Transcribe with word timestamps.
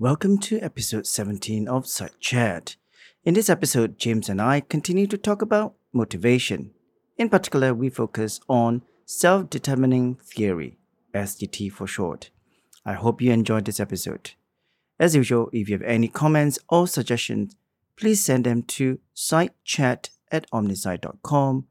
Welcome 0.00 0.38
to 0.42 0.60
episode 0.60 1.08
17 1.08 1.66
of 1.66 1.84
Side 1.84 2.20
Chat. 2.20 2.76
In 3.24 3.34
this 3.34 3.50
episode, 3.50 3.98
James 3.98 4.28
and 4.28 4.40
I 4.40 4.60
continue 4.60 5.08
to 5.08 5.18
talk 5.18 5.42
about 5.42 5.74
motivation. 5.92 6.70
In 7.16 7.28
particular, 7.28 7.74
we 7.74 7.90
focus 7.90 8.38
on 8.48 8.82
self 9.06 9.50
determining 9.50 10.14
theory, 10.14 10.78
SDT 11.12 11.72
for 11.72 11.88
short. 11.88 12.30
I 12.86 12.92
hope 12.92 13.20
you 13.20 13.32
enjoyed 13.32 13.64
this 13.64 13.80
episode. 13.80 14.34
As 15.00 15.16
usual, 15.16 15.50
if 15.52 15.68
you 15.68 15.74
have 15.74 15.82
any 15.82 16.06
comments 16.06 16.60
or 16.68 16.86
suggestions, 16.86 17.56
please 17.96 18.24
send 18.24 18.44
them 18.44 18.62
to 18.78 19.00
sidechat 19.16 20.10
at 20.30 20.48
omnisci.com 20.52 21.66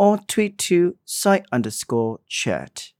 or 0.00 0.18
tweet 0.26 0.58
to 0.58 0.96
side 1.04 1.46
underscore 1.52 2.18
chat. 2.26 2.90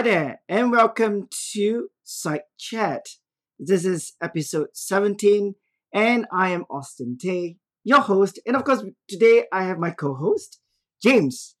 Hi 0.00 0.04
there, 0.04 0.40
and 0.48 0.72
welcome 0.72 1.28
to 1.52 1.90
Side 2.04 2.44
Chat. 2.56 3.04
This 3.58 3.84
is 3.84 4.14
episode 4.22 4.68
17, 4.72 5.56
and 5.92 6.26
I 6.32 6.48
am 6.52 6.64
Austin 6.70 7.18
Tay, 7.20 7.58
your 7.84 8.00
host. 8.00 8.40
And 8.46 8.56
of 8.56 8.64
course, 8.64 8.82
today 9.10 9.44
I 9.52 9.64
have 9.64 9.78
my 9.78 9.90
co 9.90 10.14
host, 10.14 10.58
James. 11.02 11.54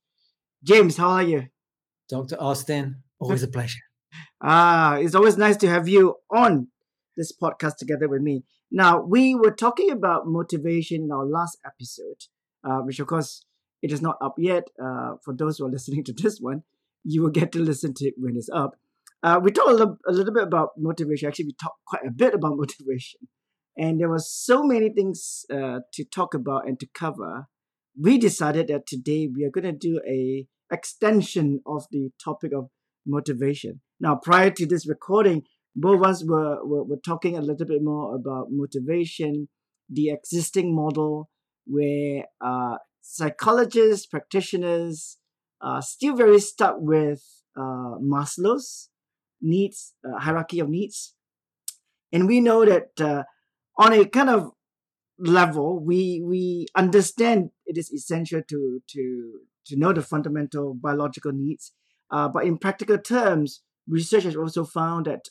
James, 0.64 0.96
how 0.96 1.10
are 1.10 1.22
you? 1.22 1.48
Dr. 2.08 2.40
Austin, 2.40 3.02
always 3.18 3.42
a 3.42 3.48
pleasure. 3.48 3.80
Ah, 4.40 4.94
it's 4.94 5.14
always 5.14 5.36
nice 5.36 5.58
to 5.58 5.68
have 5.68 5.86
you 5.86 6.14
on 6.30 6.68
this 7.18 7.36
podcast 7.36 7.76
together 7.76 8.08
with 8.08 8.22
me. 8.22 8.44
Now, 8.72 9.02
we 9.02 9.34
were 9.34 9.50
talking 9.52 9.90
about 9.90 10.26
motivation 10.26 11.02
in 11.02 11.12
our 11.12 11.26
last 11.26 11.58
episode, 11.66 12.24
uh, 12.64 12.78
which 12.78 13.00
of 13.00 13.06
course 13.06 13.44
it 13.82 13.92
is 13.92 14.00
not 14.00 14.16
up 14.22 14.36
yet 14.38 14.64
uh, 14.82 15.16
for 15.22 15.36
those 15.36 15.58
who 15.58 15.66
are 15.66 15.70
listening 15.76 16.04
to 16.04 16.14
this 16.14 16.40
one 16.40 16.62
you 17.04 17.22
will 17.22 17.30
get 17.30 17.52
to 17.52 17.58
listen 17.58 17.94
to 17.94 18.06
it 18.06 18.14
when 18.16 18.36
it's 18.36 18.50
up. 18.52 18.72
Uh, 19.22 19.40
we 19.42 19.50
talked 19.50 19.70
a 19.70 19.74
little, 19.74 19.98
a 20.08 20.12
little 20.12 20.32
bit 20.32 20.44
about 20.44 20.70
motivation. 20.78 21.28
Actually, 21.28 21.46
we 21.46 21.54
talked 21.62 21.84
quite 21.86 22.06
a 22.06 22.10
bit 22.10 22.34
about 22.34 22.52
motivation. 22.56 23.20
And 23.76 24.00
there 24.00 24.08
were 24.08 24.18
so 24.18 24.62
many 24.62 24.90
things 24.90 25.44
uh, 25.52 25.80
to 25.94 26.04
talk 26.04 26.34
about 26.34 26.66
and 26.66 26.78
to 26.80 26.86
cover. 26.94 27.46
We 27.98 28.18
decided 28.18 28.68
that 28.68 28.86
today 28.86 29.28
we 29.34 29.44
are 29.44 29.50
going 29.50 29.64
to 29.64 29.72
do 29.72 30.00
a 30.08 30.46
extension 30.72 31.60
of 31.66 31.86
the 31.90 32.10
topic 32.22 32.52
of 32.52 32.68
motivation. 33.06 33.80
Now, 33.98 34.16
prior 34.16 34.50
to 34.50 34.66
this 34.66 34.88
recording, 34.88 35.42
both 35.74 35.96
of 35.96 36.04
us 36.04 36.24
were, 36.24 36.64
were, 36.64 36.84
were 36.84 37.00
talking 37.04 37.36
a 37.36 37.40
little 37.40 37.66
bit 37.66 37.82
more 37.82 38.14
about 38.14 38.48
motivation, 38.50 39.48
the 39.88 40.10
existing 40.10 40.74
model 40.74 41.28
where 41.66 42.24
uh, 42.40 42.76
psychologists, 43.00 44.06
practitioners, 44.06 45.18
uh, 45.60 45.80
still 45.80 46.16
very 46.16 46.40
stuck 46.40 46.76
with 46.78 47.22
uh, 47.56 47.96
Maslow's 48.02 48.88
needs 49.40 49.94
uh, 50.04 50.18
hierarchy 50.18 50.60
of 50.60 50.68
needs, 50.68 51.14
and 52.12 52.26
we 52.26 52.40
know 52.40 52.64
that 52.64 53.00
uh, 53.00 53.24
on 53.78 53.92
a 53.92 54.04
kind 54.04 54.30
of 54.30 54.50
level, 55.18 55.82
we 55.84 56.22
we 56.24 56.66
understand 56.74 57.50
it 57.66 57.76
is 57.76 57.90
essential 57.92 58.42
to 58.48 58.80
to 58.88 59.40
to 59.66 59.76
know 59.76 59.92
the 59.92 60.02
fundamental 60.02 60.74
biological 60.74 61.32
needs. 61.32 61.72
But 62.10 62.44
in 62.44 62.58
practical 62.58 62.98
terms, 62.98 63.62
research 63.86 64.24
has 64.24 64.34
also 64.34 64.64
found 64.64 65.06
that 65.06 65.28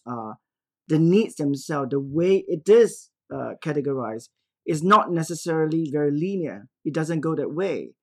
the 0.89 0.99
needs 0.99 1.35
themselves, 1.35 1.91
the 1.91 1.99
way 1.99 2.43
it 2.47 2.67
is 2.67 3.09
uh, 3.33 3.53
categorized, 3.63 4.29
is 4.65 4.83
not 4.83 5.11
necessarily 5.11 5.89
very 5.91 6.11
linear. 6.11 6.67
It 6.83 6.93
doesn't 6.93 7.21
go 7.21 7.35
that 7.35 7.53
way. 7.53 7.93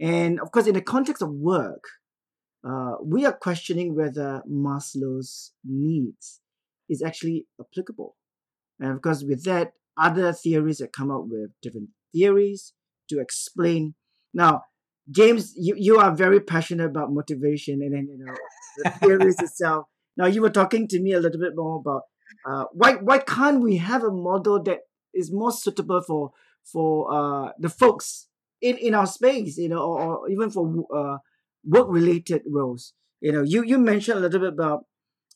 And 0.00 0.40
of 0.40 0.50
course, 0.50 0.66
in 0.66 0.74
the 0.74 0.82
context 0.82 1.22
of 1.22 1.30
work, 1.30 1.82
uh, 2.68 2.96
we 3.02 3.24
are 3.24 3.32
questioning 3.32 3.94
whether 3.94 4.42
Maslow's 4.50 5.52
needs 5.64 6.40
is 6.88 7.02
actually 7.02 7.46
applicable. 7.60 8.16
And 8.80 8.92
of 8.92 9.02
course, 9.02 9.22
with 9.22 9.44
that, 9.44 9.72
other 9.98 10.32
theories 10.32 10.78
that 10.78 10.92
come 10.92 11.10
up 11.10 11.24
with 11.26 11.50
different 11.62 11.88
theories 12.12 12.72
to 13.08 13.20
explain. 13.20 13.94
Now, 14.34 14.62
James, 15.10 15.54
you, 15.56 15.74
you 15.78 15.98
are 15.98 16.14
very 16.14 16.40
passionate 16.40 16.86
about 16.86 17.12
motivation 17.12 17.80
and 17.82 17.94
then 17.94 18.08
you 18.10 18.24
know 18.24 18.34
the 18.78 18.90
theories 18.90 19.40
itself. 19.40 19.86
Now, 20.18 20.24
you 20.24 20.40
were 20.40 20.48
talking 20.48 20.88
to 20.88 20.98
me 20.98 21.12
a 21.12 21.20
little 21.20 21.38
bit 21.38 21.52
more 21.54 21.76
about 21.78 22.04
uh, 22.48 22.64
why 22.72 22.94
why 22.94 23.18
can't 23.18 23.60
we 23.60 23.76
have 23.76 24.02
a 24.02 24.10
model 24.10 24.62
that 24.62 24.78
is 25.12 25.30
more 25.30 25.52
suitable 25.52 26.00
for 26.00 26.30
for 26.64 27.12
uh, 27.12 27.52
the 27.58 27.68
folks 27.68 28.28
in, 28.60 28.76
in 28.78 28.94
our 28.94 29.06
space, 29.06 29.58
you 29.58 29.68
know, 29.68 29.82
or, 29.82 30.18
or 30.18 30.30
even 30.30 30.50
for 30.50 30.86
uh, 30.94 31.18
work 31.64 31.86
related 31.88 32.42
roles. 32.46 32.94
You 33.20 33.32
know, 33.32 33.42
you 33.42 33.62
you 33.64 33.78
mentioned 33.78 34.18
a 34.18 34.20
little 34.20 34.40
bit 34.40 34.52
about 34.52 34.84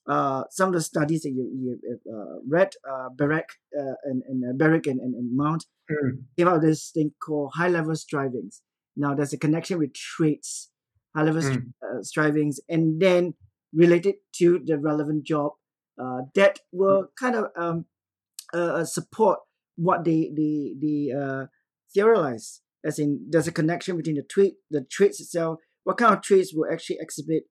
uh, 0.08 0.44
some 0.50 0.68
of 0.68 0.74
the 0.74 0.80
studies 0.80 1.22
that 1.22 1.30
you, 1.30 1.78
you 1.82 1.98
uh, 2.12 2.40
read, 2.48 2.72
uh, 2.88 3.08
Barack 3.14 3.44
uh, 3.78 3.94
and, 4.04 4.22
and 4.26 4.44
uh, 4.44 4.52
Barrick 4.56 4.86
and, 4.86 4.98
and, 5.00 5.14
and 5.14 5.36
Mount 5.36 5.66
mm. 5.90 6.22
came 6.36 6.48
out 6.48 6.62
this 6.62 6.90
thing 6.90 7.12
called 7.22 7.52
high 7.54 7.68
level 7.68 7.94
strivings. 7.94 8.62
Now 8.96 9.14
there's 9.14 9.32
a 9.32 9.38
connection 9.38 9.78
with 9.78 9.94
traits, 9.94 10.70
high 11.14 11.22
level 11.22 11.42
mm. 11.42 11.72
uh, 11.82 12.02
strivings, 12.02 12.60
and 12.68 13.00
then 13.00 13.34
related 13.72 14.16
to 14.36 14.60
the 14.64 14.78
relevant 14.78 15.24
job 15.24 15.52
uh, 16.00 16.22
that 16.34 16.58
will 16.72 17.04
mm. 17.04 17.08
kind 17.18 17.36
of 17.36 17.46
um, 17.56 18.84
support 18.84 19.38
what 19.76 20.04
they 20.04 20.30
they 20.36 20.74
they 20.80 21.12
uh, 21.12 21.46
theorize. 21.94 22.60
As 22.84 22.98
in, 22.98 23.26
there's 23.28 23.48
a 23.48 23.52
connection 23.52 23.96
between 23.96 24.16
the 24.16 24.22
trait, 24.22 24.54
the 24.70 24.84
traits 24.90 25.20
itself, 25.20 25.58
what 25.84 25.98
kind 25.98 26.14
of 26.14 26.22
traits 26.22 26.52
will 26.54 26.70
actually 26.70 26.98
exhibit 27.00 27.44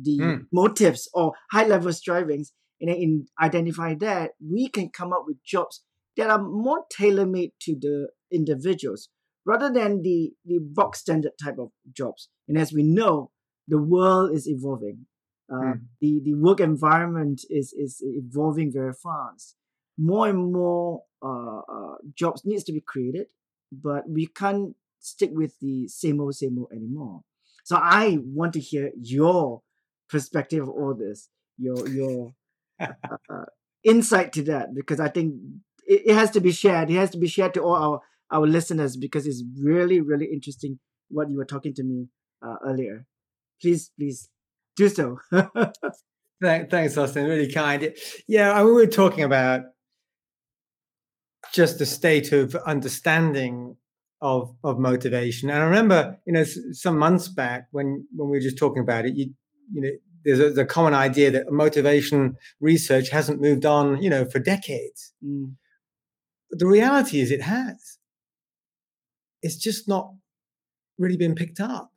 the 0.00 0.18
mm. 0.18 0.46
motives 0.52 1.08
or 1.14 1.32
high 1.50 1.66
level 1.66 1.92
strivings? 1.92 2.52
And 2.80 2.90
then 2.90 2.96
in 2.96 3.26
identify 3.40 3.94
that 4.00 4.32
we 4.44 4.68
can 4.68 4.90
come 4.90 5.12
up 5.12 5.24
with 5.26 5.36
jobs 5.44 5.82
that 6.16 6.30
are 6.30 6.42
more 6.42 6.84
tailor-made 6.90 7.52
to 7.62 7.76
the 7.80 8.08
individuals 8.32 9.08
rather 9.46 9.72
than 9.72 10.02
the 10.02 10.32
the 10.44 10.58
box 10.60 11.00
standard 11.00 11.32
type 11.42 11.58
of 11.58 11.70
jobs. 11.96 12.28
And 12.48 12.58
as 12.58 12.72
we 12.72 12.82
know 12.82 13.30
the 13.68 13.80
world 13.80 14.34
is 14.34 14.48
evolving. 14.48 15.06
Uh, 15.52 15.74
mm. 15.74 15.80
the 16.00 16.20
the 16.24 16.34
work 16.34 16.60
environment 16.60 17.42
is 17.50 17.72
is 17.72 18.02
evolving 18.02 18.72
very 18.72 18.92
fast. 18.92 19.56
More 19.98 20.28
and 20.28 20.52
more 20.52 21.02
uh, 21.22 21.58
uh, 21.58 21.96
jobs 22.14 22.42
needs 22.44 22.64
to 22.64 22.72
be 22.72 22.80
created 22.80 23.26
but 23.72 24.08
we 24.08 24.26
can't 24.26 24.76
stick 25.00 25.30
with 25.32 25.58
the 25.60 25.88
same 25.88 26.20
old 26.20 26.34
same 26.34 26.58
old 26.58 26.70
anymore 26.72 27.22
so 27.64 27.76
I 27.76 28.18
want 28.22 28.52
to 28.54 28.60
hear 28.60 28.90
your 29.00 29.62
perspective 30.08 30.62
of 30.62 30.68
all 30.68 30.94
this, 30.94 31.28
your 31.58 31.88
your 31.88 32.34
uh, 32.80 32.88
uh, 33.30 33.44
insight 33.84 34.32
to 34.34 34.42
that, 34.44 34.74
because 34.74 35.00
I 35.00 35.08
think 35.08 35.34
it, 35.86 36.02
it, 36.06 36.14
has 36.14 36.30
to 36.32 36.40
be 36.40 36.52
shared. 36.52 36.90
It 36.90 36.96
has 36.96 37.10
to 37.10 37.18
be 37.18 37.28
shared 37.28 37.54
to 37.54 37.62
all 37.62 37.74
our 37.76 38.00
our 38.30 38.46
listeners 38.46 38.96
because 38.96 39.26
it's 39.26 39.44
really 39.60 40.00
really 40.00 40.26
interesting 40.26 40.78
what 41.08 41.30
you 41.30 41.36
were 41.36 41.44
talking 41.44 41.74
to 41.74 41.84
me 41.84 42.08
uh, 42.44 42.56
earlier. 42.64 43.06
Please, 43.60 43.90
please 43.96 44.28
do 44.76 44.88
so. 44.88 45.18
Thanks, 46.42 46.98
Austin. 46.98 47.26
Really 47.26 47.52
kind. 47.52 47.94
Yeah, 48.26 48.52
I 48.52 48.64
mean, 48.64 48.66
we 48.66 48.72
were 48.72 48.86
talking 48.86 49.22
about 49.22 49.62
just 51.52 51.80
a 51.80 51.86
state 51.86 52.32
of 52.32 52.54
understanding 52.66 53.76
of 54.20 54.54
of 54.62 54.78
motivation. 54.78 55.50
And 55.50 55.58
I 55.58 55.64
remember, 55.64 56.18
you 56.26 56.32
know, 56.32 56.44
some 56.44 56.96
months 56.96 57.28
back 57.28 57.66
when 57.72 58.06
when 58.14 58.30
we 58.30 58.36
were 58.38 58.42
just 58.42 58.58
talking 58.58 58.82
about 58.82 59.04
it, 59.04 59.14
you 59.14 59.34
you 59.72 59.80
know, 59.80 59.90
there's 60.24 60.38
a, 60.38 60.60
a 60.60 60.66
common 60.66 60.94
idea 60.94 61.30
that 61.30 61.50
motivation 61.50 62.36
research 62.60 63.08
hasn't 63.08 63.40
moved 63.40 63.66
on, 63.66 64.02
you 64.02 64.08
know, 64.08 64.24
for 64.24 64.38
decades. 64.38 65.12
Mm. 65.24 65.54
But 66.50 66.60
the 66.60 66.66
reality 66.66 67.20
is, 67.20 67.30
it 67.30 67.42
has. 67.42 67.98
It's 69.42 69.56
just 69.56 69.88
not 69.88 70.12
really 70.98 71.16
been 71.16 71.34
picked 71.34 71.58
up, 71.58 71.92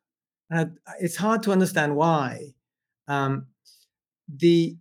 and 0.50 0.80
it's 1.00 1.18
hard 1.18 1.44
to 1.44 1.52
understand 1.52 1.96
why. 1.96 2.54
Um, 3.08 3.48
the 4.28 4.78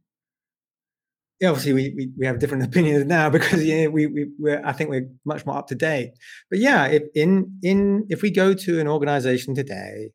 obviously 1.42 1.72
we, 1.72 1.94
we, 1.96 2.10
we 2.18 2.26
have 2.26 2.38
different 2.38 2.64
opinions 2.68 3.04
now 3.06 3.30
because 3.30 3.64
yeah, 3.64 3.86
we, 3.86 4.06
we 4.06 4.30
we're 4.38 4.64
I 4.64 4.72
think 4.72 4.90
we're 4.90 5.08
much 5.24 5.44
more 5.46 5.56
up 5.58 5.68
to 5.68 5.74
date. 5.74 6.12
But 6.50 6.58
yeah, 6.58 6.86
if 6.86 7.02
in 7.14 7.58
in 7.62 8.06
if 8.08 8.22
we 8.22 8.30
go 8.30 8.54
to 8.54 8.80
an 8.80 8.88
organization 8.88 9.54
today 9.54 10.10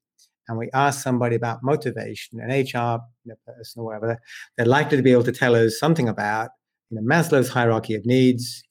and 0.47 0.57
we 0.57 0.69
ask 0.73 1.03
somebody 1.03 1.35
about 1.35 1.59
motivation, 1.61 2.39
an 2.39 2.49
HR 2.49 2.99
you 3.23 3.33
know, 3.33 3.35
person 3.45 3.81
or 3.81 3.85
whatever, 3.85 4.19
they're 4.57 4.65
likely 4.65 4.97
to 4.97 5.03
be 5.03 5.11
able 5.11 5.23
to 5.23 5.31
tell 5.31 5.55
us 5.55 5.79
something 5.79 6.09
about 6.09 6.49
you 6.89 6.99
know 6.99 7.03
Maslow's 7.03 7.49
hierarchy 7.49 7.95
of 7.95 8.05
needs. 8.05 8.63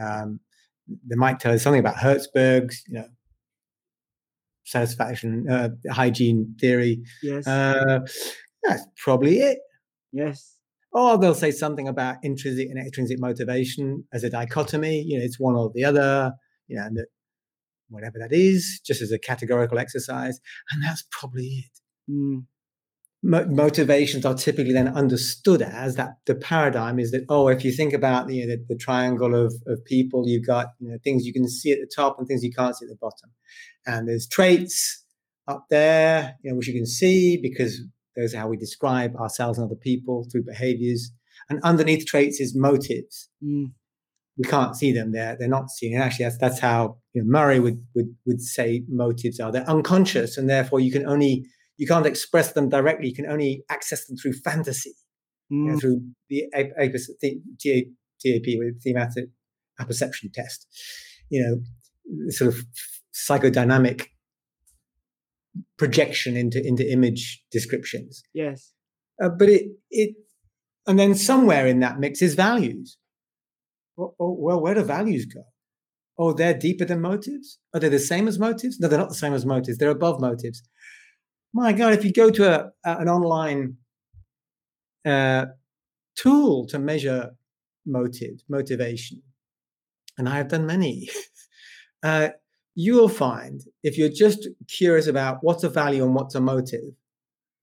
Um, 0.00 0.40
they 0.88 1.16
might 1.16 1.40
tell 1.40 1.52
us 1.52 1.62
something 1.62 1.80
about 1.80 1.96
Herzberg's, 1.96 2.82
you 2.88 2.94
know, 2.94 3.06
satisfaction 4.64 5.48
uh, 5.48 5.70
hygiene 5.90 6.54
theory. 6.60 7.02
Yes. 7.22 7.46
Uh, 7.46 8.00
that's 8.62 8.84
probably 8.96 9.40
it. 9.40 9.58
yes. 10.12 10.51
Or 10.92 11.16
they'll 11.18 11.34
say 11.34 11.50
something 11.50 11.88
about 11.88 12.16
intrinsic 12.22 12.68
and 12.68 12.78
extrinsic 12.78 13.18
motivation 13.18 14.04
as 14.12 14.24
a 14.24 14.30
dichotomy. 14.30 15.02
You 15.02 15.18
know, 15.18 15.24
it's 15.24 15.40
one 15.40 15.56
or 15.56 15.70
the 15.74 15.84
other. 15.84 16.32
You 16.68 16.76
know, 16.76 16.84
and 16.84 16.96
that 16.96 17.06
whatever 17.92 18.18
that 18.18 18.32
is, 18.32 18.80
just 18.84 19.02
as 19.02 19.12
a 19.12 19.18
categorical 19.18 19.78
exercise, 19.78 20.40
and 20.70 20.82
that's 20.82 21.04
probably 21.10 21.64
it. 21.64 22.10
Mm. 22.10 22.44
Mo- 23.24 23.46
motivations 23.46 24.26
are 24.26 24.34
typically 24.34 24.72
then 24.72 24.88
understood 24.88 25.62
as 25.62 25.94
that 25.94 26.16
the 26.26 26.34
paradigm 26.34 26.98
is 26.98 27.12
that 27.12 27.24
oh 27.28 27.46
if 27.46 27.64
you 27.64 27.70
think 27.70 27.92
about 27.92 28.28
you 28.28 28.44
know, 28.44 28.56
the, 28.56 28.64
the 28.70 28.76
triangle 28.76 29.32
of, 29.36 29.54
of 29.68 29.84
people 29.84 30.28
you've 30.28 30.44
got 30.44 30.70
you 30.80 30.90
know 30.90 30.98
things 31.04 31.24
you 31.24 31.32
can 31.32 31.48
see 31.48 31.70
at 31.70 31.78
the 31.78 31.88
top 31.94 32.18
and 32.18 32.26
things 32.26 32.42
you 32.42 32.50
can't 32.50 32.76
see 32.76 32.84
at 32.84 32.88
the 32.88 32.96
bottom 33.00 33.30
and 33.86 34.08
there's 34.08 34.26
traits 34.26 35.04
up 35.46 35.66
there 35.70 36.34
you 36.42 36.50
know 36.50 36.56
which 36.56 36.66
you 36.66 36.74
can 36.74 36.84
see 36.84 37.38
because 37.40 37.80
those 38.16 38.34
are 38.34 38.38
how 38.38 38.48
we 38.48 38.56
describe 38.56 39.16
ourselves 39.16 39.58
and 39.58 39.64
other 39.66 39.76
people 39.80 40.26
through 40.30 40.44
behaviors. 40.44 41.10
And 41.48 41.60
underneath 41.62 42.06
traits 42.06 42.40
is 42.40 42.54
motives. 42.56 43.28
Mm. 43.44 43.72
we 44.38 44.44
can't 44.44 44.74
see 44.76 44.92
them 44.92 45.12
they're 45.12 45.36
they're 45.38 45.48
not 45.58 45.68
seen. 45.70 45.94
And 45.94 46.02
actually 46.02 46.24
that's 46.26 46.38
that's 46.38 46.58
how 46.60 46.96
you 47.12 47.22
know, 47.22 47.28
murray 47.30 47.60
would 47.60 47.84
would 47.94 48.14
would 48.26 48.40
say 48.40 48.84
motives 48.88 49.38
are. 49.40 49.50
They're 49.52 49.68
unconscious 49.68 50.36
and 50.38 50.48
therefore 50.48 50.80
you 50.80 50.90
can 50.92 51.06
only 51.06 51.44
you 51.78 51.86
can't 51.86 52.06
express 52.06 52.52
them 52.52 52.68
directly. 52.68 53.08
You 53.08 53.14
can 53.14 53.26
only 53.26 53.64
access 53.68 54.06
them 54.06 54.16
through 54.16 54.34
fantasy. 54.44 54.94
You 55.50 55.58
know, 55.64 55.74
Mm. 55.76 55.80
through 55.80 56.02
the 56.30 56.44
a- 56.54 56.72
a- 56.78 56.88
the- 56.88 57.40
T- 57.60 57.90
TAT 58.20 58.46
with 58.58 58.82
thematic 58.82 59.26
apperception 59.80 60.30
test. 60.32 60.66
You 61.28 61.42
know 61.42 61.54
sort 62.30 62.48
of 62.54 62.56
psychodynamic 63.14 64.06
projection 65.78 66.36
into 66.36 66.64
into 66.66 66.90
image 66.90 67.42
descriptions. 67.50 68.22
Yes. 68.34 68.72
uh, 69.22 69.28
but 69.28 69.48
it 69.48 69.64
it 69.90 70.14
and 70.86 70.98
then 70.98 71.14
somewhere 71.14 71.66
in 71.66 71.80
that 71.80 71.98
mix 72.00 72.22
is 72.22 72.34
values. 72.34 72.96
Oh, 73.98 74.14
oh, 74.18 74.36
well 74.38 74.60
where 74.60 74.74
do 74.74 74.82
values 74.82 75.26
go? 75.26 75.42
Oh 76.18 76.32
they're 76.32 76.58
deeper 76.58 76.84
than 76.84 77.00
motives? 77.00 77.58
Are 77.74 77.80
they 77.80 77.88
the 77.88 77.98
same 77.98 78.28
as 78.28 78.38
motives? 78.38 78.78
No 78.80 78.88
they're 78.88 78.98
not 78.98 79.08
the 79.10 79.14
same 79.14 79.34
as 79.34 79.44
motives. 79.46 79.78
They're 79.78 79.90
above 79.90 80.20
motives. 80.20 80.62
My 81.52 81.72
god 81.72 81.92
if 81.92 82.04
you 82.04 82.12
go 82.12 82.30
to 82.30 82.44
a, 82.50 82.70
a- 82.84 82.98
an 83.00 83.08
online 83.08 83.76
uh, 85.04 85.46
tool 86.16 86.66
to 86.68 86.78
measure 86.78 87.30
motive 87.84 88.36
motivation 88.48 89.20
and 90.16 90.28
i 90.28 90.36
have 90.36 90.46
done 90.48 90.64
many 90.66 91.08
uh, 92.04 92.28
you 92.74 92.94
will 92.94 93.08
find 93.08 93.60
if 93.82 93.98
you're 93.98 94.08
just 94.08 94.48
curious 94.78 95.06
about 95.06 95.38
what's 95.42 95.62
a 95.64 95.68
value 95.68 96.02
and 96.04 96.14
what's 96.14 96.34
a 96.34 96.40
motive 96.40 96.94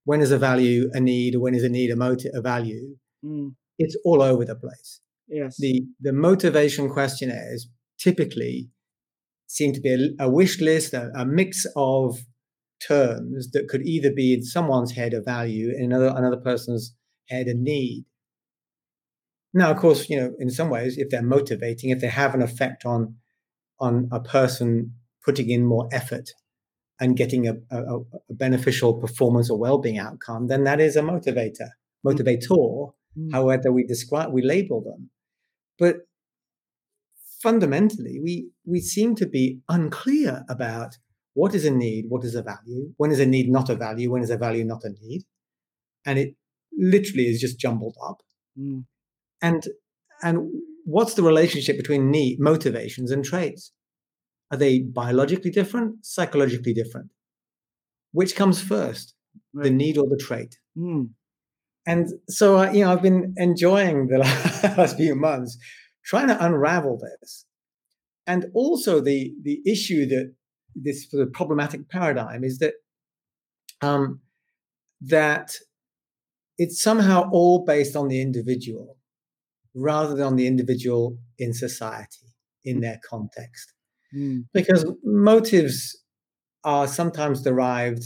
when 0.04 0.20
is 0.20 0.30
a 0.30 0.38
value 0.38 0.88
a 0.92 1.00
need 1.00 1.34
or 1.34 1.40
when 1.40 1.54
is 1.54 1.64
a 1.64 1.68
need 1.68 1.90
a 1.90 1.96
motive 1.96 2.32
a 2.34 2.40
value 2.40 2.96
Mm. 3.24 3.54
it's 3.78 3.96
all 4.04 4.22
over 4.22 4.44
the 4.46 4.54
place 4.56 5.00
Yes. 5.28 5.56
the 5.58 5.84
the 6.00 6.12
motivation 6.12 6.88
questionnaires 6.88 7.68
typically 7.98 8.70
seem 9.46 9.72
to 9.74 9.80
be 9.80 9.92
a, 10.18 10.24
a 10.24 10.30
wish 10.30 10.58
list 10.60 10.94
a, 10.94 11.10
a 11.14 11.26
mix 11.26 11.66
of 11.76 12.18
terms 12.80 13.50
that 13.50 13.68
could 13.68 13.82
either 13.86 14.10
be 14.10 14.32
in 14.32 14.42
someone's 14.42 14.92
head 14.92 15.12
a 15.12 15.20
value 15.20 15.70
in 15.76 15.84
another 15.84 16.14
another 16.16 16.38
person's 16.38 16.94
head 17.28 17.46
a 17.46 17.52
need 17.54 18.06
now 19.52 19.70
of 19.70 19.76
course 19.76 20.08
you 20.08 20.16
know 20.18 20.32
in 20.38 20.48
some 20.50 20.70
ways 20.70 20.96
if 20.96 21.10
they're 21.10 21.22
motivating 21.22 21.90
if 21.90 22.00
they 22.00 22.08
have 22.08 22.34
an 22.34 22.42
effect 22.42 22.86
on 22.86 23.16
on 23.80 24.08
a 24.12 24.20
person 24.20 24.94
putting 25.24 25.50
in 25.50 25.64
more 25.64 25.88
effort 25.92 26.30
and 26.98 27.16
getting 27.16 27.48
a, 27.48 27.54
a, 27.70 27.96
a 27.96 28.34
beneficial 28.34 28.94
performance 28.94 29.50
or 29.50 29.58
well-being 29.58 29.98
outcome 29.98 30.48
then 30.48 30.64
that 30.64 30.80
is 30.80 30.96
a 30.96 31.02
motivator 31.02 31.70
motivator. 32.06 32.92
Mm. 33.18 33.32
however 33.32 33.72
we 33.72 33.84
describe 33.84 34.32
we 34.32 34.42
label 34.42 34.80
them. 34.80 35.10
But 35.78 35.96
fundamentally 37.42 38.20
we 38.22 38.50
we 38.64 38.80
seem 38.80 39.14
to 39.16 39.26
be 39.26 39.60
unclear 39.68 40.44
about 40.48 40.98
what 41.34 41.54
is 41.54 41.64
a 41.64 41.70
need 41.70 42.04
what 42.08 42.24
is 42.24 42.34
a 42.34 42.42
value 42.42 42.92
when 42.98 43.10
is 43.10 43.20
a 43.20 43.26
need 43.26 43.50
not 43.50 43.70
a 43.70 43.74
value 43.74 44.10
when 44.10 44.22
is 44.22 44.30
a 44.30 44.36
value 44.36 44.64
not 44.64 44.84
a 44.84 44.90
need 44.90 45.22
and 46.06 46.18
it 46.18 46.34
literally 46.76 47.24
is 47.24 47.40
just 47.40 47.58
jumbled 47.58 47.96
up. 48.06 48.18
Mm. 48.58 48.84
and 49.42 49.68
and 50.22 50.50
what's 50.84 51.14
the 51.14 51.22
relationship 51.22 51.76
between 51.76 52.10
need 52.10 52.38
motivations 52.40 53.10
and 53.10 53.24
traits 53.24 53.72
are 54.50 54.56
they 54.56 54.80
biologically 54.80 55.50
different? 55.50 56.04
Psychologically 56.04 56.74
different. 56.74 57.10
Which 58.12 58.34
comes 58.34 58.60
first 58.60 59.14
the 59.54 59.70
need 59.70 59.96
or 59.98 60.08
the 60.08 60.20
trait? 60.20 60.56
Mm. 60.76 61.10
and 61.86 62.08
so 62.28 62.58
uh, 62.58 62.70
you 62.70 62.84
know 62.84 62.92
i've 62.92 63.02
been 63.02 63.34
enjoying 63.36 64.06
the 64.06 64.18
last 64.76 64.96
few 64.96 65.16
months 65.16 65.58
trying 66.04 66.28
to 66.28 66.44
unravel 66.44 66.98
this. 66.98 67.46
And 68.26 68.46
also 68.54 69.00
the 69.00 69.32
the 69.42 69.60
issue 69.66 70.06
that 70.06 70.34
this 70.74 71.10
sort 71.10 71.26
of 71.26 71.32
problematic 71.32 71.88
paradigm 71.88 72.44
is 72.44 72.58
that 72.58 72.74
um 73.80 74.20
that 75.00 75.54
it's 76.58 76.80
somehow 76.80 77.28
all 77.32 77.64
based 77.64 77.96
on 77.96 78.08
the 78.08 78.20
individual 78.20 78.98
rather 79.74 80.14
than 80.14 80.26
on 80.26 80.36
the 80.36 80.46
individual 80.46 81.18
in 81.38 81.52
society 81.52 82.26
in 82.64 82.80
their 82.80 83.00
context 83.08 83.72
Mm. 84.14 84.46
because 84.52 84.84
motives 85.04 85.96
are 86.64 86.88
sometimes 86.88 87.42
derived 87.42 88.04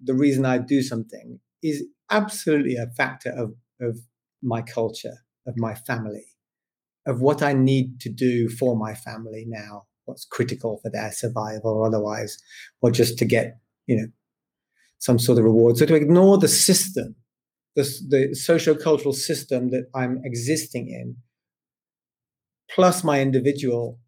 the 0.00 0.14
reason 0.14 0.44
i 0.44 0.58
do 0.58 0.80
something 0.80 1.40
is 1.62 1.84
absolutely 2.10 2.76
a 2.76 2.86
factor 2.96 3.30
of, 3.30 3.54
of 3.80 3.98
my 4.42 4.62
culture 4.62 5.16
of 5.46 5.54
my 5.56 5.74
family 5.74 6.26
of 7.06 7.20
what 7.20 7.42
i 7.42 7.52
need 7.52 8.00
to 8.00 8.08
do 8.08 8.48
for 8.48 8.76
my 8.76 8.94
family 8.94 9.44
now 9.48 9.86
what's 10.04 10.24
critical 10.24 10.78
for 10.82 10.90
their 10.90 11.10
survival 11.12 11.72
or 11.72 11.86
otherwise 11.86 12.38
or 12.80 12.90
just 12.90 13.18
to 13.18 13.24
get 13.24 13.58
you 13.86 13.96
know 13.96 14.06
some 14.98 15.18
sort 15.18 15.38
of 15.38 15.44
reward 15.44 15.76
so 15.76 15.86
to 15.86 15.94
ignore 15.94 16.38
the 16.38 16.48
system 16.48 17.16
the, 17.74 17.82
the 18.08 18.34
socio-cultural 18.34 19.14
system 19.14 19.70
that 19.70 19.86
i'm 19.94 20.20
existing 20.24 20.88
in 20.88 21.16
plus 22.70 23.04
my 23.04 23.20
individual 23.20 23.98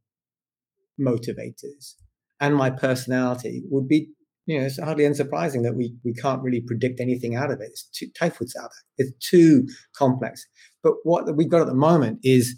motivators. 1.00 1.94
And 2.40 2.56
my 2.56 2.70
personality 2.70 3.62
would 3.70 3.88
be 3.88 4.08
you 4.46 4.58
know 4.58 4.66
it's 4.66 4.78
hardly 4.78 5.04
unsurprising 5.04 5.62
that 5.62 5.74
we 5.76 5.94
we 6.04 6.12
can't 6.12 6.42
really 6.42 6.60
predict 6.60 7.00
anything 7.00 7.34
out 7.36 7.50
of 7.50 7.60
it. 7.60 7.68
It's 7.70 7.84
too 7.90 8.06
typhoid's 8.18 8.56
out 8.56 8.70
there. 8.98 9.06
It's 9.06 9.28
too 9.30 9.66
complex. 9.96 10.46
But 10.82 10.94
what 11.04 11.34
we've 11.36 11.48
got 11.48 11.62
at 11.62 11.66
the 11.68 11.74
moment 11.74 12.18
is 12.22 12.56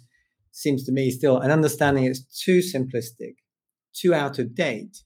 seems 0.52 0.84
to 0.84 0.92
me 0.92 1.10
still 1.10 1.38
an 1.38 1.50
understanding 1.50 2.04
it's 2.04 2.22
too 2.44 2.60
simplistic 2.60 3.34
too 3.94 4.14
out 4.14 4.38
of 4.38 4.54
date 4.54 5.02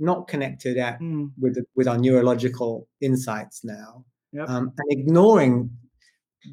not 0.00 0.26
connected 0.28 0.76
at 0.78 0.98
Mm. 1.00 1.30
with 1.38 1.54
the, 1.54 1.64
with 1.76 1.86
our 1.86 1.98
neurological 1.98 2.88
insights 3.00 3.60
now. 3.64 4.04
Yep. 4.32 4.48
um, 4.48 4.72
and 4.78 4.86
ignoring 5.00 5.70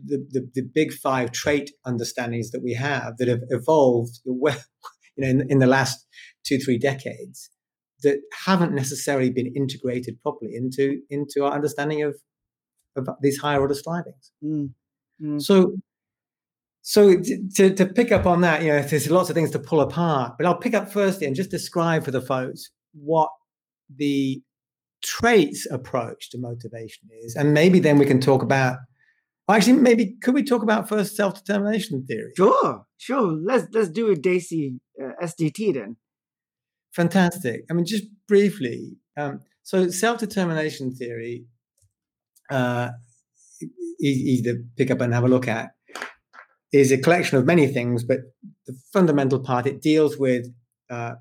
the, 0.06 0.18
the 0.32 0.50
the 0.56 0.62
big 0.74 0.92
five 0.92 1.32
trait 1.32 1.70
understandings 1.86 2.52
that 2.52 2.62
we 2.64 2.74
have 2.74 3.18
that 3.18 3.28
have 3.28 3.42
evolved 3.50 4.20
well, 4.26 4.58
you 5.18 5.24
know 5.26 5.30
in, 5.30 5.52
in 5.52 5.60
the 5.60 5.68
last 5.68 6.06
two 6.46 6.58
three 6.60 6.78
decades 6.78 7.50
that 8.04 8.20
haven't 8.46 8.74
necessarily 8.74 9.30
been 9.32 9.52
integrated 9.56 10.22
properly 10.22 10.52
into 10.56 11.00
into 11.10 11.44
our 11.44 11.52
understanding 11.54 12.04
of 12.04 12.16
of 12.96 13.08
these 13.22 13.38
higher 13.40 13.60
order 13.60 13.74
strivings 13.74 14.32
Mm. 14.44 14.70
Mm. 15.22 15.42
so 15.42 15.74
so 16.84 17.20
to, 17.56 17.74
to 17.74 17.86
pick 17.86 18.12
up 18.12 18.26
on 18.26 18.42
that 18.42 18.62
you 18.62 18.70
know 18.70 18.82
there's 18.82 19.10
lots 19.10 19.30
of 19.30 19.36
things 19.36 19.52
to 19.52 19.60
pull 19.60 19.82
apart 19.82 20.34
but 20.38 20.46
i'll 20.46 20.58
pick 20.58 20.74
up 20.74 20.92
firstly 20.92 21.26
and 21.28 21.36
just 21.36 21.50
describe 21.52 22.04
for 22.06 22.12
the 22.12 22.22
folks 22.22 22.70
what 22.94 23.30
the 23.96 24.42
traits 25.04 25.68
approach 25.72 26.30
to 26.30 26.38
motivation 26.38 27.08
is 27.24 27.36
and 27.36 27.54
maybe 27.54 27.80
then 27.80 27.98
we 27.98 28.06
can 28.06 28.20
talk 28.20 28.42
about 28.44 28.78
actually 29.56 29.74
maybe 29.74 30.16
could 30.22 30.34
we 30.34 30.44
talk 30.44 30.64
about 30.64 30.90
first 30.90 31.16
self-determination 31.16 32.06
theory 32.06 32.32
Sure. 32.36 32.86
Sure. 32.98 33.32
Let's 33.32 33.68
let's 33.72 33.90
do 33.90 34.10
a 34.10 34.16
Daisy 34.16 34.80
uh, 35.02 35.14
SDT 35.24 35.74
then. 35.74 35.98
fantastic 36.92 37.62
i 37.70 37.74
mean 37.74 37.86
just 37.86 38.06
briefly 38.28 38.98
um, 39.18 39.40
so 39.64 39.90
self-determination 39.90 40.96
theory 40.96 41.46
uh, 42.50 42.90
easy 44.02 44.42
to 44.44 44.64
pick 44.78 44.92
up 44.92 45.02
and 45.02 45.14
have 45.14 45.24
a 45.24 45.28
look 45.28 45.48
at, 45.48 45.72
is 46.72 46.92
a 46.92 46.98
collection 46.98 47.38
of 47.38 47.46
many 47.46 47.68
things, 47.68 48.04
but 48.04 48.20
the 48.66 48.78
fundamental 48.94 49.40
part 49.40 49.66
it 49.66 49.82
deals 49.82 50.18
with 50.18 50.48
uh, 50.90 51.16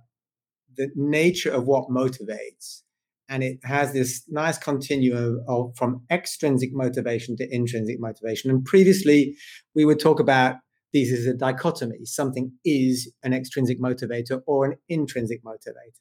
the 0.77 0.91
nature 0.95 1.51
of 1.51 1.65
what 1.67 1.89
motivates, 1.89 2.83
and 3.29 3.43
it 3.43 3.59
has 3.65 3.93
this 3.93 4.23
nice 4.29 4.59
continuum 4.59 5.45
of 5.49 5.73
from 5.77 6.03
extrinsic 6.11 6.71
motivation 6.73 7.37
to 7.37 7.49
intrinsic 7.55 7.99
motivation. 7.99 8.51
And 8.51 8.65
previously, 8.65 9.37
we 9.75 9.85
would 9.85 10.01
talk 10.01 10.21
about 10.21 10.57
these 10.93 11.13
as 11.13 11.27
a 11.27 11.35
dichotomy: 11.35 12.05
something 12.05 12.53
is 12.65 13.13
an 13.23 13.33
extrinsic 13.33 13.81
motivator 13.81 14.43
or 14.47 14.65
an 14.67 14.77
intrinsic 14.89 15.45
motivator. 15.45 16.01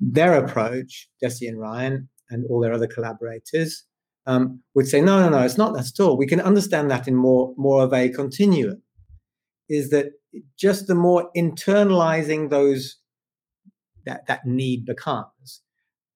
Their 0.00 0.34
approach, 0.34 1.08
Deci 1.22 1.48
and 1.48 1.58
Ryan, 1.58 2.08
and 2.30 2.44
all 2.48 2.60
their 2.60 2.72
other 2.72 2.86
collaborators, 2.86 3.84
um, 4.26 4.62
would 4.74 4.86
say, 4.86 5.00
no, 5.00 5.20
no, 5.20 5.30
no, 5.30 5.42
it's 5.42 5.56
not 5.56 5.74
that 5.74 5.86
at 5.86 6.00
all. 6.00 6.16
We 6.16 6.26
can 6.26 6.40
understand 6.40 6.90
that 6.90 7.08
in 7.08 7.16
more, 7.16 7.54
more 7.56 7.82
of 7.82 7.92
a 7.92 8.10
continuum. 8.10 8.82
Is 9.68 9.90
that 9.90 10.12
just 10.56 10.86
the 10.86 10.94
more 10.94 11.30
internalizing 11.36 12.50
those 12.50 12.96
that 14.04 14.26
that 14.26 14.46
need 14.46 14.86
becomes, 14.86 15.62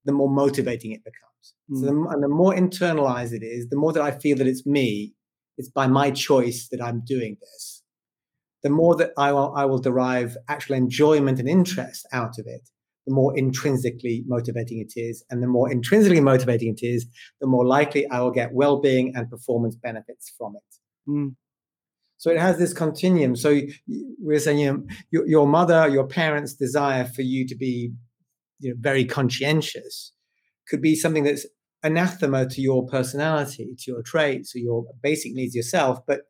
the 0.04 0.12
more 0.12 0.30
motivating 0.30 0.92
it 0.92 1.04
becomes. 1.04 1.54
Mm. 1.70 1.80
So 1.80 1.86
the, 1.86 1.92
hmm. 1.92 2.06
and 2.12 2.22
the 2.22 2.28
more 2.28 2.54
internalized 2.54 3.32
it 3.32 3.44
is, 3.44 3.68
the 3.68 3.76
more 3.76 3.92
that 3.92 4.02
I 4.02 4.10
feel 4.10 4.36
that 4.38 4.46
it's 4.46 4.66
me, 4.66 5.14
it's 5.58 5.68
by 5.68 5.86
my 5.86 6.10
choice 6.10 6.68
that 6.70 6.82
I'm 6.82 7.02
doing 7.04 7.36
this. 7.40 7.82
The 8.62 8.70
more 8.70 8.96
that 8.96 9.10
I 9.18 9.32
will, 9.32 9.54
I 9.56 9.64
will 9.64 9.78
derive 9.78 10.36
actual 10.48 10.76
enjoyment 10.76 11.38
and 11.40 11.48
interest 11.48 12.06
out 12.12 12.38
of 12.38 12.46
it, 12.46 12.68
the 13.06 13.12
more 13.12 13.36
intrinsically 13.36 14.22
motivating 14.26 14.78
it 14.78 14.92
is. 14.96 15.24
And 15.30 15.42
the 15.42 15.48
more 15.48 15.70
intrinsically 15.70 16.20
motivating 16.20 16.74
it 16.76 16.86
is, 16.86 17.06
the 17.40 17.48
more 17.48 17.66
likely 17.66 18.06
I 18.08 18.20
will 18.20 18.30
get 18.30 18.52
well 18.52 18.80
being 18.80 19.14
and 19.16 19.28
performance 19.28 19.74
benefits 19.74 20.32
from 20.38 20.54
it. 20.56 21.10
Mm. 21.10 21.34
So 22.18 22.30
it 22.30 22.38
has 22.38 22.56
this 22.56 22.72
continuum. 22.72 23.34
So 23.34 23.62
we're 24.20 24.38
saying, 24.38 24.60
you 24.60 24.72
know, 24.72 24.86
your, 25.10 25.26
your 25.26 25.46
mother, 25.48 25.88
your 25.88 26.06
parents' 26.06 26.54
desire 26.54 27.04
for 27.04 27.22
you 27.22 27.48
to 27.48 27.56
be 27.56 27.92
you 28.62 28.70
know, 28.70 28.76
very 28.80 29.04
conscientious 29.04 30.12
could 30.68 30.80
be 30.80 30.94
something 30.94 31.24
that's 31.24 31.46
anathema 31.82 32.48
to 32.48 32.60
your 32.60 32.86
personality, 32.86 33.74
to 33.78 33.90
your 33.90 34.02
traits, 34.02 34.54
or 34.54 34.58
your 34.58 34.84
basic 35.02 35.32
needs 35.34 35.54
yourself. 35.54 35.98
But 36.06 36.22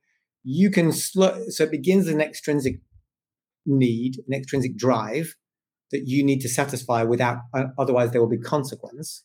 you 0.42 0.70
can 0.70 0.92
slow, 0.92 1.44
so 1.48 1.64
it 1.64 1.70
begins 1.70 2.08
an 2.08 2.20
extrinsic 2.20 2.80
need, 3.66 4.16
an 4.26 4.34
extrinsic 4.34 4.76
drive 4.76 5.36
that 5.92 6.02
you 6.06 6.24
need 6.24 6.40
to 6.40 6.48
satisfy 6.48 7.04
without 7.04 7.38
uh, 7.54 7.66
otherwise 7.78 8.10
there 8.10 8.20
will 8.20 8.28
be 8.28 8.38
consequence 8.38 9.24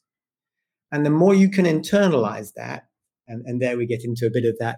and 0.91 1.05
the 1.05 1.09
more 1.09 1.33
you 1.33 1.49
can 1.49 1.65
internalize 1.65 2.51
that 2.55 2.83
and, 3.27 3.43
and 3.45 3.61
there 3.61 3.77
we 3.77 3.87
get 3.87 4.03
into 4.03 4.27
a 4.27 4.29
bit 4.31 4.45
of 4.45 4.55
that 4.59 4.77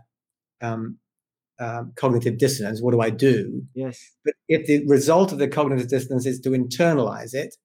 um, 0.61 0.97
um, 1.59 1.91
cognitive 1.97 2.37
dissonance 2.37 2.81
what 2.81 2.91
do 2.91 3.01
i 3.01 3.09
do 3.09 3.63
yes 3.73 3.99
but 4.23 4.35
if 4.47 4.65
the 4.67 4.87
result 4.87 5.31
of 5.33 5.39
the 5.39 5.47
cognitive 5.47 5.89
dissonance 5.89 6.25
is 6.25 6.39
to 6.39 6.51
internalize 6.51 7.33
it 7.33 7.55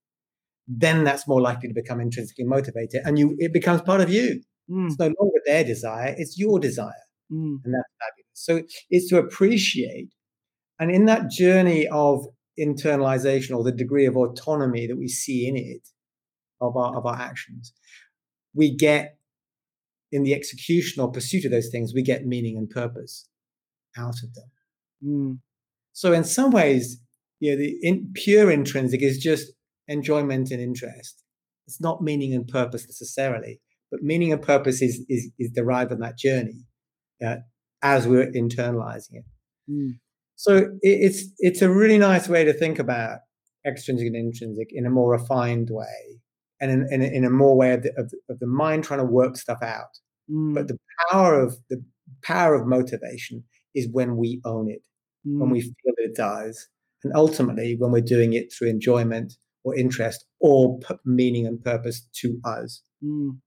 then 0.66 1.04
that's 1.04 1.28
more 1.28 1.40
likely 1.40 1.68
to 1.68 1.74
become 1.74 2.00
intrinsically 2.00 2.44
motivated 2.44 3.02
and 3.04 3.18
you 3.18 3.34
it 3.38 3.52
becomes 3.52 3.82
part 3.82 4.00
of 4.00 4.10
you 4.10 4.40
mm. 4.70 4.86
it's 4.86 4.98
no 4.98 5.12
longer 5.20 5.38
their 5.46 5.64
desire 5.64 6.14
it's 6.16 6.38
your 6.38 6.58
desire 6.58 6.92
mm. 7.30 7.58
and 7.64 7.74
that's 7.74 7.92
fabulous 8.00 8.32
so 8.32 8.62
it's 8.90 9.08
to 9.08 9.18
appreciate 9.18 10.08
and 10.78 10.90
in 10.90 11.04
that 11.04 11.30
journey 11.30 11.86
of 11.88 12.26
internalization 12.58 13.56
or 13.56 13.64
the 13.64 13.72
degree 13.72 14.06
of 14.06 14.16
autonomy 14.16 14.86
that 14.86 14.96
we 14.96 15.08
see 15.08 15.46
in 15.48 15.56
it 15.56 15.88
of 16.60 16.76
our 16.76 16.96
of 16.96 17.06
our 17.06 17.16
actions, 17.16 17.72
we 18.54 18.74
get 18.74 19.18
in 20.12 20.22
the 20.22 20.34
execution 20.34 21.02
or 21.02 21.10
pursuit 21.10 21.44
of 21.44 21.50
those 21.50 21.68
things, 21.70 21.92
we 21.92 22.02
get 22.02 22.26
meaning 22.26 22.56
and 22.56 22.70
purpose 22.70 23.28
out 23.96 24.16
of 24.22 24.34
them. 24.34 24.50
Mm. 25.04 25.38
So 25.92 26.12
in 26.12 26.24
some 26.24 26.50
ways, 26.50 27.00
you 27.40 27.52
know, 27.52 27.58
the 27.58 27.76
in, 27.82 28.10
pure 28.14 28.50
intrinsic 28.50 29.02
is 29.02 29.18
just 29.18 29.52
enjoyment 29.88 30.50
and 30.50 30.60
interest. 30.60 31.22
It's 31.66 31.80
not 31.80 32.02
meaning 32.02 32.34
and 32.34 32.46
purpose 32.46 32.86
necessarily, 32.86 33.60
but 33.90 34.02
meaning 34.02 34.32
and 34.32 34.42
purpose 34.42 34.82
is 34.82 35.04
is, 35.08 35.30
is 35.38 35.50
derived 35.50 35.92
on 35.92 36.00
that 36.00 36.18
journey 36.18 36.64
uh, 37.24 37.36
as 37.82 38.06
we're 38.06 38.30
internalizing 38.32 39.14
it. 39.14 39.24
Mm. 39.70 39.98
So 40.36 40.68
it's 40.82 41.26
it's 41.38 41.62
a 41.62 41.70
really 41.70 41.98
nice 41.98 42.28
way 42.28 42.44
to 42.44 42.52
think 42.52 42.78
about 42.78 43.20
extrinsic 43.66 44.06
and 44.06 44.16
intrinsic 44.16 44.68
in 44.72 44.84
a 44.84 44.90
more 44.90 45.12
refined 45.12 45.68
way, 45.70 46.20
and 46.60 46.70
in 46.70 46.86
in 46.90 47.02
a, 47.02 47.06
in 47.06 47.24
a 47.24 47.30
more 47.30 47.56
way 47.56 47.72
of 47.72 47.82
the, 47.82 47.90
of, 47.96 48.12
of 48.28 48.38
the 48.40 48.46
mind 48.46 48.84
trying 48.84 49.00
to 49.00 49.06
work 49.06 49.36
stuff 49.36 49.62
out. 49.62 49.94
Mm. 50.30 50.54
But 50.54 50.68
the 50.68 50.78
power 51.10 51.40
of 51.40 51.56
the 51.70 51.82
power 52.22 52.54
of 52.54 52.66
motivation 52.66 53.44
is 53.74 53.88
when 53.90 54.16
we 54.16 54.40
own 54.44 54.70
it, 54.70 54.82
mm. 55.26 55.38
when 55.38 55.50
we 55.50 55.60
feel 55.60 55.72
that 55.96 56.04
it 56.04 56.16
does, 56.16 56.68
and 57.04 57.12
ultimately 57.14 57.76
when 57.78 57.92
we're 57.92 58.00
doing 58.00 58.32
it 58.32 58.52
through 58.52 58.68
enjoyment 58.68 59.34
or 59.64 59.76
interest 59.76 60.26
or 60.40 60.78
p- 60.78 60.94
meaning 61.04 61.46
and 61.46 61.62
purpose 61.62 62.06
to 62.20 62.38
us. 62.44 62.82
Mm. 63.02 63.38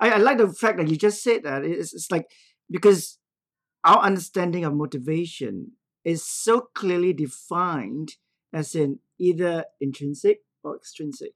I, 0.00 0.10
I, 0.10 0.16
like 0.18 0.38
the 0.38 0.52
fact 0.52 0.78
that 0.78 0.88
you 0.88 0.96
just 0.96 1.22
said 1.22 1.42
that. 1.42 1.64
It's, 1.64 1.92
it's 1.92 2.10
like 2.10 2.26
because 2.70 3.18
our 3.84 3.98
understanding 3.98 4.64
of 4.64 4.74
motivation 4.74 5.72
is 6.04 6.24
so 6.24 6.68
clearly 6.74 7.12
defined 7.12 8.12
as 8.52 8.74
in 8.74 9.00
either 9.18 9.64
intrinsic 9.80 10.38
or 10.62 10.76
extrinsic. 10.76 11.32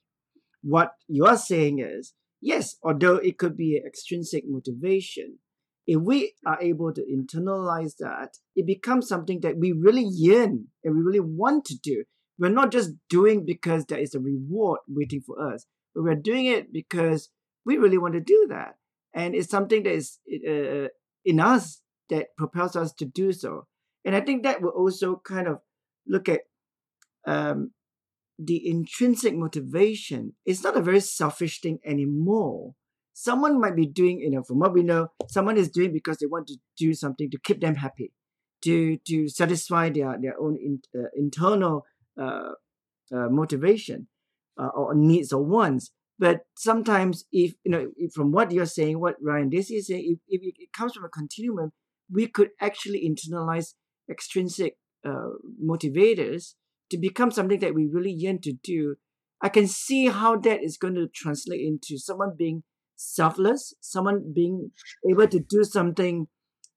What 0.63 0.93
you 1.07 1.27
are 1.27 1.37
saying 1.37 1.81
is, 1.81 2.15
yes, 2.41 2.77
although 2.83 3.17
it 3.17 3.39
could 3.39 3.57
be 3.57 3.81
extrinsic 3.85 4.45
motivation, 4.47 5.39
if 5.87 6.01
we 6.01 6.35
are 6.47 6.61
able 6.61 6.93
to 6.93 7.03
internalize 7.03 7.97
that, 7.99 8.37
it 8.55 8.67
becomes 8.67 9.09
something 9.09 9.41
that 9.41 9.57
we 9.57 9.73
really 9.73 10.05
yearn 10.07 10.67
and 10.85 10.97
we 10.97 11.03
really 11.03 11.21
want 11.21 11.65
to 11.67 11.79
do. 11.83 12.05
We're 12.39 12.51
not 12.51 12.71
just 12.71 12.93
doing 13.09 13.45
because 13.45 13.87
there 13.87 13.99
is 13.99 14.15
a 14.15 14.21
reward 14.21 14.81
waiting 14.89 15.21
for 15.21 15.53
us, 15.53 15.67
but 15.95 16.05
we're 16.05 16.15
doing 16.15 16.47
it 16.47 16.73
because 16.73 17.31
we 17.67 17.77
really 17.77 17.99
want 17.99 18.15
to 18.15 18.21
do 18.21 18.47
that. 18.51 18.77
And 19.15 19.35
it's 19.35 19.51
something 19.51 19.83
that 19.83 19.93
is 19.93 20.19
uh, 20.49 20.89
in 21.25 21.41
us 21.41 21.83
that 22.11 22.37
propels 22.37 22.77
us 22.77 22.93
to 22.95 23.05
do 23.05 23.33
so. 23.33 23.67
And 24.05 24.15
I 24.15 24.21
think 24.21 24.43
that 24.43 24.63
will 24.63 24.71
also 24.71 25.21
kind 25.25 25.49
of 25.49 25.59
look 26.07 26.29
at 26.29 26.43
um, 27.27 27.73
the 28.39 28.69
intrinsic 28.69 29.35
motivation. 29.35 30.35
It's 30.47 30.63
not 30.63 30.77
a 30.77 30.83
very 30.83 31.01
selfish 31.01 31.61
thing 31.61 31.81
anymore. 31.85 32.75
Someone 33.13 33.61
might 33.61 33.75
be 33.75 33.87
doing, 33.87 34.21
you 34.21 34.31
know, 34.31 34.45
from 34.45 34.61
what 34.61 34.73
we 34.73 34.83
know, 34.83 35.09
someone 35.29 35.57
is 35.57 35.71
doing 35.71 35.93
because 35.93 36.19
they 36.19 36.27
want 36.27 36.47
to 36.47 36.57
do 36.77 36.95
something 36.95 37.31
to 37.31 37.39
keep 37.43 37.61
them 37.61 37.75
happy, 37.75 38.13
to 38.63 38.97
to 39.09 39.29
satisfy 39.29 39.91
their 39.91 40.17
their 40.21 40.41
own 40.41 40.57
in, 40.57 40.81
uh, 40.97 41.09
internal 41.17 41.85
uh, 42.21 42.53
uh, 43.15 43.29
motivation 43.31 44.09
uh, 44.61 44.69
or 44.75 44.95
needs 44.95 45.33
or 45.33 45.45
wants. 45.45 45.91
But 46.19 46.41
sometimes, 46.57 47.25
if 47.31 47.55
you 47.65 47.71
know, 47.71 47.91
if 47.97 48.13
from 48.13 48.33
what 48.33 48.51
you're 48.51 48.67
saying, 48.67 49.01
what 49.01 49.17
Ryan 49.23 49.51
this 49.51 49.71
is 49.71 49.87
saying, 49.87 50.19
if, 50.29 50.41
if 50.43 50.55
it 50.59 50.73
comes 50.73 50.95
from 50.95 51.05
a 51.05 51.09
continuum, 51.09 51.71
we 52.13 52.27
could 52.27 52.51
actually 52.61 53.09
internalize 53.09 53.75
extrinsic 54.11 54.77
uh, 55.07 55.31
motivators 55.65 56.55
to 56.91 56.99
become 56.99 57.31
something 57.31 57.61
that 57.61 57.75
we 57.75 57.87
really 57.87 58.11
yearn 58.11 58.41
to 58.41 58.53
do, 58.53 58.97
I 59.41 59.49
can 59.49 59.67
see 59.67 60.07
how 60.07 60.37
that 60.39 60.63
is 60.63 60.77
going 60.77 60.95
to 60.95 61.07
translate 61.15 61.61
into 61.61 61.99
someone 61.99 62.35
being 62.37 62.65
selfless, 62.97 63.75
someone 63.81 64.33
being 64.35 64.73
able 65.09 65.29
to 65.29 65.39
do 65.39 65.63
something 65.65 66.27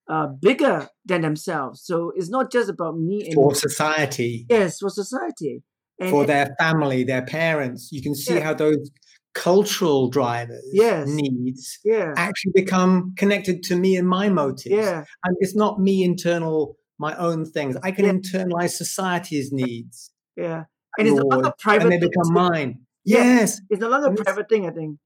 uh, 0.10 0.28
bigger 0.28 0.88
than 1.06 1.22
themselves. 1.22 1.82
So 1.84 2.12
it's 2.16 2.30
not 2.30 2.52
just 2.52 2.70
about 2.70 2.98
me 2.98 3.32
for 3.34 3.56
society. 3.56 4.46
Yes, 4.50 4.80
for 4.80 4.90
society. 4.90 5.64
And, 6.00 6.10
for 6.10 6.26
their 6.26 6.56
family, 6.60 7.04
their 7.04 7.26
parents. 7.26 7.90
You 7.92 8.02
can 8.02 8.16
see 8.16 8.36
yeah. 8.36 8.44
how 8.44 8.54
those 8.54 8.90
cultural 9.34 10.10
drivers 10.10 10.66
yes. 10.74 11.08
needs 11.08 11.80
yeah. 11.86 12.14
actually 12.18 12.52
become 12.54 13.14
connected 13.16 13.64
to 13.64 13.76
me 13.76 13.96
and 13.96 14.08
my 14.08 14.28
motives. 14.30 14.66
Yeah. 14.76 15.06
And 15.24 15.38
it's 15.40 15.56
not 15.56 15.80
me 15.80 16.04
internal 16.04 16.76
my 17.00 17.16
own 17.16 17.46
things. 17.46 17.76
I 17.84 17.92
can 17.92 18.06
yeah. 18.06 18.12
internalize 18.12 18.72
society's 18.72 19.52
needs. 19.52 20.12
Yeah. 20.38 20.66
And 20.98 21.08
it's 21.08 21.20
not 21.24 21.46
a 21.46 21.54
private 21.58 21.84
and 21.84 21.92
they 21.92 21.98
become 21.98 22.32
mine. 22.32 22.82
Yes. 23.06 23.60
It's 23.70 23.82
a 23.82 24.14
private 24.24 24.50
thing, 24.50 24.68
I 24.68 24.72
think. 24.72 24.98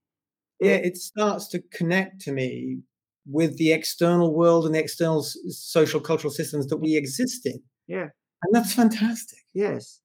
Yeah, 0.60 0.76
it 0.76 0.98
starts 0.98 1.48
to 1.50 1.62
connect 1.72 2.22
to 2.22 2.32
me 2.32 2.80
with 3.26 3.58
the 3.58 3.72
external 3.74 4.34
world 4.34 4.66
and 4.66 4.76
the 4.76 4.80
external 4.80 5.24
social 5.24 6.00
cultural 6.00 6.32
systems 6.32 6.68
that 6.68 6.78
we 6.78 6.96
exist 6.96 7.46
in. 7.46 7.62
Yeah. 7.88 8.08
And 8.44 8.54
that's 8.54 8.74
fantastic. 8.74 9.40
Yes. 9.54 10.00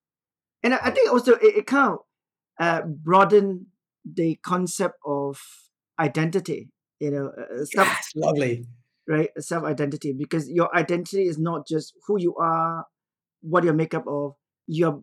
And 0.63 0.75
I 0.75 0.91
think 0.91 1.11
also 1.11 1.35
it, 1.35 1.57
it 1.57 1.67
kind 1.67 1.93
of 1.93 1.99
uh, 2.59 2.83
broaden 2.87 3.67
the 4.05 4.39
concept 4.45 4.97
of 5.05 5.41
identity. 5.99 6.71
You 6.99 7.11
know, 7.11 7.29
uh, 7.29 7.65
stuff, 7.65 7.87
yes, 7.87 8.11
lovely 8.15 8.67
right? 9.11 9.31
Self 9.39 9.65
identity, 9.65 10.15
because 10.17 10.49
your 10.49 10.75
identity 10.75 11.25
is 11.27 11.39
not 11.39 11.67
just 11.67 11.93
who 12.07 12.19
you 12.19 12.37
are, 12.37 12.87
what 13.43 13.65
you're 13.65 13.75
made 13.75 13.95
up 13.95 14.05
of. 14.07 14.35
You're 14.67 15.03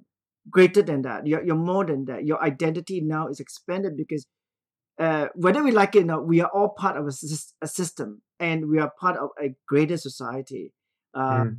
greater 0.49 0.81
than 0.81 1.01
that. 1.01 1.27
You're, 1.27 1.43
you're 1.43 1.55
more 1.55 1.85
than 1.85 2.05
that. 2.05 2.25
Your 2.25 2.41
identity 2.41 3.01
now 3.01 3.27
is 3.27 3.39
expanded 3.41 3.97
because 3.97 4.25
uh, 4.99 5.27
whether 5.35 5.63
we 5.63 5.71
like 5.71 5.95
it 5.95 6.03
or 6.03 6.05
not, 6.05 6.27
we 6.27 6.41
are 6.41 6.49
all 6.53 6.69
part 6.69 6.97
of 6.97 7.05
a, 7.05 7.13
a 7.61 7.67
system 7.67 8.21
and 8.39 8.69
we 8.69 8.79
are 8.79 8.91
part 8.99 9.17
of 9.17 9.29
a 9.41 9.55
greater 9.67 9.97
society. 9.97 10.73
Uh, 11.13 11.43
mm. 11.43 11.57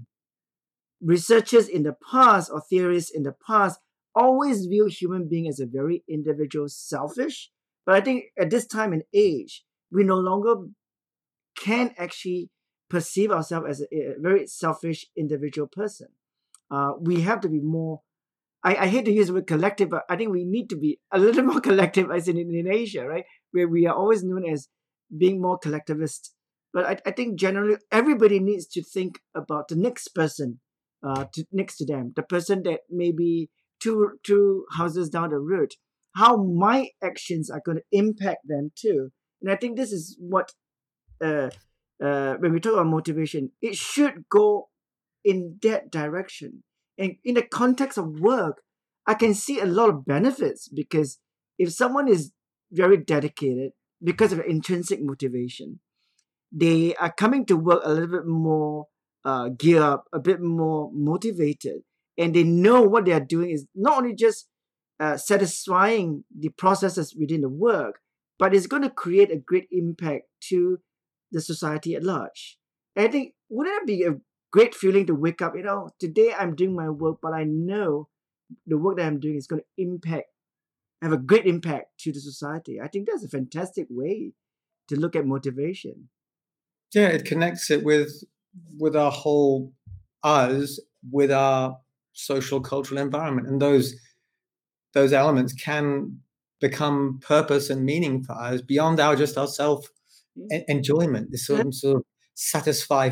Researchers 1.01 1.69
in 1.69 1.85
the 1.85 1.95
past 2.11 2.51
or 2.53 2.61
theorists 2.61 3.11
in 3.11 3.23
the 3.23 3.35
past 3.47 3.79
always 4.15 4.67
view 4.67 4.87
human 4.87 5.29
being 5.29 5.47
as 5.47 5.61
a 5.61 5.67
very 5.67 6.03
individual, 6.09 6.69
selfish. 6.69 7.51
But 7.87 7.95
I 7.95 8.01
think 8.01 8.25
at 8.39 8.51
this 8.51 8.67
time 8.67 8.93
and 8.93 9.05
age, 9.15 9.65
we 9.93 10.03
no 10.03 10.17
longer 10.17 10.57
can 11.57 11.95
actually 11.97 12.51
perceive 12.91 13.31
ourselves 13.31 13.67
as 13.69 13.81
a, 13.83 13.97
a 13.97 14.15
very 14.19 14.47
selfish 14.47 15.07
individual 15.17 15.69
person. 15.69 16.09
Uh, 16.71 16.93
we 17.01 17.21
have 17.21 17.41
to 17.41 17.49
be 17.49 17.61
more 17.61 18.01
I, 18.65 18.77
I 18.77 18.87
hate 18.89 19.05
to 19.05 19.13
use 19.13 19.29
the 19.29 19.35
word 19.35 19.47
collective, 19.47 19.91
but 19.91 20.05
I 20.09 20.17
think 20.17 20.33
we 20.33 20.45
need 20.45 20.69
to 20.71 20.77
be 20.77 20.99
a 21.13 21.19
little 21.19 21.45
more 21.51 21.61
collective 21.61 22.11
as 22.11 22.29
in, 22.29 22.39
in 22.39 22.69
Asia, 22.71 23.07
right? 23.07 23.25
Where 23.53 23.69
we 23.69 23.87
are 23.87 23.95
always 23.95 24.25
known 24.25 24.49
as 24.49 24.69
being 25.17 25.41
more 25.41 25.59
collectivist. 25.59 26.35
But 26.73 26.85
I, 26.85 26.99
I 27.07 27.11
think 27.13 27.39
generally 27.39 27.77
everybody 27.91 28.41
needs 28.41 28.67
to 28.69 28.83
think 28.83 29.21
about 29.35 29.69
the 29.69 29.77
next 29.77 30.09
person 30.09 30.61
uh, 31.07 31.27
to, 31.33 31.45
next 31.53 31.77
to 31.79 31.87
them, 31.87 32.13
the 32.17 32.23
person 32.23 32.63
that 32.65 32.81
maybe 32.91 33.51
two 33.81 34.19
two 34.25 34.65
houses 34.73 35.09
down 35.09 35.31
the 35.31 35.39
road, 35.39 35.73
how 36.17 36.37
my 36.37 36.89
actions 37.03 37.49
are 37.51 37.63
going 37.65 37.79
to 37.79 37.85
impact 37.93 38.41
them 38.47 38.73
too. 38.75 39.11
And 39.41 39.51
I 39.51 39.57
think 39.57 39.77
this 39.77 39.93
is 39.93 40.17
what 40.19 40.53
uh, 41.23 41.51
uh, 42.05 42.35
when 42.35 42.53
we 42.53 42.61
talk 42.61 42.75
about 42.75 42.87
motivation, 42.87 43.53
it 43.63 43.77
should 43.77 44.25
go 44.31 44.69
in 45.25 45.59
that 45.63 45.91
direction 45.91 46.65
and 46.99 47.17
in 47.25 47.35
the 47.35 47.43
context 47.43 47.97
of 47.97 48.21
work, 48.21 48.63
I 49.07 49.15
can 49.15 49.33
see 49.35 49.61
a 49.61 49.67
lot 49.67 49.89
of 49.89 50.05
benefits 50.05 50.69
because 50.69 51.19
if 51.59 51.73
someone 51.73 52.09
is 52.09 52.33
very 52.73 52.97
dedicated 52.97 53.73
because 54.03 54.33
of 54.33 54.41
intrinsic 54.41 55.01
motivation, 55.01 55.81
they 56.53 56.95
are 56.97 57.13
coming 57.13 57.47
to 57.47 57.57
work 57.57 57.83
a 57.85 57.93
little 57.93 58.09
bit 58.09 58.27
more 58.27 58.87
uh, 59.25 59.49
gear 59.49 59.83
up, 59.83 60.05
a 60.13 60.19
bit 60.19 60.41
more 60.41 60.91
motivated, 60.93 61.83
and 62.17 62.35
they 62.35 62.43
know 62.43 62.83
what 62.83 63.05
they 63.05 63.13
are 63.13 63.21
doing 63.21 63.51
is 63.51 63.67
not 63.75 63.99
only 63.99 64.15
just 64.15 64.49
uh, 65.01 65.17
satisfying 65.17 66.25
the 66.37 66.49
processes 66.51 67.15
within 67.19 67.43
the 67.43 67.49
work, 67.49 68.01
but 68.39 68.55
it's 68.55 68.67
going 68.67 68.83
to 68.83 68.91
create 68.91 69.31
a 69.31 69.37
great 69.37 69.69
impact 69.71 70.25
to 70.41 70.79
the 71.31 71.41
society 71.41 71.95
at 71.95 72.03
large. 72.03 72.59
And 72.97 73.07
I 73.07 73.11
think 73.11 73.35
wouldn't 73.49 73.83
it 73.83 73.87
be 73.87 74.05
a 74.05 74.17
great 74.51 74.75
feeling 74.75 75.07
to 75.07 75.15
wake 75.15 75.43
up. 75.43 75.55
You 75.57 75.63
know, 75.63 75.91
today 75.99 76.33
I'm 76.37 76.55
doing 76.55 76.75
my 76.75 76.89
work, 76.89 77.19
but 77.23 77.33
I 77.33 77.45
know 77.45 78.09
the 78.67 78.79
work 78.79 78.97
that 78.97 79.07
I'm 79.07 79.21
doing 79.21 79.37
is 79.37 79.47
going 79.47 79.63
to 79.63 79.83
impact, 79.83 80.29
have 81.03 81.13
a 81.13 81.19
great 81.19 81.47
impact 81.47 81.99
to 82.01 82.13
the 82.13 82.21
society. 82.21 82.81
I 82.81 82.89
think 82.89 83.09
that's 83.09 83.25
a 83.25 83.29
fantastic 83.29 83.87
way 83.91 84.33
to 84.89 84.97
look 84.97 85.15
at 85.15 85.27
motivation. 85.27 86.09
Yeah, 86.95 87.09
it 87.09 87.25
connects 87.25 87.71
it 87.71 87.85
with 87.85 88.25
with 88.79 88.97
our 88.97 89.11
whole 89.11 89.73
us, 90.23 90.81
with 91.11 91.31
our 91.31 91.79
social 92.13 92.61
cultural 92.61 93.01
environment, 93.01 93.49
and 93.49 93.61
those 93.61 93.95
those 94.95 95.13
elements 95.13 95.53
can 95.53 96.21
become 96.61 97.21
purpose 97.23 97.71
and 97.71 97.85
meaning 97.85 98.25
for 98.25 98.33
us 98.33 98.63
beyond 98.63 98.99
our 98.99 99.15
just 99.15 99.37
our 99.37 99.47
self 99.47 99.87
enjoyment. 100.67 101.31
This 101.31 101.47
sort 101.47 101.67
of, 101.67 101.75
sort 101.75 101.97
of 101.99 102.05
satisfy 102.35 103.11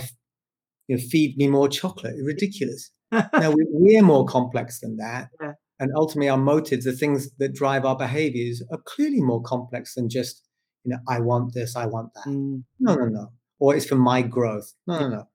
you 0.89 0.97
know, 0.97 1.03
feed 1.11 1.37
me 1.37 1.49
more 1.49 1.69
chocolate. 1.69 2.15
Ridiculous. 2.23 2.91
now 3.13 3.55
we, 3.71 3.97
are 3.97 4.03
more 4.03 4.27
complex 4.27 4.81
than 4.81 4.97
that. 4.97 5.29
Yeah. 5.41 5.53
And 5.79 5.91
ultimately, 5.95 6.29
our 6.29 6.39
motives, 6.39 6.85
the 6.85 6.93
things 6.93 7.31
that 7.39 7.55
drive 7.55 7.85
our 7.85 7.97
behaviors, 7.97 8.63
are 8.73 8.81
clearly 8.85 9.21
more 9.21 9.43
complex 9.43 9.95
than 9.95 10.09
just, 10.09 10.43
you 10.85 10.91
know, 10.91 10.99
I 11.09 11.21
want 11.21 11.53
this, 11.55 11.77
I 11.77 11.87
want 11.87 12.15
that. 12.15 12.31
Mm. 12.31 12.65
No, 12.81 12.95
no, 12.95 13.07
no. 13.07 13.33
Or 13.59 13.77
it's 13.77 13.87
for 13.87 13.97
my 13.97 14.23
growth. 14.23 14.73
No, 14.87 15.01
no, 15.01 15.09
no. 15.09 15.29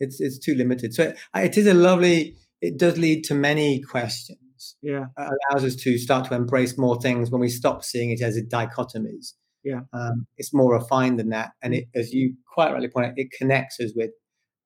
It's 0.00 0.20
it's 0.20 0.38
too 0.38 0.54
limited. 0.54 0.94
So 0.94 1.04
it, 1.04 1.18
it 1.34 1.58
is 1.58 1.66
a 1.66 1.74
lovely. 1.74 2.36
It 2.60 2.78
does 2.78 2.98
lead 2.98 3.24
to 3.24 3.34
many 3.34 3.80
questions. 3.82 4.76
Yeah, 4.82 5.06
it 5.16 5.30
allows 5.50 5.64
us 5.64 5.76
to 5.76 5.98
start 5.98 6.28
to 6.28 6.34
embrace 6.34 6.76
more 6.76 7.00
things 7.00 7.30
when 7.30 7.40
we 7.40 7.48
stop 7.48 7.84
seeing 7.84 8.10
it 8.10 8.20
as 8.20 8.36
a 8.36 8.42
dichotomies. 8.42 9.34
Yeah, 9.62 9.80
um, 9.92 10.26
it's 10.36 10.52
more 10.52 10.74
refined 10.74 11.18
than 11.18 11.28
that, 11.30 11.52
and 11.62 11.74
it, 11.74 11.84
as 11.94 12.12
you 12.12 12.34
quite 12.52 12.72
rightly 12.72 12.88
point 12.88 13.06
out, 13.06 13.12
it 13.16 13.28
connects 13.36 13.78
us 13.80 13.92
with 13.94 14.10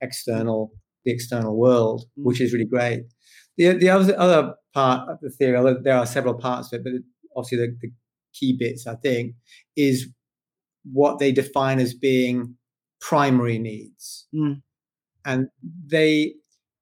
external 0.00 0.72
the 1.04 1.12
external 1.12 1.56
world, 1.56 2.04
mm. 2.18 2.24
which 2.24 2.40
is 2.40 2.52
really 2.52 2.66
great. 2.66 3.00
The 3.56 3.72
the 3.72 3.88
other 3.90 4.18
other 4.18 4.54
part 4.74 5.08
of 5.08 5.18
the 5.20 5.30
theory, 5.30 5.76
there 5.82 5.96
are 5.96 6.06
several 6.06 6.34
parts 6.34 6.72
of 6.72 6.80
it, 6.80 6.84
but 6.84 6.92
obviously 7.36 7.58
the, 7.58 7.76
the 7.80 7.90
key 8.34 8.56
bits 8.58 8.86
I 8.86 8.94
think 8.96 9.34
is 9.76 10.08
what 10.84 11.18
they 11.18 11.32
define 11.32 11.80
as 11.80 11.94
being 11.94 12.54
primary 13.00 13.58
needs, 13.58 14.26
mm. 14.34 14.60
and 15.24 15.48
they 15.86 16.34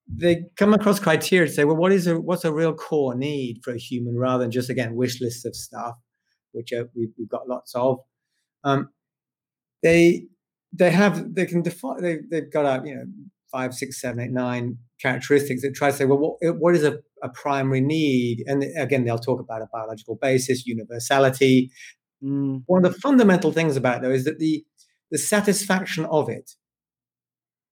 they 0.07 0.45
come 0.55 0.73
across 0.73 0.99
criteria 0.99 1.47
to 1.47 1.53
say, 1.53 1.65
well, 1.65 1.75
what 1.75 1.91
is 1.91 2.07
a 2.07 2.19
what's 2.19 2.45
a 2.45 2.53
real 2.53 2.73
core 2.73 3.15
need 3.15 3.59
for 3.63 3.73
a 3.73 3.77
human, 3.79 4.17
rather 4.17 4.43
than 4.43 4.51
just 4.51 4.69
again 4.69 4.95
wish 4.95 5.19
lists 5.21 5.45
of 5.45 5.55
stuff, 5.55 5.95
which 6.51 6.71
are, 6.71 6.89
we've, 6.95 7.11
we've 7.17 7.29
got 7.29 7.47
lots 7.47 7.73
of. 7.75 7.99
Um, 8.63 8.89
they 9.83 10.27
they 10.77 10.91
have 10.91 11.35
they 11.35 11.45
can 11.45 11.61
define 11.61 12.01
they, 12.01 12.19
they've 12.29 12.51
got 12.51 12.65
a 12.65 12.87
you 12.87 12.95
know 12.95 13.03
five 13.51 13.73
six 13.73 13.99
seven 14.01 14.19
eight 14.19 14.31
nine 14.31 14.77
characteristics. 15.01 15.61
That 15.61 15.73
try 15.75 15.91
to 15.91 15.97
say 15.97 16.05
well 16.05 16.17
what, 16.17 16.55
what 16.57 16.75
is 16.75 16.83
a, 16.83 16.99
a 17.23 17.29
primary 17.29 17.81
need? 17.81 18.43
And 18.47 18.63
again 18.77 19.05
they'll 19.05 19.19
talk 19.19 19.39
about 19.39 19.61
a 19.61 19.67
biological 19.71 20.17
basis 20.21 20.65
universality. 20.65 21.71
Mm. 22.23 22.63
one 22.65 22.83
of 22.83 22.91
the 22.91 22.99
fundamental 22.99 23.51
things 23.51 23.77
about 23.77 24.01
though 24.01 24.09
is 24.09 24.25
that 24.25 24.39
the 24.39 24.65
the 25.11 25.19
satisfaction 25.19 26.03
of 26.05 26.29
it 26.29 26.53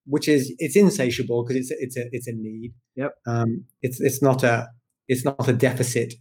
which 0.06 0.28
is 0.28 0.54
it's 0.58 0.76
insatiable 0.76 1.42
because 1.42 1.56
it's 1.56 1.72
it's 1.72 1.96
a 1.96 2.04
it's 2.12 2.28
a 2.28 2.32
need. 2.32 2.72
Yep. 2.94 3.12
Um 3.26 3.64
it's 3.82 4.00
it's 4.00 4.22
not 4.22 4.42
a 4.42 4.68
it's 5.08 5.24
not 5.24 5.48
a 5.48 5.52
deficit. 5.52 6.14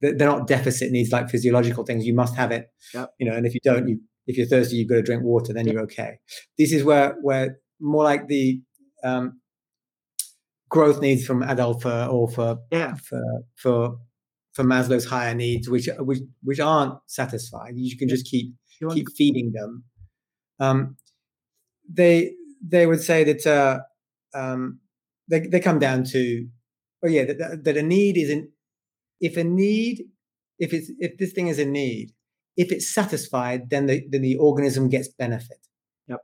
They're 0.00 0.14
not 0.14 0.46
deficit 0.46 0.92
needs 0.92 1.10
like 1.10 1.28
physiological 1.28 1.84
things. 1.84 2.04
You 2.06 2.14
must 2.14 2.36
have 2.36 2.52
it. 2.52 2.66
Yep. 2.94 3.10
you 3.18 3.30
know 3.30 3.36
and 3.36 3.46
if 3.46 3.54
you 3.54 3.60
don't 3.62 3.88
you 3.88 4.00
if 4.28 4.36
you're 4.36 4.46
thirsty, 4.46 4.76
you've 4.76 4.88
got 4.88 4.96
to 4.96 5.02
drink 5.02 5.24
water, 5.24 5.52
then 5.52 5.66
you're 5.66 5.80
okay. 5.82 6.18
This 6.58 6.72
is 6.72 6.84
where 6.84 7.16
where 7.22 7.58
more 7.80 8.04
like 8.04 8.28
the 8.28 8.60
um, 9.02 9.40
growth 10.68 11.00
needs 11.00 11.24
from 11.24 11.42
Alderfer 11.42 12.12
or 12.12 12.28
for 12.28 12.58
yeah. 12.70 12.94
for 12.94 13.22
for 13.56 13.96
for 14.52 14.64
Maslow's 14.64 15.06
higher 15.06 15.34
needs, 15.34 15.68
which 15.68 15.88
which 15.98 16.20
which 16.42 16.60
aren't 16.60 16.94
satisfied. 17.06 17.72
You 17.74 17.96
can 17.96 18.08
just 18.08 18.26
keep 18.26 18.52
keep 18.92 19.06
feeding 19.16 19.52
them. 19.52 19.84
Um, 20.60 20.96
they 21.90 22.32
they 22.62 22.86
would 22.86 23.00
say 23.00 23.24
that 23.24 23.46
uh, 23.46 23.80
um, 24.38 24.80
they 25.28 25.40
they 25.40 25.60
come 25.60 25.78
down 25.78 26.04
to 26.04 26.46
oh 27.02 27.08
yeah 27.08 27.24
that, 27.24 27.64
that 27.64 27.76
a 27.78 27.82
need 27.82 28.18
is 28.18 28.30
an 28.30 28.52
if 29.20 29.38
a 29.38 29.44
need 29.44 30.04
if 30.58 30.74
it's 30.74 30.90
if 30.98 31.16
this 31.18 31.32
thing 31.32 31.48
is 31.48 31.58
a 31.58 31.64
need 31.64 32.12
if 32.58 32.72
it's 32.72 32.92
satisfied, 32.92 33.70
then 33.70 33.86
the 33.86 34.04
then 34.10 34.20
the 34.20 34.36
organism 34.36 34.88
gets 34.90 35.08
benefit. 35.08 35.66
Yep. 36.08 36.20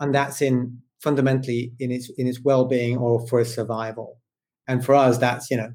And 0.00 0.14
that's 0.14 0.42
in 0.42 0.82
fundamentally 1.00 1.72
in 1.78 1.92
its 1.92 2.10
in 2.18 2.26
its 2.26 2.40
well-being 2.42 2.98
or 2.98 3.26
for 3.28 3.40
its 3.40 3.54
survival. 3.54 4.18
And 4.66 4.84
for 4.84 4.94
us, 4.94 5.16
that's 5.18 5.50
you 5.50 5.56
know, 5.56 5.70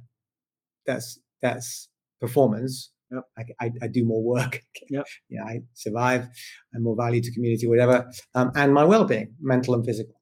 that's 0.85 1.19
that's 1.41 1.87
performance. 2.21 2.91
Yep. 3.11 3.23
I, 3.37 3.65
I, 3.65 3.71
I 3.83 3.87
do 3.87 4.05
more 4.05 4.23
work. 4.23 4.61
Yep. 4.89 5.05
yeah, 5.29 5.43
I 5.45 5.61
survive. 5.73 6.27
I'm 6.75 6.83
more 6.83 6.95
value 6.95 7.21
to 7.21 7.33
community, 7.33 7.67
whatever. 7.67 8.11
Um, 8.35 8.51
and 8.55 8.73
my 8.73 8.83
well-being, 8.83 9.33
mental 9.39 9.73
and 9.73 9.85
physical. 9.85 10.19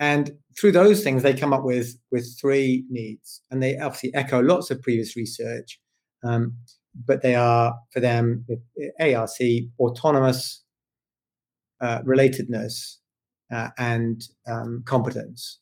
And 0.00 0.32
through 0.58 0.72
those 0.72 1.04
things, 1.04 1.22
they 1.22 1.34
come 1.34 1.52
up 1.52 1.64
with 1.64 1.96
with 2.10 2.36
three 2.40 2.84
needs, 2.90 3.42
and 3.50 3.62
they 3.62 3.78
obviously 3.78 4.12
echo 4.14 4.42
lots 4.42 4.70
of 4.70 4.82
previous 4.82 5.16
research. 5.16 5.78
Um, 6.24 6.56
but 6.94 7.22
they 7.22 7.34
are 7.34 7.74
for 7.92 8.00
them 8.00 8.44
ARC 9.00 9.38
autonomous 9.80 10.64
uh, 11.80 12.00
relatedness 12.02 12.96
uh, 13.52 13.68
and 13.78 14.22
um, 14.46 14.82
competence. 14.86 15.60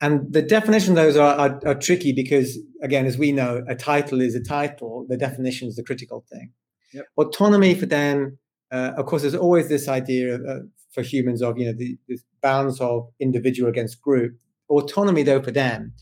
And 0.00 0.32
the 0.32 0.42
definition 0.42 0.92
of 0.92 0.96
those 0.96 1.16
are, 1.16 1.34
are, 1.34 1.60
are, 1.66 1.74
tricky 1.74 2.12
because, 2.12 2.56
again, 2.82 3.04
as 3.04 3.18
we 3.18 3.32
know, 3.32 3.64
a 3.68 3.74
title 3.74 4.20
is 4.20 4.36
a 4.36 4.42
title. 4.42 5.04
The 5.08 5.16
definition 5.16 5.66
is 5.66 5.74
the 5.74 5.82
critical 5.82 6.24
thing. 6.30 6.52
Yep. 6.94 7.06
Autonomy 7.16 7.74
for 7.74 7.86
them, 7.86 8.38
uh, 8.70 8.92
of 8.96 9.06
course, 9.06 9.22
there's 9.22 9.34
always 9.34 9.68
this 9.68 9.88
idea 9.88 10.36
of, 10.36 10.40
uh, 10.48 10.60
for 10.92 11.02
humans 11.02 11.42
of 11.42 11.58
you 11.58 11.66
know 11.66 11.72
the, 11.76 11.98
the 12.06 12.18
balance 12.40 12.80
of 12.80 13.08
individual 13.20 13.68
against 13.68 14.00
group. 14.00 14.34
Autonomy, 14.70 15.22
though, 15.22 15.42
for 15.42 15.50
them 15.50 15.94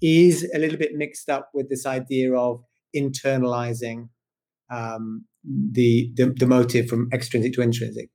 is 0.00 0.48
a 0.54 0.58
little 0.58 0.78
bit 0.78 0.92
mixed 0.94 1.28
up 1.28 1.50
with 1.52 1.68
this 1.68 1.86
idea 1.86 2.32
of 2.34 2.62
internalizing 2.94 4.08
um, 4.70 5.24
the, 5.44 6.10
the, 6.14 6.34
the 6.38 6.46
motive 6.46 6.86
from 6.86 7.08
extrinsic 7.12 7.54
to 7.54 7.62
intrinsic. 7.62 8.10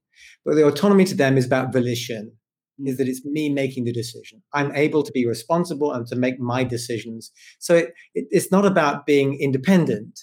But 0.45 0.55
the 0.55 0.65
autonomy 0.65 1.05
to 1.05 1.15
them 1.15 1.37
is 1.37 1.45
about 1.45 1.73
volition, 1.73 2.31
mm. 2.79 2.87
is 2.87 2.97
that 2.97 3.07
it's 3.07 3.25
me 3.25 3.49
making 3.49 3.85
the 3.85 3.93
decision. 3.93 4.41
I'm 4.53 4.73
able 4.75 5.03
to 5.03 5.11
be 5.11 5.25
responsible 5.25 5.91
and 5.91 6.05
to 6.07 6.15
make 6.15 6.39
my 6.39 6.63
decisions. 6.63 7.31
So 7.59 7.75
it, 7.75 7.93
it, 8.13 8.27
it's 8.29 8.51
not 8.51 8.65
about 8.65 9.05
being 9.05 9.39
independent. 9.39 10.21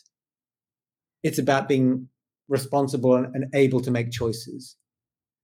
It's 1.23 1.39
about 1.39 1.69
being 1.69 2.09
responsible 2.49 3.17
and, 3.17 3.27
and 3.35 3.55
able 3.55 3.81
to 3.81 3.91
make 3.91 4.11
choices. 4.11 4.77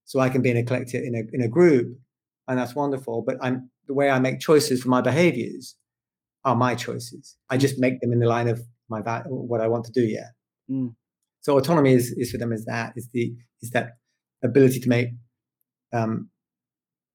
So 0.05 0.21
I 0.21 0.31
can 0.31 0.43
be 0.43 0.51
in 0.51 0.57
a 0.57 0.65
collective 0.65 1.03
in 1.05 1.15
a 1.15 1.23
in 1.35 1.43
a 1.43 1.49
group, 1.49 1.99
and 2.47 2.59
that's 2.59 2.75
wonderful. 2.75 3.23
But 3.27 3.37
I'm 3.43 3.71
the 3.87 3.95
way 3.95 4.09
I 4.09 4.19
make 4.19 4.41
choices 4.41 4.83
for 4.83 4.89
my 4.89 5.03
behaviors 5.03 5.77
are 6.45 6.57
my 6.57 6.75
choices. 6.75 7.37
I 7.51 7.59
just 7.59 7.79
make 7.79 8.01
them 8.01 8.13
in 8.13 8.19
the 8.19 8.27
line 8.27 8.49
of 8.49 8.63
my 8.89 9.01
what 9.27 9.61
I 9.61 9.69
want 9.69 9.85
to 9.87 9.93
do. 9.93 10.03
yet. 10.03 10.33
Mm. 10.71 10.95
So 11.41 11.57
autonomy 11.57 11.93
is, 11.93 12.11
is 12.13 12.31
for 12.31 12.39
them 12.39 12.53
is 12.53 12.65
that 12.67 12.93
is 12.97 13.09
the 13.13 13.33
is 13.63 13.71
that 13.71 13.93
ability 14.43 14.81
to 14.81 14.89
make 14.89 15.09
um, 15.93 16.31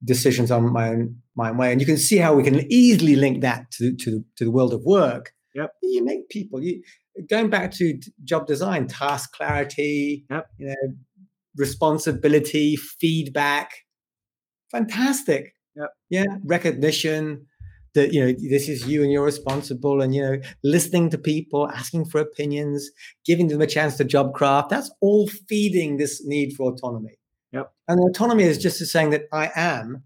decisions 0.03 0.51
on 0.51 0.71
my 0.71 0.89
own 0.89 1.17
my 1.35 1.49
own 1.49 1.57
way, 1.57 1.71
and 1.71 1.81
you 1.81 1.87
can 1.87 1.97
see 1.97 2.17
how 2.17 2.33
we 2.33 2.43
can 2.43 2.71
easily 2.71 3.15
link 3.15 3.41
that 3.41 3.69
to 3.71 3.95
to 3.97 4.23
to 4.37 4.43
the 4.43 4.51
world 4.51 4.73
of 4.73 4.83
work. 4.83 5.33
Yep. 5.55 5.71
You 5.83 6.03
make 6.03 6.29
people 6.29 6.63
you 6.63 6.81
going 7.29 7.49
back 7.49 7.71
to 7.73 7.99
job 8.23 8.47
design, 8.47 8.87
task 8.87 9.33
clarity. 9.33 10.25
Yep. 10.29 10.47
You 10.57 10.67
know, 10.67 10.75
responsibility, 11.55 12.75
feedback. 12.75 13.71
Fantastic. 14.71 15.53
Yep. 15.75 15.89
Yeah. 16.09 16.25
Recognition 16.43 17.45
that 17.93 18.13
you 18.13 18.25
know 18.25 18.33
this 18.49 18.67
is 18.67 18.87
you 18.87 19.03
and 19.03 19.11
you're 19.11 19.23
responsible 19.23 20.01
and 20.01 20.13
you 20.15 20.21
know 20.21 20.39
listening 20.63 21.09
to 21.09 21.17
people 21.17 21.69
asking 21.69 22.05
for 22.05 22.19
opinions 22.19 22.89
giving 23.25 23.47
them 23.47 23.61
a 23.61 23.67
chance 23.67 23.97
to 23.97 24.03
job 24.03 24.33
craft 24.33 24.69
that's 24.69 24.91
all 25.01 25.27
feeding 25.27 25.97
this 25.97 26.25
need 26.25 26.53
for 26.53 26.71
autonomy. 26.71 27.17
Yep. 27.51 27.71
And 27.87 27.99
autonomy 27.99 28.43
is 28.43 28.57
just 28.57 28.79
saying 28.85 29.11
that 29.11 29.23
i 29.31 29.51
am 29.55 30.03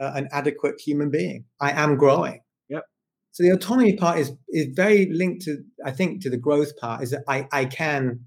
uh, 0.00 0.12
an 0.14 0.28
adequate 0.30 0.80
human 0.80 1.10
being. 1.10 1.44
I 1.60 1.72
am 1.72 1.96
growing. 1.96 2.40
Yep. 2.68 2.84
So 3.32 3.42
the 3.42 3.50
autonomy 3.50 3.96
part 3.96 4.18
is 4.18 4.32
is 4.48 4.66
very 4.74 5.10
linked 5.12 5.42
to 5.42 5.58
i 5.84 5.90
think 5.90 6.22
to 6.22 6.30
the 6.30 6.36
growth 6.36 6.76
part 6.78 7.02
is 7.02 7.10
that 7.10 7.24
i 7.28 7.46
i 7.52 7.64
can 7.64 8.20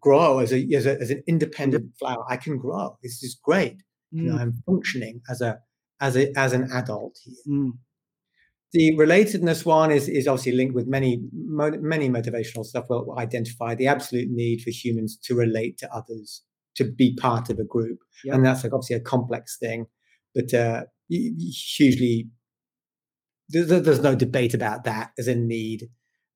grow 0.00 0.40
as 0.40 0.52
a 0.52 0.68
as, 0.74 0.84
a, 0.84 1.00
as 1.00 1.10
an 1.10 1.22
independent 1.26 1.92
flower. 1.98 2.24
I 2.28 2.36
can 2.36 2.58
grow. 2.58 2.98
This 3.02 3.22
is 3.22 3.38
great. 3.42 3.82
Mm. 4.14 4.22
you 4.22 4.30
know, 4.30 4.36
mm. 4.36 4.40
i'm 4.40 4.62
functioning 4.64 5.20
as 5.28 5.42
a 5.42 5.58
as 6.00 6.16
a, 6.16 6.36
as 6.38 6.52
an 6.52 6.70
adult 6.72 7.18
here. 7.24 7.34
Mm. 7.48 7.70
The 8.72 8.94
relatedness 8.96 9.64
one 9.64 9.90
is 9.90 10.08
is 10.08 10.28
obviously 10.28 10.52
linked 10.52 10.74
with 10.74 10.86
many 10.86 11.22
many 11.32 12.10
motivational 12.10 12.64
stuff. 12.64 12.84
We'll 12.90 13.18
identify 13.18 13.74
the 13.74 13.86
absolute 13.86 14.28
need 14.30 14.60
for 14.60 14.70
humans 14.70 15.18
to 15.24 15.34
relate 15.34 15.78
to 15.78 15.90
others, 15.90 16.42
to 16.76 16.84
be 16.84 17.16
part 17.16 17.48
of 17.48 17.58
a 17.58 17.64
group, 17.64 18.00
yep. 18.24 18.34
and 18.34 18.44
that's 18.44 18.64
like 18.64 18.74
obviously 18.74 18.96
a 18.96 19.00
complex 19.00 19.56
thing, 19.58 19.86
but 20.34 20.52
uh, 20.52 20.84
hugely. 21.08 22.28
There's, 23.50 23.68
there's 23.68 24.02
no 24.02 24.14
debate 24.14 24.52
about 24.52 24.84
that 24.84 25.12
as 25.18 25.26
a 25.26 25.34
need, 25.34 25.88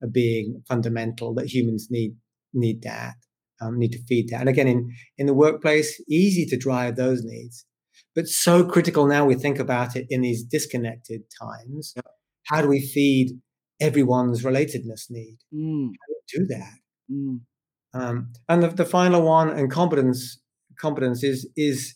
a 0.02 0.06
being 0.06 0.62
fundamental 0.66 1.34
that 1.34 1.52
humans 1.52 1.88
need 1.90 2.16
need 2.54 2.82
that, 2.84 3.16
um, 3.60 3.78
need 3.78 3.92
to 3.92 4.02
feed 4.08 4.30
that. 4.30 4.40
And 4.40 4.48
again, 4.48 4.66
in 4.66 4.90
in 5.18 5.26
the 5.26 5.34
workplace, 5.34 6.02
easy 6.08 6.46
to 6.46 6.56
drive 6.56 6.96
those 6.96 7.22
needs 7.22 7.66
but 8.14 8.28
so 8.28 8.64
critical 8.64 9.06
now 9.06 9.24
we 9.24 9.34
think 9.34 9.58
about 9.58 9.96
it 9.96 10.06
in 10.10 10.20
these 10.20 10.42
disconnected 10.42 11.22
times. 11.40 11.92
Yeah. 11.96 12.02
How 12.46 12.62
do 12.62 12.68
we 12.68 12.80
feed 12.80 13.38
everyone's 13.80 14.42
relatedness 14.42 15.10
need? 15.10 15.38
Mm. 15.54 15.86
How 15.86 16.06
do 16.08 16.14
we 16.14 16.38
do 16.38 16.46
that? 16.48 16.74
Mm. 17.10 17.40
Um, 17.94 18.32
and 18.48 18.62
the, 18.62 18.68
the 18.68 18.84
final 18.84 19.22
one, 19.22 19.50
and 19.50 19.70
competence, 19.70 20.40
competence 20.78 21.22
is 21.22 21.48
is 21.56 21.94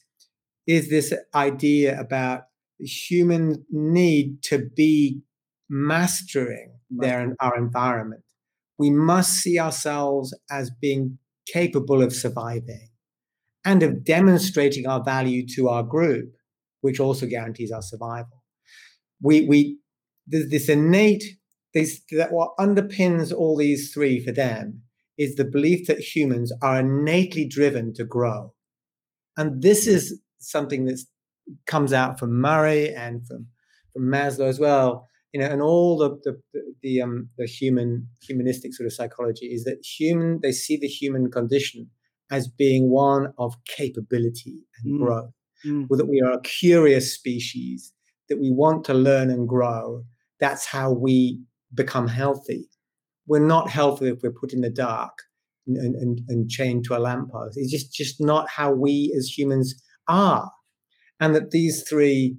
is 0.66 0.90
this 0.90 1.14
idea 1.34 1.98
about 1.98 2.42
human 2.78 3.64
need 3.70 4.42
to 4.42 4.68
be 4.76 5.20
mastering 5.70 6.78
their 6.90 7.34
our 7.40 7.56
environment. 7.56 8.22
We 8.78 8.90
must 8.90 9.32
see 9.34 9.58
ourselves 9.58 10.36
as 10.50 10.70
being 10.70 11.18
capable 11.46 12.02
of 12.02 12.12
surviving 12.12 12.88
and 13.66 13.82
of 13.82 14.04
demonstrating 14.04 14.86
our 14.86 15.02
value 15.02 15.44
to 15.56 15.68
our 15.68 15.82
group, 15.82 16.32
which 16.80 17.00
also 17.00 17.26
guarantees 17.26 17.72
our 17.72 17.82
survival. 17.82 18.42
We, 19.20 19.44
we 19.46 19.78
there's 20.26 20.48
this 20.48 20.68
innate, 20.68 21.24
this, 21.74 22.00
that 22.12 22.32
what 22.32 22.56
underpins 22.58 23.34
all 23.34 23.56
these 23.56 23.92
three 23.92 24.24
for 24.24 24.32
them 24.32 24.82
is 25.18 25.34
the 25.34 25.44
belief 25.44 25.88
that 25.88 25.98
humans 25.98 26.52
are 26.62 26.78
innately 26.78 27.46
driven 27.46 27.92
to 27.94 28.04
grow. 28.04 28.54
And 29.36 29.62
this 29.62 29.86
is 29.86 30.20
something 30.38 30.84
that 30.86 31.00
comes 31.66 31.92
out 31.92 32.18
from 32.18 32.40
Murray 32.40 32.94
and 32.94 33.26
from, 33.26 33.48
from 33.92 34.04
Maslow 34.04 34.48
as 34.48 34.60
well. 34.60 35.08
You 35.32 35.40
know, 35.40 35.48
and 35.48 35.60
all 35.60 35.98
the 35.98 36.18
the 36.24 36.62
the, 36.82 37.02
um, 37.02 37.28
the 37.36 37.46
human 37.46 38.08
humanistic 38.22 38.74
sort 38.74 38.86
of 38.86 38.92
psychology 38.94 39.46
is 39.46 39.64
that 39.64 39.84
human 39.84 40.40
they 40.42 40.52
see 40.52 40.78
the 40.78 40.86
human 40.86 41.30
condition 41.30 41.90
as 42.30 42.48
being 42.48 42.90
one 42.90 43.32
of 43.38 43.54
capability 43.64 44.58
and 44.82 44.94
mm. 44.94 45.04
growth, 45.04 45.32
mm. 45.64 45.86
that 45.90 46.08
we 46.08 46.20
are 46.20 46.32
a 46.32 46.40
curious 46.40 47.14
species, 47.14 47.92
that 48.28 48.40
we 48.40 48.50
want 48.50 48.84
to 48.84 48.94
learn 48.94 49.30
and 49.30 49.48
grow. 49.48 50.04
That's 50.40 50.66
how 50.66 50.92
we 50.92 51.40
become 51.74 52.08
healthy. 52.08 52.68
We're 53.26 53.46
not 53.46 53.70
healthy 53.70 54.08
if 54.08 54.18
we're 54.22 54.32
put 54.32 54.52
in 54.52 54.60
the 54.60 54.70
dark 54.70 55.22
and, 55.66 55.94
and, 55.96 56.20
and 56.28 56.48
chained 56.48 56.84
to 56.84 56.96
a 56.96 57.00
lamppost. 57.00 57.56
It's 57.56 57.70
just, 57.70 57.92
just 57.92 58.20
not 58.20 58.48
how 58.48 58.72
we 58.72 59.12
as 59.16 59.28
humans 59.28 59.74
are. 60.08 60.50
And 61.18 61.34
that 61.34 61.50
these 61.50 61.82
three 61.88 62.36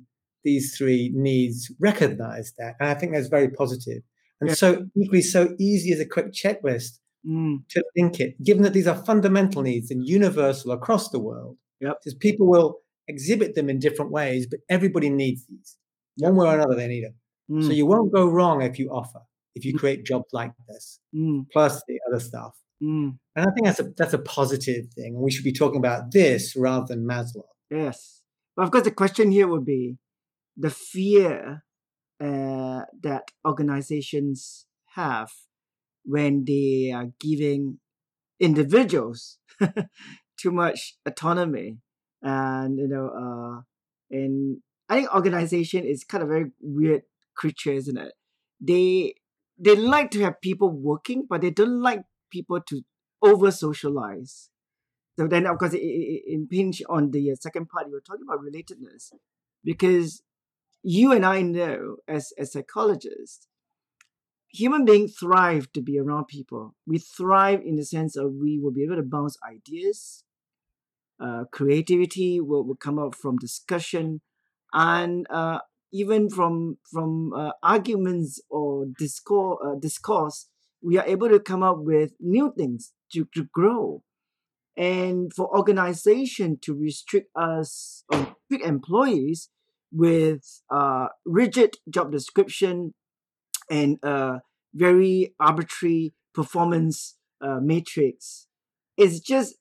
these 0.48 0.78
three 0.78 1.12
needs 1.14 1.70
recognize 1.78 2.54
that. 2.58 2.76
And 2.80 2.90
I 2.90 2.94
think 2.94 3.14
that's 3.14 3.28
very 3.28 3.50
positive. 3.50 4.02
And 4.40 4.50
yeah. 4.50 4.56
so 4.56 4.88
equally 4.96 5.22
so 5.22 5.54
easy 5.60 5.92
as 5.92 6.00
a 6.00 6.06
quick 6.06 6.32
checklist 6.32 7.00
mm. 7.28 7.58
to 7.70 7.84
link 7.96 8.20
it, 8.20 8.42
given 8.44 8.64
that 8.64 8.74
these 8.74 8.88
are 8.88 8.96
fundamental 9.06 9.62
needs 9.62 9.92
and 9.92 10.08
universal 10.08 10.72
across 10.72 11.10
the 11.10 11.20
world. 11.20 11.58
Yep. 11.82 11.98
Because 12.00 12.16
people 12.16 12.48
will 12.48 12.80
exhibit 13.08 13.56
them 13.56 13.70
in 13.70 13.80
different 13.80 14.12
ways, 14.12 14.48
but 14.48 14.60
everybody 14.70 15.10
needs 15.10 15.46
these. 15.48 15.78
One 16.18 16.36
way 16.36 16.48
or 16.48 16.56
another, 16.56 16.76
they 16.76 16.88
need 16.88 17.06
them. 17.06 17.16
Mm. 17.50 17.68
So 17.68 17.72
you 17.72 17.86
won't 17.86 18.14
go 18.14 18.28
wrong 18.28 18.62
if 18.62 18.80
you 18.80 18.90
offer, 18.90 19.22
if 19.56 19.64
you 19.64 19.74
mm. 19.74 19.80
create 19.80 20.06
jobs 20.06 20.28
like 20.34 20.52
this, 20.68 21.00
mm. 21.16 21.46
plus 21.52 21.82
the 21.88 22.00
other 22.10 22.20
stuff. 22.20 22.56
Mm. 22.82 23.18
And 23.36 23.46
I 23.46 23.52
think 23.52 23.66
that's 23.66 23.80
a 23.80 23.92
that's 23.96 24.14
a 24.14 24.20
positive 24.20 24.88
thing. 24.94 25.16
And 25.16 25.24
we 25.24 25.32
should 25.32 25.44
be 25.44 25.54
talking 25.54 25.80
about 25.80 26.12
this 26.12 26.56
rather 26.56 26.86
than 26.88 27.08
Maslow. 27.08 27.44
Yes. 27.70 28.22
But 28.56 28.64
of 28.64 28.72
course, 28.72 28.84
the 28.84 28.92
question 28.92 29.32
here 29.32 29.48
would 29.48 29.66
be 29.66 29.98
the 30.58 30.70
fear 30.70 31.64
uh, 32.20 32.82
that 33.02 33.32
organizations 33.48 34.66
have 34.96 35.30
when 36.08 36.46
they 36.46 36.92
are 36.96 37.08
giving 37.20 37.80
individuals 38.40 39.40
too 40.40 40.52
much 40.52 40.96
autonomy 41.06 41.78
and 42.22 42.78
you 42.80 42.88
know 42.88 43.08
uh 43.10 43.62
and 44.12 44.60
i 44.90 44.96
think 44.96 45.14
organization 45.14 45.84
is 45.84 46.04
kind 46.04 46.24
of 46.24 46.30
very 46.30 46.52
weird 46.62 47.02
creature 47.38 47.72
isn't 47.72 47.98
it? 47.98 48.14
They 48.60 49.16
they 49.58 49.76
like 49.76 50.12
to 50.12 50.22
have 50.22 50.42
people 50.42 50.70
working 50.70 51.26
but 51.30 51.42
they 51.42 51.52
don't 51.52 51.82
like 51.82 52.02
people 52.32 52.60
to 52.62 52.82
over 53.22 53.52
socialize. 53.52 54.50
So 55.18 55.28
then 55.28 55.48
of 55.48 55.58
course 55.60 55.74
it, 55.74 55.80
it, 55.82 56.24
impinge 56.28 56.84
on 56.90 57.12
the 57.12 57.32
uh, 57.32 57.36
second 57.40 57.70
part 57.70 57.88
you 57.88 57.94
were 57.94 58.02
talking 58.02 58.26
about 58.28 58.44
relatedness. 58.44 59.14
Because 59.64 60.22
you 60.84 61.12
and 61.12 61.26
i 61.26 61.42
know 61.42 61.98
as 62.08 62.34
as 62.38 62.54
psychologists 62.54 63.48
human 64.50 64.86
beings 64.86 65.16
thrive 65.20 65.72
to 65.74 65.82
be 65.82 66.00
around 66.00 66.28
people. 66.28 66.76
We 66.86 67.00
thrive 67.00 67.62
in 67.66 67.76
the 67.76 67.86
sense 67.86 68.16
of 68.16 68.34
we 68.34 68.60
will 68.60 68.72
be 68.72 68.84
able 68.84 68.96
to 68.96 69.04
bounce 69.04 69.38
ideas. 69.48 70.24
Uh, 71.20 71.46
creativity 71.52 72.40
will, 72.40 72.64
will 72.64 72.76
come 72.76 73.00
out 73.00 73.16
from 73.16 73.38
discussion 73.38 74.22
and 74.74 75.26
uh, 75.30 75.60
even 75.92 76.30
from 76.30 76.78
from 76.92 77.34
uh, 77.34 77.52
arguments 77.64 78.42
or 78.50 78.86
discourse, 78.98 79.60
uh, 79.66 79.76
discourse, 79.80 80.48
we 80.82 80.98
are 80.98 81.06
able 81.06 81.30
to 81.30 81.40
come 81.40 81.64
up 81.64 81.78
with 81.80 82.12
new 82.20 82.54
things 82.56 82.94
to, 83.14 83.28
to 83.34 83.46
grow. 83.54 84.04
And 84.76 85.34
for 85.34 85.48
organization 85.58 86.60
to 86.62 86.76
restrict 86.76 87.30
us 87.36 88.04
or 88.10 88.36
pick 88.50 88.62
employees 88.62 89.50
with 89.92 90.62
uh, 90.70 91.08
rigid 91.26 91.78
job 91.90 92.12
description 92.12 92.94
and 93.70 93.98
a 94.04 94.42
very 94.74 95.34
arbitrary 95.40 96.14
performance 96.34 97.18
uh, 97.42 97.60
matrix. 97.62 98.48
is 98.98 99.20
just 99.20 99.56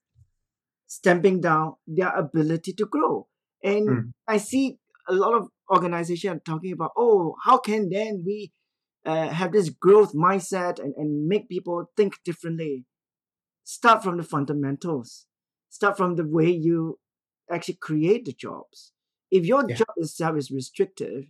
stamping 0.87 1.41
down 1.41 1.75
their 1.87 2.09
ability 2.09 2.73
to 2.73 2.87
grow. 2.87 3.29
And 3.63 3.89
mm. 3.89 4.13
I 4.27 4.39
see 4.39 4.79
a 5.09 5.13
lot 5.13 5.35
of 5.35 5.49
organizations 5.71 6.41
talking 6.45 6.73
about, 6.73 6.93
oh, 6.97 7.37
how 7.45 7.59
can 7.59 7.91
then 7.91 8.23
we 8.25 8.53
uh, 9.05 9.29
have 9.29 9.53
this 9.53 9.69
growth 9.69 10.15
mindset 10.15 10.79
and, 10.83 10.95
and 10.97 11.29
make 11.29 11.49
people 11.49 11.91
think 11.97 12.15
differently? 12.25 12.87
Start 13.65 14.03
from 14.03 14.17
the 14.17 14.23
fundamentals. 14.23 15.27
Start 15.69 15.97
from 15.97 16.17
the 16.17 16.27
way 16.27 16.51
you 16.51 16.99
actually 17.51 17.79
create 17.81 18.25
the 18.25 18.33
jobs. 18.33 18.93
If 19.31 19.45
your 19.45 19.65
yeah. 19.69 19.77
job 19.77 19.89
itself 19.97 20.37
is 20.37 20.51
restrictive, 20.51 21.25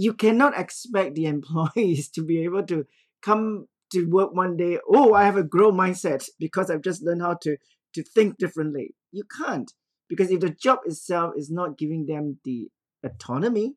you 0.00 0.14
cannot 0.14 0.58
expect 0.58 1.14
the 1.14 1.26
employees 1.36 2.08
to 2.08 2.22
be 2.22 2.42
able 2.44 2.64
to 2.64 2.86
come 3.22 3.66
to 3.92 4.06
work 4.06 4.32
one 4.32 4.56
day, 4.56 4.78
oh, 4.88 5.12
I 5.14 5.24
have 5.24 5.36
a 5.36 5.42
growth 5.42 5.74
mindset 5.74 6.26
because 6.38 6.70
I've 6.70 6.82
just 6.82 7.02
learned 7.02 7.22
how 7.22 7.34
to 7.42 7.56
to 7.94 8.02
think 8.04 8.38
differently. 8.38 8.94
You 9.12 9.24
can't 9.24 9.70
because 10.08 10.30
if 10.30 10.40
the 10.40 10.50
job 10.50 10.78
itself 10.86 11.34
is 11.36 11.50
not 11.50 11.76
giving 11.76 12.06
them 12.06 12.38
the 12.44 12.70
autonomy 13.04 13.74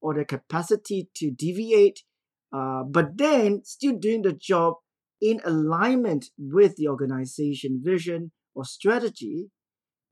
or 0.00 0.12
the 0.14 0.24
capacity 0.24 1.08
to 1.14 1.30
deviate, 1.30 2.00
uh, 2.52 2.82
but 2.82 3.16
then 3.16 3.62
still 3.64 3.96
doing 3.96 4.22
the 4.22 4.32
job 4.32 4.74
in 5.20 5.40
alignment 5.44 6.26
with 6.36 6.76
the 6.76 6.88
organization 6.88 7.80
vision 7.82 8.32
or 8.54 8.64
strategy, 8.64 9.50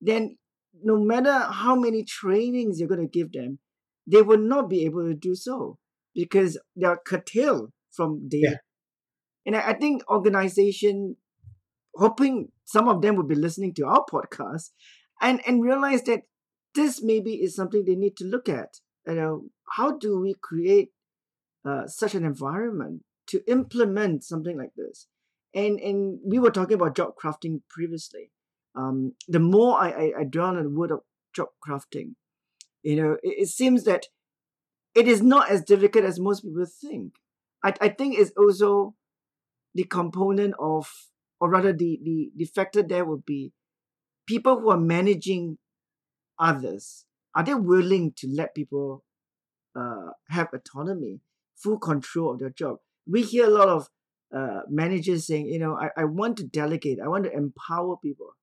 then 0.00 0.38
no 0.82 0.96
matter 0.96 1.32
how 1.32 1.74
many 1.74 2.04
trainings 2.04 2.78
you're 2.78 2.88
going 2.88 3.06
to 3.06 3.18
give 3.18 3.32
them, 3.32 3.58
they 4.06 4.22
will 4.22 4.38
not 4.38 4.68
be 4.68 4.84
able 4.84 5.06
to 5.06 5.14
do 5.14 5.34
so 5.34 5.78
because 6.14 6.58
they 6.76 6.86
are 6.86 7.00
curtailed 7.04 7.72
from 7.90 8.28
data. 8.28 8.50
Yeah. 8.50 8.56
And 9.46 9.56
I, 9.56 9.70
I 9.70 9.72
think 9.74 10.02
organization, 10.10 11.16
hoping 11.94 12.48
some 12.64 12.88
of 12.88 13.02
them 13.02 13.16
will 13.16 13.24
be 13.24 13.34
listening 13.34 13.74
to 13.74 13.86
our 13.86 14.04
podcast 14.10 14.70
and, 15.20 15.40
and 15.46 15.62
realize 15.62 16.02
that 16.04 16.22
this 16.74 17.02
maybe 17.02 17.34
is 17.34 17.54
something 17.54 17.84
they 17.84 17.94
need 17.94 18.16
to 18.16 18.24
look 18.24 18.48
at. 18.48 18.80
You 19.06 19.14
know, 19.14 19.42
how 19.76 19.96
do 19.98 20.20
we 20.20 20.34
create 20.40 20.90
uh, 21.64 21.86
such 21.86 22.14
an 22.14 22.24
environment 22.24 23.02
to 23.28 23.42
implement 23.46 24.24
something 24.24 24.56
like 24.56 24.72
this? 24.76 25.08
And 25.54 25.78
and 25.80 26.18
we 26.24 26.38
were 26.38 26.50
talking 26.50 26.76
about 26.76 26.96
job 26.96 27.12
crafting 27.22 27.60
previously. 27.68 28.30
Um, 28.74 29.12
the 29.28 29.40
more 29.40 29.78
I, 29.78 29.90
I, 29.90 30.12
I 30.20 30.24
dwell 30.24 30.56
on 30.56 30.62
the 30.62 30.70
word 30.70 30.92
of 30.92 31.00
job 31.34 31.48
crafting, 31.66 32.14
you 32.82 32.96
know, 32.96 33.12
it, 33.22 33.42
it 33.42 33.48
seems 33.48 33.84
that 33.84 34.06
it 34.94 35.08
is 35.08 35.22
not 35.22 35.50
as 35.50 35.62
difficult 35.62 36.04
as 36.04 36.20
most 36.20 36.42
people 36.42 36.66
think. 36.66 37.14
I, 37.64 37.74
I 37.80 37.88
think 37.88 38.18
it's 38.18 38.32
also 38.36 38.94
the 39.74 39.84
component 39.84 40.54
of, 40.58 40.90
or 41.40 41.48
rather, 41.50 41.72
the, 41.72 41.98
the, 42.02 42.30
the 42.36 42.44
factor 42.44 42.82
there 42.82 43.04
would 43.04 43.24
be 43.24 43.52
people 44.26 44.60
who 44.60 44.70
are 44.70 44.78
managing 44.78 45.58
others. 46.38 47.04
Are 47.34 47.42
they 47.42 47.54
willing 47.54 48.12
to 48.16 48.28
let 48.28 48.54
people 48.54 49.04
uh, 49.74 50.10
have 50.28 50.48
autonomy, 50.52 51.20
full 51.56 51.78
control 51.78 52.32
of 52.32 52.40
their 52.40 52.50
job? 52.50 52.76
We 53.06 53.22
hear 53.22 53.46
a 53.46 53.50
lot 53.50 53.68
of 53.68 53.88
uh, 54.34 54.60
managers 54.68 55.26
saying, 55.26 55.46
you 55.46 55.58
know, 55.58 55.76
I, 55.76 55.88
I 55.96 56.04
want 56.04 56.36
to 56.38 56.44
delegate, 56.44 56.98
I 57.02 57.08
want 57.08 57.24
to 57.24 57.32
empower 57.32 57.96
people. 57.96 58.36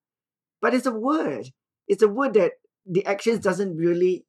But 0.62 0.74
it's 0.74 0.86
a 0.86 0.92
word. 0.92 1.52
It's 1.88 2.04
a 2.04 2.08
word 2.08 2.34
that 2.34 2.54
the 2.86 3.06
actions 3.06 3.40
doesn't 3.40 3.78
really 3.78 4.26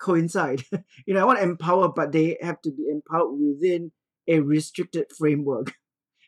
coincide. 0.00 0.64
you 1.06 1.14
know, 1.14 1.20
I 1.20 1.24
want 1.24 1.38
to 1.38 1.44
empower, 1.44 1.88
but 1.88 2.12
they 2.12 2.36
have 2.40 2.60
to 2.62 2.70
be 2.70 2.88
empowered 2.90 3.32
within 3.38 3.92
a 4.26 4.40
restricted 4.40 5.06
framework. 5.16 5.72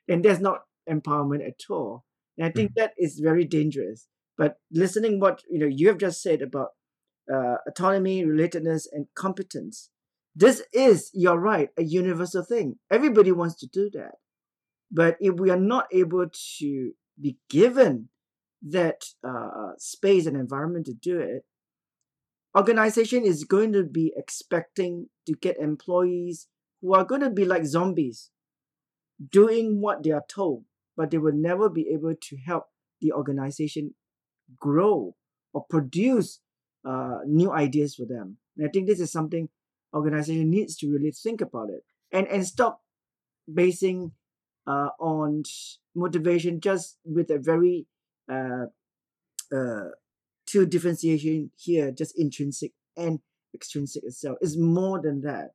And 0.08 0.24
that's 0.24 0.40
not 0.40 0.62
empowerment 0.88 1.46
at 1.46 1.60
all. 1.70 2.04
And 2.36 2.44
I 2.44 2.50
think 2.50 2.72
mm. 2.72 2.74
that 2.78 2.94
is 2.98 3.20
very 3.20 3.44
dangerous. 3.44 4.08
But 4.36 4.56
listening 4.72 5.20
what 5.20 5.42
you 5.48 5.58
know 5.58 5.66
you 5.66 5.86
have 5.88 5.98
just 5.98 6.22
said 6.22 6.42
about 6.42 6.70
uh, 7.32 7.56
autonomy, 7.68 8.24
relatedness, 8.24 8.86
and 8.90 9.06
competence, 9.14 9.90
this 10.34 10.62
is 10.72 11.10
you're 11.12 11.38
right 11.38 11.68
a 11.76 11.84
universal 11.84 12.42
thing. 12.42 12.76
Everybody 12.90 13.30
wants 13.30 13.56
to 13.60 13.66
do 13.66 13.90
that, 13.92 14.14
but 14.90 15.16
if 15.20 15.34
we 15.34 15.50
are 15.50 15.60
not 15.60 15.86
able 15.92 16.26
to 16.58 16.92
be 17.20 17.36
given 17.48 18.08
that 18.62 19.04
uh, 19.22 19.72
space 19.78 20.26
and 20.26 20.36
environment 20.36 20.86
to 20.86 20.94
do 20.94 21.18
it, 21.18 21.44
organization 22.56 23.24
is 23.24 23.44
going 23.44 23.72
to 23.72 23.84
be 23.84 24.12
expecting 24.16 25.08
to 25.26 25.34
get 25.34 25.58
employees 25.58 26.48
who 26.80 26.94
are 26.94 27.04
going 27.04 27.20
to 27.20 27.30
be 27.30 27.44
like 27.44 27.64
zombies 27.64 28.30
doing 29.30 29.80
what 29.80 30.02
they 30.02 30.10
are 30.10 30.24
told 30.28 30.64
but 30.96 31.10
they 31.10 31.18
will 31.18 31.32
never 31.34 31.68
be 31.68 31.88
able 31.88 32.14
to 32.20 32.36
help 32.36 32.64
the 33.00 33.12
organization 33.12 33.94
grow 34.58 35.14
or 35.52 35.64
produce 35.70 36.40
uh, 36.84 37.18
new 37.26 37.52
ideas 37.52 37.94
for 37.94 38.04
them. 38.04 38.36
And 38.56 38.66
i 38.66 38.70
think 38.70 38.86
this 38.86 39.00
is 39.00 39.12
something 39.12 39.48
organization 39.94 40.50
needs 40.50 40.76
to 40.76 40.90
really 40.90 41.10
think 41.10 41.40
about 41.40 41.70
it 41.70 41.84
and 42.12 42.26
and 42.28 42.46
stop 42.46 42.82
basing 43.52 44.12
uh, 44.66 44.90
on 45.00 45.42
motivation 45.94 46.60
just 46.60 46.98
with 47.04 47.30
a 47.30 47.38
very 47.38 47.86
uh, 48.30 48.66
two 50.50 50.66
differentiation 50.66 51.50
here, 51.56 51.90
just 51.90 52.18
intrinsic 52.18 52.72
and 52.96 53.20
extrinsic 53.54 54.04
itself. 54.04 54.38
It's 54.40 54.58
more 54.58 55.00
than 55.02 55.22
that. 55.22 55.50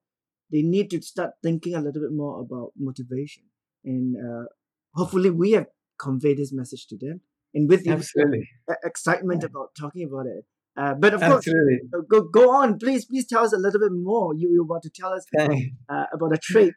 They 0.51 0.62
need 0.62 0.89
to 0.91 1.01
start 1.01 1.31
thinking 1.43 1.75
a 1.75 1.79
little 1.79 2.01
bit 2.01 2.12
more 2.12 2.39
about 2.41 2.71
motivation, 2.77 3.43
and 3.84 4.15
uh, 4.15 4.45
hopefully, 4.93 5.29
we 5.29 5.51
have 5.51 5.67
conveyed 5.99 6.38
this 6.38 6.53
message 6.53 6.88
to 6.88 6.97
them. 6.97 7.21
And 7.53 7.69
with 7.69 7.88
Absolutely. 7.88 8.49
excitement 8.84 9.41
yeah. 9.41 9.47
about 9.47 9.69
talking 9.79 10.03
about 10.03 10.25
it. 10.25 10.43
Uh, 10.77 10.93
but 10.93 11.13
of 11.13 11.23
Absolutely. 11.23 11.79
course, 11.89 12.03
uh, 12.03 12.05
go 12.10 12.21
go 12.23 12.51
on, 12.51 12.77
please, 12.77 13.05
please 13.05 13.25
tell 13.25 13.45
us 13.45 13.53
a 13.53 13.58
little 13.58 13.79
bit 13.79 13.93
more. 13.93 14.36
You, 14.36 14.49
you 14.51 14.65
want 14.65 14.84
to 14.84 14.89
tell 14.89 15.13
us 15.13 15.25
uh, 15.39 16.05
about 16.13 16.34
a 16.34 16.38
trait? 16.38 16.73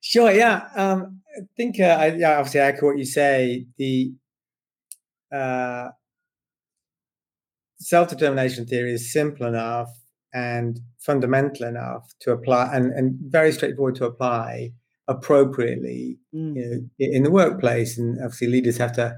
Sure. 0.00 0.30
Yeah. 0.30 0.68
Um, 0.76 1.22
I 1.36 1.40
think 1.56 1.80
uh, 1.80 1.84
I 1.84 2.06
yeah, 2.14 2.38
obviously 2.38 2.60
I 2.60 2.68
echo 2.68 2.86
what 2.86 2.98
you 2.98 3.04
say. 3.04 3.66
The 3.78 4.12
uh, 5.32 5.88
self 7.80 8.08
determination 8.08 8.66
theory 8.66 8.92
is 8.92 9.12
simple 9.12 9.46
enough 9.46 9.88
and 10.34 10.80
fundamental 10.98 11.66
enough 11.66 12.12
to 12.20 12.32
apply 12.32 12.70
and, 12.74 12.92
and 12.92 13.18
very 13.20 13.52
straightforward 13.52 13.94
to 13.96 14.04
apply 14.04 14.70
appropriately 15.06 16.18
mm. 16.34 16.54
you 16.54 16.70
know, 16.70 16.80
in 16.98 17.22
the 17.22 17.30
workplace. 17.30 17.98
And 17.98 18.18
obviously, 18.18 18.48
leaders 18.48 18.76
have 18.76 18.92
to, 18.94 19.16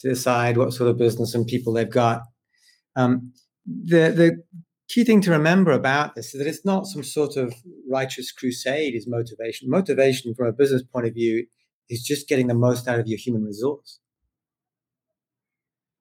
to 0.00 0.08
decide 0.08 0.56
what 0.56 0.72
sort 0.72 0.90
of 0.90 0.98
business 0.98 1.34
and 1.34 1.46
people 1.46 1.72
they've 1.72 1.90
got. 1.90 2.22
Um, 2.96 3.32
the, 3.66 4.12
the 4.14 4.42
key 4.88 5.04
thing 5.04 5.20
to 5.22 5.30
remember 5.30 5.72
about 5.72 6.14
this 6.14 6.34
is 6.34 6.38
that 6.38 6.48
it's 6.48 6.64
not 6.64 6.86
some 6.86 7.02
sort 7.02 7.36
of 7.36 7.52
righteous 7.90 8.30
crusade 8.30 8.94
is 8.94 9.08
motivation. 9.08 9.68
Motivation 9.68 10.34
from 10.34 10.46
a 10.46 10.52
business 10.52 10.82
point 10.82 11.06
of 11.06 11.14
view 11.14 11.46
is 11.90 12.02
just 12.02 12.28
getting 12.28 12.46
the 12.46 12.54
most 12.54 12.86
out 12.86 13.00
of 13.00 13.08
your 13.08 13.18
human 13.18 13.44
resource 13.44 13.98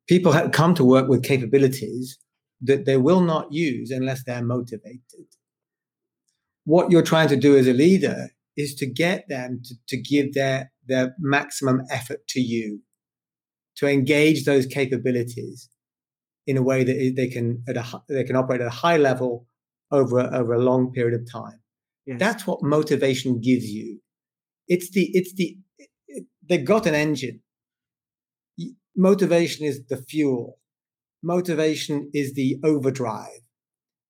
people 0.08 0.32
have 0.32 0.52
come 0.52 0.74
to 0.76 0.84
work 0.84 1.08
with 1.08 1.24
capabilities 1.24 2.18
that 2.62 2.86
they 2.86 2.98
will 2.98 3.22
not 3.22 3.52
use 3.52 3.92
unless 3.92 4.24
they're 4.24 4.44
motivated. 4.44 5.28
What 6.66 6.92
you're 6.92 7.02
trying 7.02 7.28
to 7.30 7.36
do 7.36 7.58
as 7.58 7.68
a 7.68 7.74
leader 7.74 8.30
is 8.56 8.74
to 8.76 8.86
get 8.86 9.28
them 9.28 9.62
to, 9.66 9.76
to 9.89 9.98
give 10.02 10.34
their, 10.34 10.72
their 10.88 11.16
maximum 11.20 11.82
effort 11.89 12.28
to 12.30 12.39
you, 12.39 12.82
to 13.78 13.88
engage 13.88 14.46
those 14.46 14.66
capabilities 14.66 15.70
in 16.46 16.58
a 16.58 16.62
way 16.62 16.84
that 16.84 17.13
they 17.16 17.28
can 17.28 17.63
at 17.68 17.78
a, 17.78 18.02
they 18.08 18.24
can 18.24 18.36
operate 18.36 18.62
at 18.62 18.68
a 18.68 18.72
high 18.82 18.98
level 18.98 19.46
over 19.92 20.20
a, 20.20 20.38
over 20.38 20.54
a 20.54 20.60
long 20.60 20.92
period 20.92 21.20
of 21.20 21.30
time. 21.30 21.60
Yes. 22.06 22.20
That's 22.20 22.48
what 22.48 22.62
motivation 22.62 23.39
gives 23.39 23.66
you. 23.66 24.00
It's 24.68 24.92
the 24.92 25.10
it's 25.13 25.34
the 25.34 25.58
it, 26.08 26.26
they've 26.48 26.66
got 26.66 26.86
an 26.86 26.96
engine 26.96 27.42
motivation 28.95 29.65
is 29.65 29.84
the 29.89 29.97
fuel. 29.97 30.60
Motivation 31.21 32.10
is 32.13 32.34
the 32.34 32.58
overdrive 32.63 33.39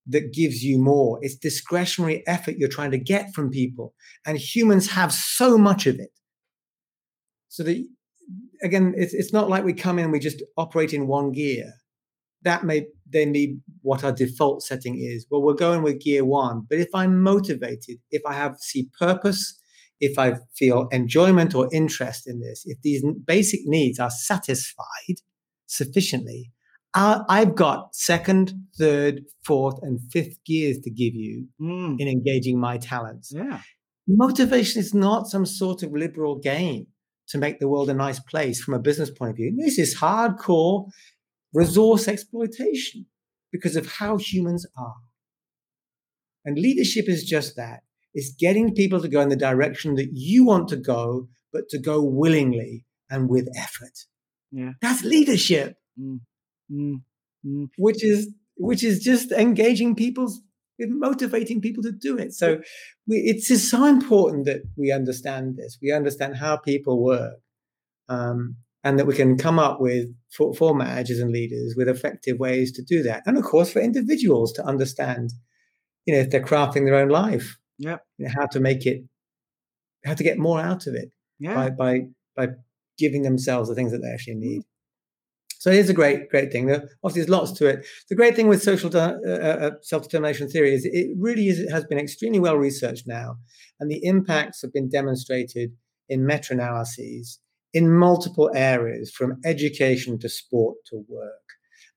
that 0.08 0.34
gives 0.34 0.64
you 0.64 0.80
more. 0.80 1.20
It's 1.22 1.36
discretionary 1.36 2.24
effort 2.28 2.56
you're 2.58 2.70
trying 2.70 2.92
to 2.92 2.98
get 2.98 3.34
from 3.34 3.50
people. 3.50 3.94
And 4.26 4.38
humans 4.38 4.90
have 4.92 5.14
so 5.14 5.58
much 5.58 5.86
of 5.86 5.96
it. 6.00 6.10
So 7.50 7.64
that 7.64 7.86
again, 8.64 8.94
it's, 8.98 9.14
it's 9.14 9.34
not 9.34 9.50
like 9.50 9.64
we 9.64 9.74
come 9.74 10.00
in 10.00 10.06
and 10.06 10.12
we 10.12 10.20
just 10.20 10.42
operate 10.58 10.94
in 10.94 11.08
one 11.08 11.32
gear. 11.32 11.72
That 12.42 12.66
may 12.66 12.88
then 13.10 13.32
be 13.32 13.58
what 13.82 14.04
our 14.04 14.12
default 14.12 14.64
setting 14.64 14.98
is. 14.98 15.26
Well, 15.30 15.42
we're 15.42 15.54
going 15.54 15.84
with 15.84 16.02
gear 16.02 16.26
one. 16.26 16.66
But 16.70 16.80
if 16.80 16.90
I'm 16.94 17.22
motivated, 17.22 17.98
if 18.12 18.22
I 18.26 18.34
have 18.34 18.58
see 18.60 18.90
purpose, 19.00 19.58
if 20.04 20.20
I 20.20 20.34
feel 20.56 20.88
enjoyment 20.92 21.56
or 21.56 21.70
interest 21.74 22.28
in 22.28 22.42
this, 22.42 22.64
if 22.66 22.82
these 22.82 23.04
basic 23.26 23.62
needs 23.66 24.00
are 24.00 24.10
satisfied 24.10 25.18
sufficiently, 25.66 26.52
I've 26.96 27.56
got 27.56 27.96
second, 27.96 28.54
third, 28.78 29.22
fourth, 29.44 29.80
and 29.82 30.00
fifth 30.12 30.38
gears 30.46 30.80
to 30.84 30.92
give 30.92 31.16
you 31.16 31.48
mm. 31.60 31.96
in 31.98 32.08
engaging 32.08 32.60
my 32.60 32.78
talents. 32.78 33.32
Yeah. 33.34 33.62
Motivation 34.08 34.82
is 34.82 34.94
not 34.94 35.28
some 35.28 35.46
sort 35.46 35.82
of 35.82 35.92
liberal 35.92 36.38
game 36.38 36.88
to 37.30 37.38
make 37.38 37.60
the 37.60 37.70
world 37.70 37.90
a 37.90 37.94
nice 37.94 38.20
place 38.20 38.62
from 38.62 38.74
a 38.74 38.80
business 38.80 39.10
point 39.10 39.32
of 39.32 39.38
view. 39.38 39.56
This 39.58 39.80
is 39.80 39.98
hardcore 39.98 40.90
resource 41.54 42.08
exploitation 42.08 43.06
because 43.52 43.76
of 43.76 43.94
how 43.94 44.18
humans 44.18 44.68
are. 44.78 44.96
And 46.46 46.60
leadership 46.60 47.06
is 47.08 47.24
just 47.24 47.56
that 47.56 47.80
is 48.14 48.36
getting 48.40 48.76
people 48.76 49.02
to 49.02 49.08
go 49.08 49.22
in 49.22 49.30
the 49.30 49.36
direction 49.36 49.96
that 49.96 50.10
you 50.14 50.46
want 50.46 50.68
to 50.70 50.78
go, 50.78 51.28
but 51.52 51.70
to 51.70 51.80
go 51.80 52.02
willingly 52.04 52.86
and 53.10 53.30
with 53.30 53.48
effort. 53.58 53.98
Yeah. 54.52 54.72
That's 54.82 55.04
leadership. 55.04 55.76
Mm. 56.00 56.20
Mm. 56.72 57.02
Mm. 57.46 57.68
Which 57.78 58.04
is 58.04 58.34
which 58.56 58.84
is 58.84 59.04
just 59.04 59.32
engaging 59.32 59.96
people's 59.96 60.42
motivating 60.80 61.62
people 61.62 61.84
to 61.84 61.92
do 61.92 62.18
it. 62.18 62.34
So 62.34 62.62
we, 63.08 63.18
it's 63.18 63.48
just 63.48 63.70
so 63.70 63.86
important 63.86 64.46
that 64.46 64.62
we 64.78 64.92
understand 64.92 65.56
this. 65.58 65.78
We 65.82 65.92
understand 65.92 66.38
how 66.38 66.58
people 66.58 67.04
work, 67.04 67.36
um, 68.10 68.58
and 68.84 69.00
that 69.00 69.08
we 69.08 69.16
can 69.16 69.38
come 69.38 69.60
up 69.60 69.80
with 69.80 70.08
for, 70.36 70.54
for 70.54 70.76
managers 70.76 71.20
and 71.20 71.32
leaders 71.32 71.76
with 71.78 71.88
effective 71.88 72.38
ways 72.40 72.72
to 72.74 72.84
do 72.84 73.04
that. 73.04 73.24
And 73.26 73.38
of 73.38 73.44
course, 73.44 73.72
for 73.72 73.80
individuals 73.80 74.52
to 74.54 74.66
understand, 74.66 75.32
you 76.06 76.14
know, 76.14 76.20
if 76.20 76.30
they're 76.30 76.44
crafting 76.44 76.86
their 76.86 76.96
own 76.96 77.10
life, 77.10 77.58
yeah, 77.84 77.98
you 78.18 78.26
know, 78.26 78.32
how 78.36 78.46
to 78.48 78.60
make 78.60 78.86
it, 78.86 79.04
how 80.06 80.14
to 80.14 80.24
get 80.24 80.38
more 80.38 80.60
out 80.60 80.88
of 80.88 80.96
it, 80.96 81.10
yeah, 81.40 81.56
by 81.56 81.70
by 81.70 82.00
by 82.36 82.48
giving 82.98 83.24
themselves 83.24 83.70
the 83.70 83.76
things 83.76 83.92
that 83.92 84.00
they 84.00 84.12
actually 84.14 84.36
need. 84.36 84.64
So 85.60 85.70
it 85.70 85.78
is 85.78 85.90
a 85.90 85.94
great, 85.94 86.30
great 86.30 86.52
thing. 86.52 86.66
There, 86.66 86.90
obviously, 87.04 87.22
there's 87.22 87.30
lots 87.30 87.54
to 87.54 87.68
it. 87.68 87.86
The 88.10 88.16
great 88.16 88.36
thing 88.36 88.50
with 88.50 88.62
social 88.62 88.96
uh, 88.96 89.14
uh, 89.26 89.72
self-determination 89.82 90.50
theory 90.50 90.74
is 90.74 90.84
it 90.84 91.16
really 91.18 91.48
is, 91.48 91.60
it 91.60 91.72
has 91.72 91.86
been 91.86 92.00
extremely 92.00 92.40
well 92.40 92.58
researched 92.58 93.08
now, 93.08 93.38
and 93.80 93.90
the 93.90 94.04
impacts 94.04 94.62
have 94.62 94.74
been 94.74 94.90
demonstrated 94.90 95.72
in 96.10 96.26
meta-analyses 96.26 97.40
in 97.74 97.90
multiple 97.90 98.52
areas, 98.54 99.10
from 99.10 99.40
education 99.46 100.20
to 100.20 100.30
sport 100.30 100.76
to 100.88 101.04
work, 101.08 101.43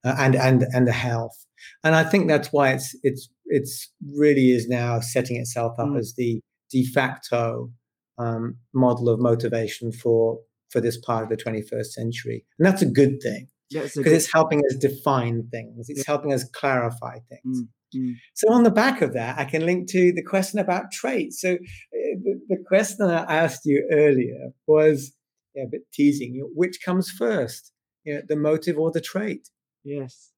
uh, 0.07 0.15
and 0.19 0.35
and 0.35 0.65
and 0.73 0.87
the 0.87 0.93
health. 0.93 1.47
And 1.85 1.95
I 1.95 2.05
think 2.05 2.29
that's 2.29 2.53
why 2.53 2.73
it's 2.73 2.97
it's 3.03 3.29
it's 3.47 3.91
really 4.15 4.51
is 4.51 4.69
now 4.69 5.01
setting 5.01 5.37
itself 5.37 5.79
up 5.79 5.89
mm. 5.89 5.99
as 5.99 6.15
the 6.17 6.41
de 6.71 6.85
facto 6.85 7.71
um, 8.19 8.57
model 8.73 9.09
of 9.09 9.21
motivation 9.21 9.93
for 9.93 10.39
for 10.71 10.81
this 10.81 10.99
part 10.99 11.23
of 11.23 11.29
the 11.29 11.37
21st 11.37 11.87
century, 11.87 12.45
and 12.59 12.67
that's 12.67 12.83
a 12.83 12.87
good 12.87 13.21
thing 13.23 13.49
because 13.71 13.97
yeah, 13.97 14.03
it's 14.13 14.33
helping 14.33 14.61
us 14.61 14.77
define 14.77 15.49
things. 15.51 15.89
It's 15.89 16.01
yeah. 16.01 16.05
helping 16.07 16.33
us 16.33 16.45
clarify 16.45 17.19
things. 17.29 17.63
Mm, 17.95 18.01
mm. 18.01 18.15
So 18.35 18.53
on 18.53 18.63
the 18.63 18.71
back 18.71 19.03
of 19.03 19.13
that, 19.15 19.39
I 19.39 19.45
can 19.45 19.67
link 19.67 19.89
to 19.91 20.13
the 20.13 20.23
question 20.23 20.59
about 20.59 20.93
traits. 20.93 21.41
So 21.41 21.55
uh, 21.55 21.57
the, 21.93 22.41
the, 22.49 22.65
question 22.67 23.07
I 23.07 23.25
asked 23.25 23.63
you 23.65 23.89
earlier 23.91 24.51
was 24.67 25.13
yeah, 25.55 25.65
a 25.65 25.69
bit 25.69 25.83
teasing. 25.93 26.35
You 26.35 26.43
know, 26.43 26.51
which 26.55 26.79
comes 26.85 27.11
first, 27.11 27.73
you 28.05 28.15
know, 28.15 28.23
the 28.29 28.37
motive 28.37 28.79
or 28.79 28.93
the 28.93 29.01
trait? 29.01 29.49
Yes. 29.87 30.33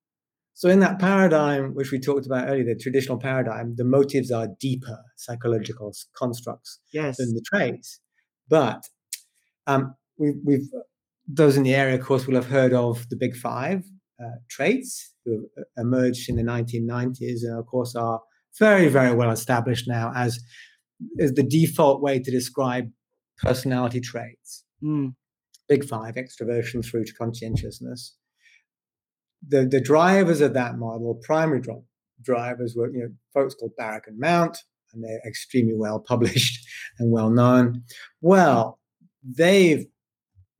So 0.53 0.69
in 0.69 0.81
that 0.81 0.99
paradigm, 0.99 1.75
which 1.75 1.91
we 1.91 1.99
talked 1.99 2.27
about 2.27 2.49
earlier, 2.49 2.65
the 2.65 2.75
traditional 2.75 3.19
paradigm, 3.19 3.77
the 3.77 3.85
motives 3.85 4.31
are 4.31 4.49
deeper 4.61 4.99
psychological 5.17 5.93
constructs 6.15 6.81
yes. 6.93 7.17
than 7.17 7.35
the 7.35 7.43
traits. 7.47 8.01
But 8.49 8.83
um, 9.67 9.95
we've, 10.19 10.35
we've 10.45 10.69
those 11.27 11.57
in 11.57 11.63
the 11.63 11.75
area, 11.75 11.95
of 11.95 12.05
course, 12.05 12.27
will 12.27 12.35
have 12.35 12.49
heard 12.49 12.73
of 12.73 13.09
the 13.09 13.17
Big 13.17 13.37
Five 13.37 13.85
uh, 14.21 14.39
traits 14.51 15.15
who 15.25 15.47
uh, 15.57 15.63
emerged 15.77 16.29
in 16.29 16.37
the 16.37 16.43
1990s, 16.43 17.43
and 17.43 17.59
of 17.59 17.67
course 17.67 17.95
are 17.95 18.21
very, 18.59 18.89
very 18.89 19.15
well 19.15 19.31
established 19.31 19.87
now 19.87 20.11
as, 20.17 20.41
as 21.21 21.33
the 21.33 21.43
default 21.43 22.03
way 22.03 22.19
to 22.19 22.31
describe 22.31 22.91
personality 23.37 24.01
traits. 24.01 24.65
Mm. 24.83 25.15
Big 25.69 25.85
Five, 25.85 26.17
extroversion 26.17 26.85
through 26.85 27.05
to 27.05 27.15
conscientiousness. 27.15 28.17
The, 29.47 29.67
the 29.67 29.81
drivers 29.81 30.41
of 30.41 30.55
that 30.55 30.79
model, 30.79 31.21
primary 31.23 31.63
drivers, 32.23 32.75
were 32.77 32.91
you 32.91 33.01
know 33.01 33.11
folks 33.33 33.55
called 33.55 33.77
Barrick 33.77 34.05
and 34.07 34.19
Mount, 34.19 34.59
and 34.93 35.05
they're 35.05 35.23
extremely 35.27 35.75
well 35.75 36.01
published 36.01 36.67
and 36.99 37.11
well 37.11 37.31
known. 37.31 37.83
Well, 38.21 38.79
they've 39.23 39.87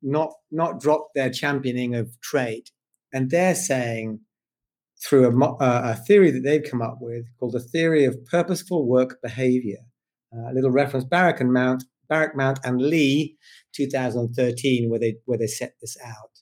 not 0.01 0.31
not 0.51 0.79
dropped 0.79 1.13
their 1.15 1.29
championing 1.29 1.95
of 1.95 2.19
trade, 2.21 2.69
and 3.13 3.29
they're 3.29 3.55
saying 3.55 4.21
through 5.01 5.25
a, 5.25 5.55
a, 5.61 5.95
theory 5.95 6.29
that 6.29 6.43
they've 6.43 6.69
come 6.69 6.81
up 6.81 6.97
with 6.99 7.25
called 7.39 7.53
the 7.53 7.59
theory 7.59 8.03
of 8.03 8.25
purposeful 8.25 8.85
work 8.85 9.21
behavior. 9.21 9.77
Uh, 10.35 10.51
a 10.51 10.53
little 10.53 10.71
reference 10.71 11.05
Barrick 11.05 11.39
and 11.39 11.53
Mount, 11.53 11.85
Barrick 12.09 12.35
Mount 12.35 12.59
and 12.63 12.81
Li, 12.81 13.37
2013, 13.73 14.89
where 14.89 14.99
they 14.99 15.15
where 15.25 15.37
they 15.37 15.47
set 15.47 15.73
this 15.81 15.97
out. 16.05 16.41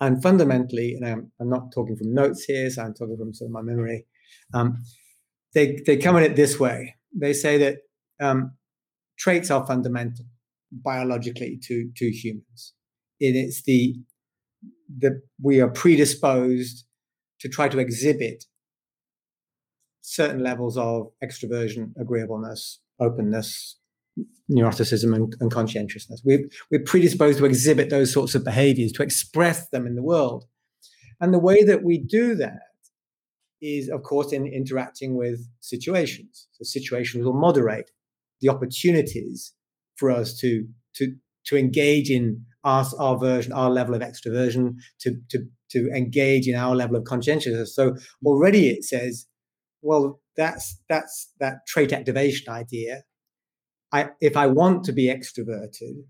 And 0.00 0.22
fundamentally, 0.22 0.94
and 0.94 1.06
I'm, 1.06 1.30
I'm 1.40 1.50
not 1.50 1.72
talking 1.72 1.96
from 1.96 2.14
notes 2.14 2.44
here, 2.44 2.70
so 2.70 2.82
I'm 2.82 2.94
talking 2.94 3.16
from 3.18 3.34
sort 3.34 3.48
of 3.48 3.52
my 3.52 3.62
memory. 3.62 4.06
Um, 4.54 4.82
they 5.54 5.78
they 5.86 5.96
come 5.96 6.16
at 6.16 6.22
it 6.22 6.36
this 6.36 6.58
way. 6.58 6.96
They 7.14 7.32
say 7.32 7.58
that 7.58 7.78
um, 8.20 8.52
traits 9.18 9.50
are 9.50 9.66
fundamental 9.66 10.24
biologically 10.72 11.58
to 11.64 11.90
to 11.96 12.10
humans. 12.10 12.74
And 13.20 13.36
it's 13.36 13.62
the 13.62 13.96
the 14.88 15.20
we 15.42 15.60
are 15.60 15.68
predisposed 15.70 16.84
to 17.40 17.48
try 17.48 17.68
to 17.68 17.78
exhibit 17.78 18.44
certain 20.00 20.42
levels 20.42 20.76
of 20.76 21.08
extroversion, 21.22 21.92
agreeableness, 22.00 22.80
openness, 23.00 23.79
neuroticism, 24.50 25.14
and, 25.14 25.34
and 25.40 25.50
conscientiousness. 25.50 26.22
We're, 26.24 26.48
we're 26.70 26.82
predisposed 26.82 27.38
to 27.38 27.44
exhibit 27.44 27.90
those 27.90 28.12
sorts 28.12 28.34
of 28.34 28.44
behaviors, 28.44 28.92
to 28.92 29.02
express 29.02 29.68
them 29.68 29.86
in 29.86 29.94
the 29.94 30.02
world. 30.02 30.44
And 31.20 31.32
the 31.32 31.38
way 31.38 31.62
that 31.64 31.84
we 31.84 31.98
do 31.98 32.34
that 32.36 32.60
is, 33.60 33.88
of 33.88 34.02
course, 34.02 34.32
in 34.32 34.46
interacting 34.46 35.16
with 35.16 35.46
situations. 35.60 36.48
So 36.52 36.64
situations 36.64 37.24
will 37.24 37.34
moderate 37.34 37.90
the 38.40 38.48
opportunities 38.48 39.52
for 39.96 40.10
us 40.10 40.36
to 40.38 40.66
to 40.96 41.14
to 41.46 41.56
engage 41.56 42.10
in 42.10 42.44
our, 42.64 42.86
our 42.98 43.18
version, 43.18 43.52
our 43.52 43.70
level 43.70 43.94
of 43.94 44.00
extroversion, 44.00 44.76
to 45.00 45.16
to 45.30 45.46
to 45.72 45.90
engage 45.90 46.48
in 46.48 46.56
our 46.56 46.74
level 46.74 46.96
of 46.96 47.04
conscientiousness. 47.04 47.74
So 47.74 47.96
already 48.24 48.70
it 48.70 48.84
says, 48.84 49.26
well, 49.82 50.20
that's 50.36 50.80
that's 50.88 51.30
that 51.38 51.66
trait 51.68 51.92
activation 51.92 52.52
idea. 52.52 53.02
I 53.92 54.10
if 54.20 54.36
I 54.36 54.46
want 54.46 54.84
to 54.84 54.92
be 54.92 55.06
extroverted, 55.06 56.04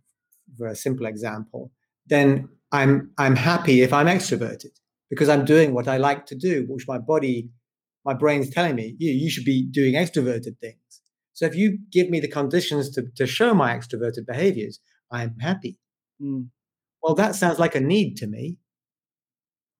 for 0.57 0.67
a 0.67 0.77
simple 0.77 1.07
example, 1.07 1.73
then 2.07 2.49
I'm 2.73 3.11
I'm 3.19 3.37
happy 3.37 3.83
if 3.83 3.93
I'm 3.93 4.07
extroverted 4.07 4.75
because 5.09 5.29
I'm 5.29 5.45
doing 5.45 5.75
what 5.75 5.89
I 5.89 5.97
like 5.97 6.27
to 6.27 6.35
do, 6.35 6.67
which 6.69 6.87
my 6.87 6.99
body, 6.99 7.51
my 8.05 8.15
brain's 8.15 8.51
telling 8.51 8.77
me, 8.77 8.95
you, 8.99 9.11
you 9.13 9.31
should 9.31 9.45
be 9.45 9.67
doing 9.71 9.95
extroverted 9.95 10.59
things. 10.61 11.01
So 11.33 11.47
if 11.47 11.57
you 11.57 11.79
give 11.91 12.11
me 12.11 12.21
the 12.21 12.29
conditions 12.29 12.91
to, 12.91 13.07
to 13.17 13.27
show 13.27 13.55
my 13.55 13.77
extroverted 13.77 14.27
behaviors, 14.27 14.79
I'm 15.11 15.39
happy. 15.41 15.79
Mm. 16.23 16.49
Well, 17.03 17.15
that 17.15 17.35
sounds 17.35 17.59
like 17.59 17.75
a 17.75 17.81
need 17.81 18.17
to 18.19 18.27
me 18.27 18.59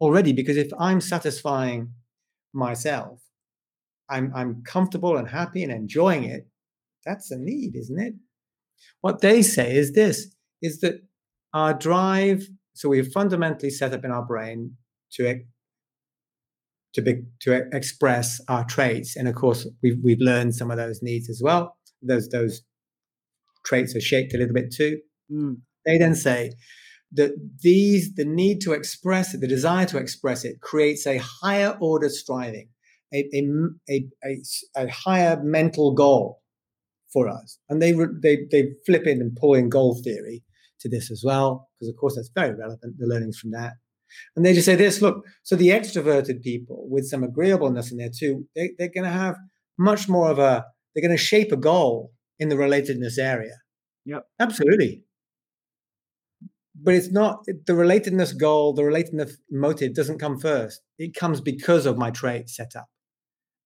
already, 0.01 0.33
because 0.33 0.57
if 0.57 0.71
I'm 0.79 1.01
satisfying 1.01 1.93
myself, 2.53 3.21
I'm, 4.09 4.33
I'm 4.35 4.63
comfortable 4.63 5.17
and 5.17 5.29
happy 5.29 5.63
and 5.63 5.71
enjoying 5.71 6.25
it, 6.25 6.49
that's 7.05 7.31
a 7.31 7.39
need, 7.39 7.77
isn't 7.77 8.01
it? 8.01 8.15
What 9.01 9.21
they 9.21 9.43
say 9.43 9.77
is 9.77 9.93
this 9.93 10.35
is 10.63 10.81
that 10.81 11.03
our 11.55 11.75
drive, 11.75 12.47
so 12.75 12.89
we've 12.89 13.11
fundamentally 13.13 13.71
set 13.71 13.93
up 13.93 14.05
in 14.05 14.11
our 14.11 14.25
brain 14.25 14.77
to 15.13 15.41
to 16.95 17.03
be 17.03 17.23
to 17.41 17.69
express 17.73 18.41
our 18.49 18.65
traits 18.65 19.17
and 19.17 19.29
of 19.29 19.35
course 19.35 19.67
we've 19.83 19.99
we've 20.03 20.21
learned 20.21 20.55
some 20.55 20.71
of 20.71 20.77
those 20.77 21.01
needs 21.03 21.31
as 21.31 21.41
well 21.43 21.77
those 22.03 22.29
those 22.31 22.63
traits 23.65 23.95
are 23.95 24.01
shaped 24.01 24.35
a 24.35 24.39
little 24.39 24.55
bit 24.55 24.73
too 24.73 24.99
mm. 25.31 25.57
they 25.87 25.99
then 25.99 26.15
say 26.15 26.53
that 27.13 27.33
these 27.63 28.15
the 28.15 28.25
need 28.25 28.61
to 28.61 28.73
express 28.73 29.35
it 29.35 29.41
the 29.41 29.47
desire 29.47 29.87
to 29.87 29.99
express 29.99 30.45
it 30.45 30.61
creates 30.61 31.07
a 31.07 31.19
higher 31.19 31.77
order 31.81 32.09
striving 32.09 32.69
a, 33.13 33.29
a, 33.35 33.71
a, 33.89 34.05
a, 34.25 34.85
a 34.85 34.91
higher 34.91 35.41
mental 35.43 35.95
goal 35.95 36.40
for 37.13 37.29
us 37.29 37.59
and 37.69 37.81
they 37.81 37.93
they 38.23 38.47
they 38.51 38.69
flip 38.87 39.07
in 39.07 39.21
and 39.21 39.37
pull 39.37 39.55
in 39.55 39.69
goal 39.69 40.01
theory 40.03 40.43
to 40.81 40.89
this 40.89 41.11
as 41.11 41.23
well 41.25 41.69
because 41.79 41.89
of 41.89 41.97
course 41.97 42.17
that's 42.17 42.31
very 42.35 42.55
relevant 42.55 42.95
the 42.99 43.07
learnings 43.07 43.39
from 43.39 43.51
that 43.51 43.73
and 44.37 44.45
they 44.45 44.55
just 44.55 44.67
say 44.67 44.75
this 44.75 45.03
look, 45.03 45.25
so 45.43 45.57
the 45.57 45.69
extroverted 45.69 46.43
people 46.43 46.87
with 46.89 47.07
some 47.07 47.23
agreeableness 47.23 47.91
in 47.91 47.99
there 47.99 48.11
too, 48.15 48.47
they, 48.55 48.71
they're 48.79 48.91
going 48.95 49.05
to 49.05 49.11
have 49.11 49.37
much 49.79 50.09
more 50.09 50.31
of 50.31 50.39
a, 50.39 50.65
they're 50.95 51.03
going 51.07 51.17
to 51.17 51.23
shape 51.23 51.53
a 51.53 51.57
goal 51.57 52.13
in 52.39 52.49
the 52.49 52.57
relatedness 52.57 53.19
area. 53.19 53.57
Yep. 54.07 54.25
Absolutely. 54.39 55.05
But 56.83 56.95
it's 56.95 57.11
not 57.11 57.45
the 57.45 57.73
relatedness 57.75 58.39
goal, 58.39 58.73
the 58.73 58.83
relatedness 58.83 59.33
motive 59.51 59.95
doesn't 59.95 60.19
come 60.19 60.39
first. 60.39 60.81
It 60.99 61.15
comes 61.15 61.41
because 61.41 61.85
of 61.85 61.99
my 61.99 62.11
trait 62.11 62.49
setup. 62.49 62.87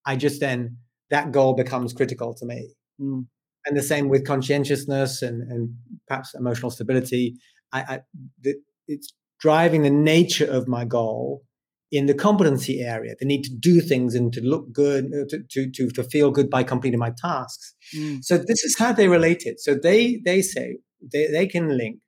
I 0.05 0.17
just 0.17 0.41
then, 0.41 0.79
that 1.11 1.31
goal 1.31 1.55
becomes 1.55 1.93
critical 1.93 2.35
to 2.35 2.47
me. 2.47 2.75
Mm. 3.01 3.27
And 3.67 3.77
the 3.77 3.83
same 3.83 4.09
with 4.09 4.27
conscientiousness 4.27 5.23
and, 5.23 5.43
and 5.51 5.75
perhaps 6.07 6.35
emotional 6.35 6.71
stability. 6.71 7.37
I, 7.73 7.81
I 7.81 8.01
the, 8.41 8.55
it's 8.87 9.13
driving 9.41 9.83
the 9.83 9.91
nature 9.91 10.51
of 10.51 10.69
my 10.69 10.85
goal 10.85 11.43
in 11.91 12.07
the 12.07 12.15
competency 12.15 12.81
area, 12.81 13.15
the 13.21 13.27
need 13.27 13.45
to 13.45 13.55
do 13.55 13.81
things 13.81 14.15
and 14.15 14.33
to 14.33 14.41
look 14.41 14.73
good, 14.73 15.07
uh, 15.07 15.25
to, 15.29 15.39
to, 15.49 15.71
to, 15.71 15.89
to 15.91 16.03
feel 16.03 16.31
good 16.31 16.51
by 16.51 16.63
completing 16.63 16.99
my 16.99 17.13
tasks. 17.17 17.75
Mm. 17.95 18.25
So 18.25 18.37
this 18.37 18.65
is 18.65 18.77
how 18.77 18.93
they 18.93 19.07
relate 19.07 19.43
it. 19.45 19.61
So 19.61 19.75
they, 19.75 20.21
they 20.25 20.43
say 20.43 20.79
they, 21.13 21.29
they 21.29 21.47
can 21.47 21.77
link 21.77 21.99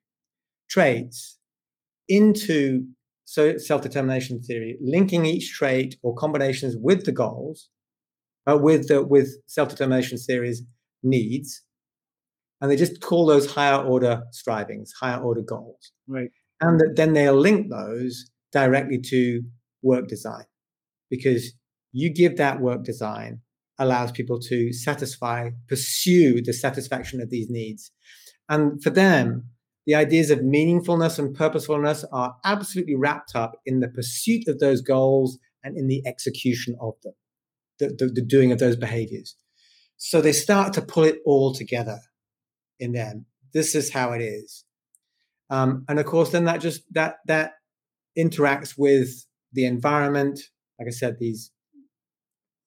traits 0.69 1.37
into 2.09 2.85
so 3.23 3.57
self-determination 3.57 4.41
theory, 4.41 4.77
linking 4.81 5.25
each 5.25 5.53
trait 5.53 5.95
or 6.03 6.15
combinations 6.15 6.75
with 6.77 7.05
the 7.05 7.11
goals, 7.11 7.69
uh, 8.49 8.57
with 8.57 8.87
the, 8.87 9.03
with 9.03 9.29
self 9.47 9.69
determination 9.69 10.17
theories 10.17 10.63
needs, 11.03 11.63
and 12.61 12.71
they 12.71 12.75
just 12.75 13.01
call 13.01 13.25
those 13.25 13.51
higher 13.51 13.81
order 13.81 14.23
strivings, 14.31 14.91
higher 14.99 15.19
order 15.19 15.41
goals. 15.41 15.91
Right. 16.07 16.29
And 16.59 16.79
that 16.79 16.93
then 16.95 17.13
they'll 17.13 17.35
link 17.35 17.69
those 17.69 18.29
directly 18.51 18.99
to 19.09 19.43
work 19.83 20.07
design 20.07 20.45
because 21.09 21.53
you 21.91 22.11
give 22.11 22.37
that 22.37 22.59
work 22.59 22.83
design 22.83 23.41
allows 23.79 24.11
people 24.11 24.39
to 24.39 24.73
satisfy, 24.73 25.51
pursue 25.67 26.41
the 26.41 26.53
satisfaction 26.53 27.21
of 27.21 27.29
these 27.29 27.47
needs. 27.49 27.91
And 28.49 28.81
for 28.81 28.89
them, 28.89 29.49
the 29.85 29.95
ideas 29.95 30.31
of 30.31 30.39
meaningfulness 30.39 31.19
and 31.19 31.35
purposefulness 31.35 32.03
are 32.11 32.35
absolutely 32.43 32.95
wrapped 32.95 33.35
up 33.35 33.53
in 33.65 33.79
the 33.79 33.87
pursuit 33.87 34.47
of 34.47 34.59
those 34.59 34.81
goals 34.81 35.37
and 35.63 35.77
in 35.77 35.87
the 35.87 36.01
execution 36.05 36.75
of 36.81 36.93
them, 37.03 37.13
the, 37.79 37.87
the, 37.87 38.11
the 38.13 38.21
doing 38.21 38.51
of 38.51 38.59
those 38.59 38.75
behaviors. 38.75 39.35
So 39.97 40.21
they 40.21 40.31
start 40.31 40.73
to 40.73 40.81
pull 40.81 41.03
it 41.03 41.19
all 41.25 41.53
together 41.53 41.99
in 42.79 42.93
them. 42.93 43.25
This 43.53 43.75
is 43.75 43.91
how 43.91 44.13
it 44.13 44.21
is. 44.21 44.63
Um, 45.49 45.85
and 45.87 45.99
of 45.99 46.05
course, 46.05 46.31
then 46.31 46.45
that 46.45 46.61
just 46.61 46.81
that 46.93 47.17
that 47.25 47.53
interacts 48.17 48.75
with 48.77 49.09
the 49.53 49.65
environment. 49.65 50.39
Like 50.79 50.87
I 50.87 50.91
said, 50.91 51.17
these 51.19 51.51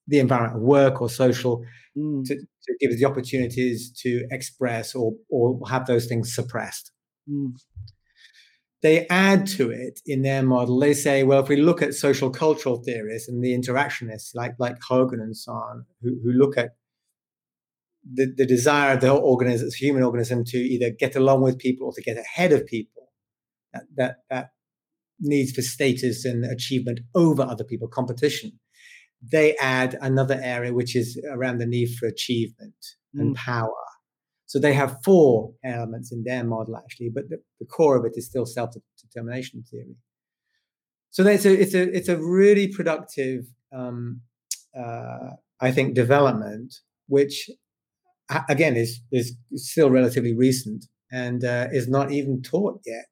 the 0.07 0.19
environment 0.19 0.57
of 0.57 0.63
work 0.63 1.01
or 1.01 1.09
social 1.09 1.63
mm. 1.97 2.25
to, 2.25 2.35
to, 2.35 2.77
give 2.81 2.91
us 2.91 2.99
the 2.99 3.05
opportunities 3.05 3.93
to 4.03 4.27
express 4.31 4.95
or 4.95 5.13
or 5.31 5.61
have 5.69 5.87
those 5.87 6.07
things 6.07 6.35
suppressed. 6.35 6.91
Mm. 7.29 7.53
They 8.83 9.07
add 9.09 9.47
to 9.49 9.71
it 9.71 10.01
in 10.07 10.23
their 10.23 10.43
model. 10.43 10.81
They 10.81 10.95
say, 10.95 11.23
well, 11.23 11.43
if 11.43 11.51
we 11.51 11.57
look 11.57 11.83
at 11.83 11.93
social 11.95 12.31
cultural 12.31 12.83
theorists 12.83 13.29
and 13.29 13.45
the 13.45 13.57
interactionists 13.57 14.35
like 14.35 14.55
like 14.59 14.79
Hogan 14.83 15.21
and 15.21 15.37
so 15.37 15.53
on, 15.53 15.85
who, 16.03 16.19
who 16.25 16.33
look 16.33 16.57
at 16.57 16.71
the, 18.03 18.33
the 18.37 18.47
desire 18.47 18.95
of 18.95 19.01
the 19.01 19.09
whole 19.09 19.21
organism, 19.21 19.69
human 19.77 20.03
organism, 20.03 20.45
to 20.45 20.57
either 20.57 20.91
get 20.91 21.17
along 21.17 21.43
with 21.43 21.59
people 21.59 21.87
or 21.87 21.93
to 21.93 22.03
get 22.03 22.17
ahead 22.17 22.53
of 22.53 22.67
people, 22.67 23.09
that, 23.73 23.85
that, 23.97 24.17
that 24.31 24.51
needs 25.21 25.53
for 25.53 25.63
status 25.63 26.25
and 26.25 26.45
achievement 26.45 27.01
over 27.15 27.43
other 27.43 27.65
people, 27.65 27.89
competition, 27.89 28.59
they 29.23 29.55
add 29.61 29.99
another 30.01 30.41
area 30.43 30.73
which 30.73 30.97
is 30.97 31.21
around 31.31 31.59
the 31.59 31.67
need 31.67 31.91
for 31.99 32.07
achievement 32.07 32.75
mm. 33.15 33.21
and 33.21 33.37
power. 33.37 33.71
So 34.47 34.59
they 34.59 34.73
have 34.73 34.99
four 35.05 35.53
elements 35.63 36.11
in 36.11 36.25
their 36.25 36.43
model 36.43 36.77
actually, 36.77 37.11
but 37.15 37.29
the, 37.29 37.39
the 37.61 37.67
core 37.67 37.97
of 37.97 38.05
it 38.05 38.13
is 38.17 38.27
still 38.27 38.47
self-determination 38.47 39.63
theory. 39.71 39.97
So 41.11 41.27
it's 41.27 41.45
a 41.45 41.61
it's 41.61 41.75
a 41.75 41.97
it's 41.97 42.09
a 42.09 42.17
really 42.17 42.69
productive, 42.69 43.45
um, 43.73 44.23
uh, 44.77 45.31
I 45.61 45.73
think, 45.73 45.95
development 45.95 46.75
which 47.09 47.51
again 48.49 48.77
is 48.77 49.01
is 49.13 49.37
still 49.55 49.91
relatively 49.91 50.35
recent 50.37 50.87
and 51.13 51.45
uh, 51.45 51.67
is 51.73 51.89
not 51.89 52.11
even 52.11 52.43
taught 52.43 52.81
yet 52.87 53.07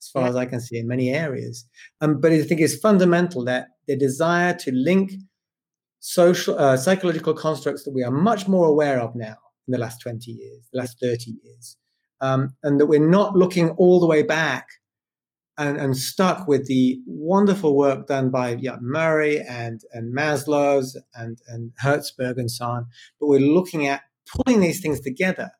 as 0.00 0.08
far 0.08 0.22
yeah. 0.22 0.28
as 0.28 0.36
i 0.36 0.44
can 0.44 0.60
see 0.60 0.78
in 0.78 0.86
many 0.86 1.10
areas 1.10 1.66
um, 2.00 2.20
but 2.20 2.32
i 2.32 2.42
think 2.42 2.60
it's 2.60 2.78
fundamental 2.78 3.44
that 3.44 3.68
the 3.86 3.96
desire 3.96 4.54
to 4.54 4.70
link 4.72 5.12
social 6.00 6.58
uh, 6.58 6.76
psychological 6.76 7.34
constructs 7.34 7.84
that 7.84 7.92
we 7.92 8.02
are 8.02 8.10
much 8.10 8.46
more 8.48 8.66
aware 8.66 9.00
of 9.00 9.14
now 9.14 9.36
in 9.66 9.72
the 9.72 9.78
last 9.78 10.00
20 10.00 10.30
years 10.30 10.68
the 10.72 10.78
last 10.78 10.98
30 11.00 11.32
years 11.42 11.76
um, 12.20 12.54
and 12.62 12.80
that 12.80 12.86
we're 12.86 13.10
not 13.10 13.36
looking 13.36 13.70
all 13.70 14.00
the 14.00 14.06
way 14.06 14.22
back 14.22 14.68
and, 15.56 15.76
and 15.76 15.96
stuck 15.96 16.48
with 16.48 16.66
the 16.66 17.00
wonderful 17.06 17.76
work 17.76 18.06
done 18.06 18.30
by 18.30 18.56
yeah, 18.60 18.76
Murray 18.80 19.40
and, 19.40 19.80
and 19.92 20.16
Maslow's 20.16 20.96
and, 21.14 21.38
and 21.48 21.72
Herzberg 21.82 22.38
and 22.38 22.50
so 22.50 22.66
on, 22.66 22.86
but 23.20 23.28
we're 23.28 23.40
looking 23.40 23.86
at 23.86 24.02
pulling 24.32 24.60
these 24.60 24.80
things 24.80 25.00
together, 25.00 25.50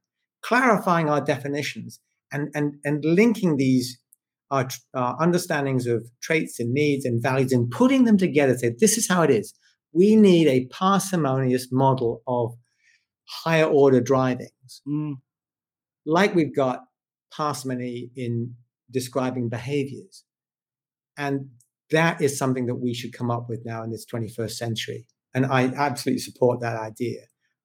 clarifying 0.43 1.09
our 1.09 1.21
definitions, 1.21 2.01
and, 2.33 2.49
and, 2.55 2.75
and 2.85 3.05
linking 3.05 3.57
these 3.57 3.99
our, 4.51 4.69
our 4.95 5.21
understandings 5.21 5.87
of 5.87 6.07
traits 6.23 6.61
and 6.61 6.73
needs 6.73 7.05
and 7.05 7.23
values 7.23 7.53
and 7.53 7.71
putting 7.71 8.05
them 8.05 8.17
together. 8.17 8.57
Say, 8.57 8.75
this 8.79 8.97
is 8.97 9.09
how 9.09 9.23
it 9.23 9.31
is. 9.31 9.55
We 9.93 10.17
need 10.17 10.47
a 10.49 10.67
parsimonious 10.67 11.69
model 11.73 12.23
of 12.27 12.55
higher 13.29 13.65
order 13.65 14.01
drivings, 14.01 14.83
mm. 14.87 15.15
like 16.05 16.35
we've 16.35 16.55
got 16.55 16.81
parsimony 17.33 18.11
in 18.17 18.55
describing 18.91 19.49
behaviors. 19.49 20.25
And 21.17 21.49
that 21.91 22.21
is 22.21 22.37
something 22.37 22.67
that 22.67 22.77
we 22.77 22.93
should 22.93 23.13
come 23.13 23.31
up 23.31 23.49
with 23.49 23.63
now 23.65 23.83
in 23.83 23.91
this 23.91 24.05
21st 24.13 24.53
century. 24.53 25.07
And 25.33 25.47
I 25.47 25.65
absolutely 25.65 26.21
support 26.21 26.61
that 26.61 26.77
idea 26.77 27.21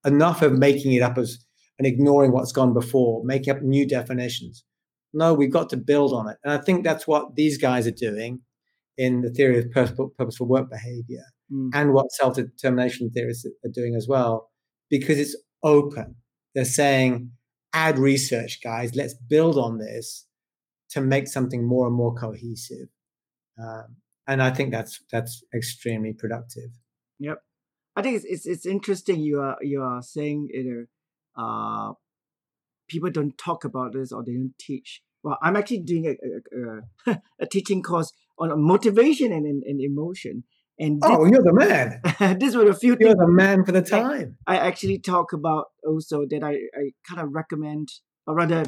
enough 0.06 0.41
of 0.41 0.54
making 0.54 0.93
it 0.93 1.02
up 1.02 1.18
as 1.18 1.39
and 1.78 1.88
ignoring 1.88 2.34
what's 2.34 2.52
gone 2.52 2.74
before, 2.74 3.24
making 3.24 3.56
up 3.56 3.62
new 3.62 3.88
definitions. 3.88 4.66
No, 5.14 5.34
we've 5.34 5.52
got 5.52 5.70
to 5.70 5.78
build 5.78 6.14
on 6.14 6.28
it. 6.30 6.38
And 6.43 6.54
I 6.54 6.58
think 6.58 6.84
that's 6.84 7.08
what 7.08 7.36
these 7.36 7.58
guys 7.58 7.88
are 7.88 7.91
doing 7.91 8.41
in 8.97 9.22
the 9.22 9.30
theory 9.32 9.58
of 9.60 9.72
purposeful, 9.72 10.10
purposeful 10.18 10.47
work 10.47 10.70
behavior 10.70 11.24
mm. 11.52 11.70
and 11.74 11.93
what 11.93 12.12
self 12.12 12.36
determination 12.36 13.10
theorists 13.12 13.45
are 13.45 13.72
doing 13.74 13.95
as 13.95 14.08
well, 14.08 14.50
because 14.89 15.18
it's 15.18 15.38
open. 15.64 16.16
They're 16.54 16.66
saying, 16.66 17.32
add 17.74 17.97
research, 17.97 18.60
guys, 18.62 18.93
let's 18.95 19.14
build 19.14 19.58
on 19.58 19.78
this 19.78 20.28
to 20.89 21.02
make 21.02 21.28
something 21.28 21.66
more 21.66 21.88
and 21.88 21.95
more 21.95 22.14
cohesive. 22.14 22.89
Um, 23.62 23.95
and 24.28 24.43
I 24.43 24.52
think 24.52 24.72
that's 24.72 25.00
that's 25.12 25.43
extremely 25.56 26.14
productive. 26.14 26.70
Yep. 27.20 27.41
I 28.00 28.02
think 28.02 28.16
it's, 28.16 28.26
it's 28.26 28.45
it's 28.45 28.66
interesting 28.66 29.20
you 29.20 29.41
are 29.41 29.58
you 29.62 29.82
are 29.82 30.02
saying 30.02 30.47
you 30.54 30.64
know 30.64 30.86
uh 31.43 31.93
people 32.88 33.10
don't 33.12 33.38
talk 33.38 33.66
about 33.66 33.93
this 33.93 34.12
or 34.12 34.24
they 34.24 34.34
don't 34.34 34.58
teach. 34.58 35.02
Well, 35.22 35.38
I'm 35.43 35.58
actually 35.58 35.82
doing 35.82 36.06
a 36.08 36.16
a, 36.58 37.12
a, 37.12 37.22
a 37.41 37.45
teaching 37.45 37.84
course 37.84 38.14
on 38.38 38.50
motivation 38.62 39.34
and, 39.34 39.45
and, 39.45 39.64
and 39.64 39.82
emotion. 39.82 40.45
And 40.82 41.02
this, 41.02 41.12
oh, 41.12 41.26
you're 41.26 41.43
the 41.43 41.54
man. 41.54 42.38
this 42.39 42.56
was 42.56 42.70
a 42.70 42.74
few. 42.74 42.95
You're 42.97 43.16
the 43.16 43.28
man 43.28 43.66
for 43.66 43.74
the 43.74 43.82
time. 43.82 44.38
I, 44.47 44.56
I 44.56 44.68
actually 44.68 45.00
talk 45.00 45.34
about 45.34 45.66
also 45.86 46.26
that 46.30 46.41
I, 46.41 46.52
I 46.52 46.91
kind 47.08 47.20
of 47.20 47.34
recommend 47.34 47.89
or 48.26 48.36
rather 48.36 48.64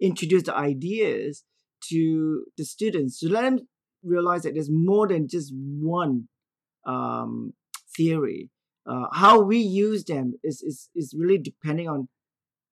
introduce 0.00 0.44
the 0.44 0.54
ideas 0.54 1.42
to 1.90 2.44
the 2.56 2.64
students 2.64 3.18
to 3.20 3.28
let 3.28 3.42
them 3.42 3.58
realize 4.04 4.42
that 4.42 4.54
there's 4.54 4.70
more 4.70 5.08
than 5.08 5.26
just 5.28 5.52
one 5.52 6.28
um, 6.86 7.54
theory. 7.96 8.50
Uh, 8.84 9.06
how 9.12 9.40
we 9.40 9.58
use 9.58 10.04
them 10.04 10.34
is, 10.42 10.60
is 10.62 10.88
is 10.94 11.14
really 11.16 11.38
depending 11.38 11.88
on 11.88 12.08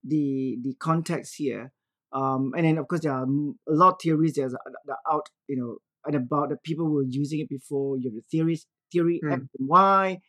the 0.04 0.58
the 0.62 0.74
context 0.74 1.34
here. 1.36 1.72
Um, 2.12 2.52
and 2.56 2.66
then 2.66 2.78
of 2.78 2.88
course 2.88 3.02
there 3.02 3.12
are 3.12 3.24
a 3.24 3.72
lot 3.72 3.94
of 3.94 4.00
theories 4.02 4.34
that 4.34 4.58
are 4.88 4.98
out, 5.12 5.28
you 5.46 5.56
know, 5.56 5.76
and 6.04 6.16
about 6.16 6.48
the 6.48 6.56
people 6.56 6.86
who 6.86 6.94
were 6.94 7.04
using 7.08 7.40
it 7.40 7.48
before. 7.48 7.96
You 7.96 8.10
have 8.10 8.14
the 8.14 8.24
theories, 8.30 8.66
theory 8.92 9.20
mm. 9.24 9.32
X 9.32 9.42
and 9.58 9.68
Y. 9.68 10.20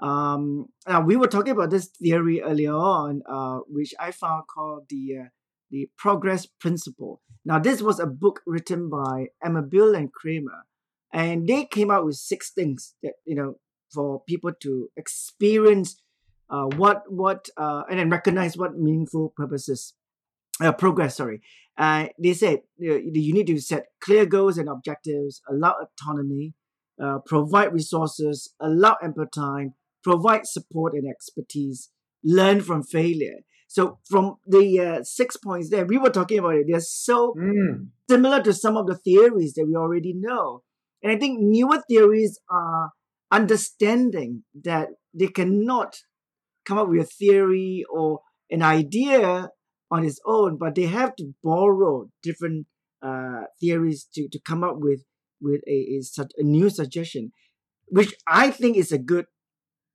Um, 0.00 0.66
now 0.86 1.00
we 1.00 1.16
were 1.16 1.28
talking 1.28 1.52
about 1.52 1.70
this 1.70 1.86
theory 1.86 2.42
earlier 2.42 2.74
on, 2.74 3.22
uh, 3.28 3.60
which 3.68 3.94
I 3.98 4.10
found 4.10 4.44
called 4.52 4.86
the 4.88 5.18
uh, 5.22 5.28
the 5.70 5.88
progress 5.96 6.46
principle. 6.60 7.20
Now 7.44 7.58
this 7.58 7.80
was 7.80 8.00
a 8.00 8.06
book 8.06 8.40
written 8.46 8.90
by 8.90 9.28
Amabile 9.44 9.96
and 9.96 10.12
Kramer, 10.12 10.66
and 11.12 11.46
they 11.46 11.64
came 11.64 11.90
out 11.90 12.04
with 12.04 12.16
six 12.16 12.50
things 12.50 12.94
that 13.02 13.14
you 13.24 13.36
know 13.36 13.58
for 13.92 14.22
people 14.26 14.52
to 14.60 14.88
experience 14.96 16.00
uh, 16.50 16.66
what 16.76 17.02
what 17.10 17.48
uh, 17.56 17.82
and 17.88 17.98
then 17.98 18.10
recognize 18.10 18.56
what 18.56 18.78
meaningful 18.78 19.32
purposes 19.36 19.94
uh, 20.60 20.72
progress 20.72 21.16
sorry. 21.16 21.40
Uh, 21.78 22.08
they 22.22 22.34
said 22.34 22.60
you, 22.76 23.32
need 23.32 23.46
to 23.46 23.58
set 23.58 23.86
clear 24.00 24.26
goals 24.26 24.58
and 24.58 24.68
objectives 24.68 25.40
allow 25.48 25.74
autonomy 25.80 26.52
uh, 27.02 27.18
provide 27.24 27.72
resources 27.72 28.52
allow 28.60 28.96
ample 29.02 29.26
time 29.26 29.72
provide 30.04 30.46
support 30.46 30.92
and 30.92 31.08
expertise 31.08 31.90
learn 32.22 32.60
from 32.60 32.82
failure. 32.82 33.38
So 33.68 33.98
from 34.04 34.36
the 34.46 34.78
uh, 34.80 35.02
six 35.02 35.38
points 35.38 35.70
there 35.70 35.86
we 35.86 35.96
were 35.96 36.10
talking 36.10 36.40
about 36.40 36.56
it. 36.56 36.66
They're 36.68 36.80
so 36.80 37.34
mm. 37.38 37.88
similar 38.10 38.42
to 38.42 38.52
some 38.52 38.76
of 38.76 38.86
the 38.86 38.96
theories 38.96 39.54
that 39.54 39.66
we 39.66 39.74
already 39.74 40.12
know. 40.14 40.62
And 41.02 41.10
i 41.10 41.16
think 41.16 41.40
newer 41.40 41.82
theories 41.88 42.38
are 42.50 42.92
understanding 43.32 44.44
that 44.62 44.88
they 45.14 45.28
cannot 45.28 45.96
come 46.64 46.78
up 46.78 46.88
with 46.88 47.00
a 47.00 47.04
theory 47.04 47.84
or 47.90 48.20
an 48.50 48.62
idea 48.62 49.48
on 49.90 50.04
its 50.04 50.20
own, 50.26 50.58
but 50.58 50.74
they 50.74 50.86
have 50.86 51.16
to 51.16 51.34
borrow 51.42 52.08
different 52.22 52.66
uh, 53.02 53.42
theories 53.58 54.06
to, 54.14 54.28
to 54.28 54.38
come 54.46 54.62
up 54.62 54.76
with 54.76 55.02
with 55.40 55.60
a, 55.66 55.98
a, 55.98 56.22
a 56.38 56.42
new 56.44 56.70
suggestion, 56.70 57.32
which 57.88 58.14
I 58.28 58.52
think 58.52 58.76
is 58.76 58.92
a 58.92 58.98
good 58.98 59.26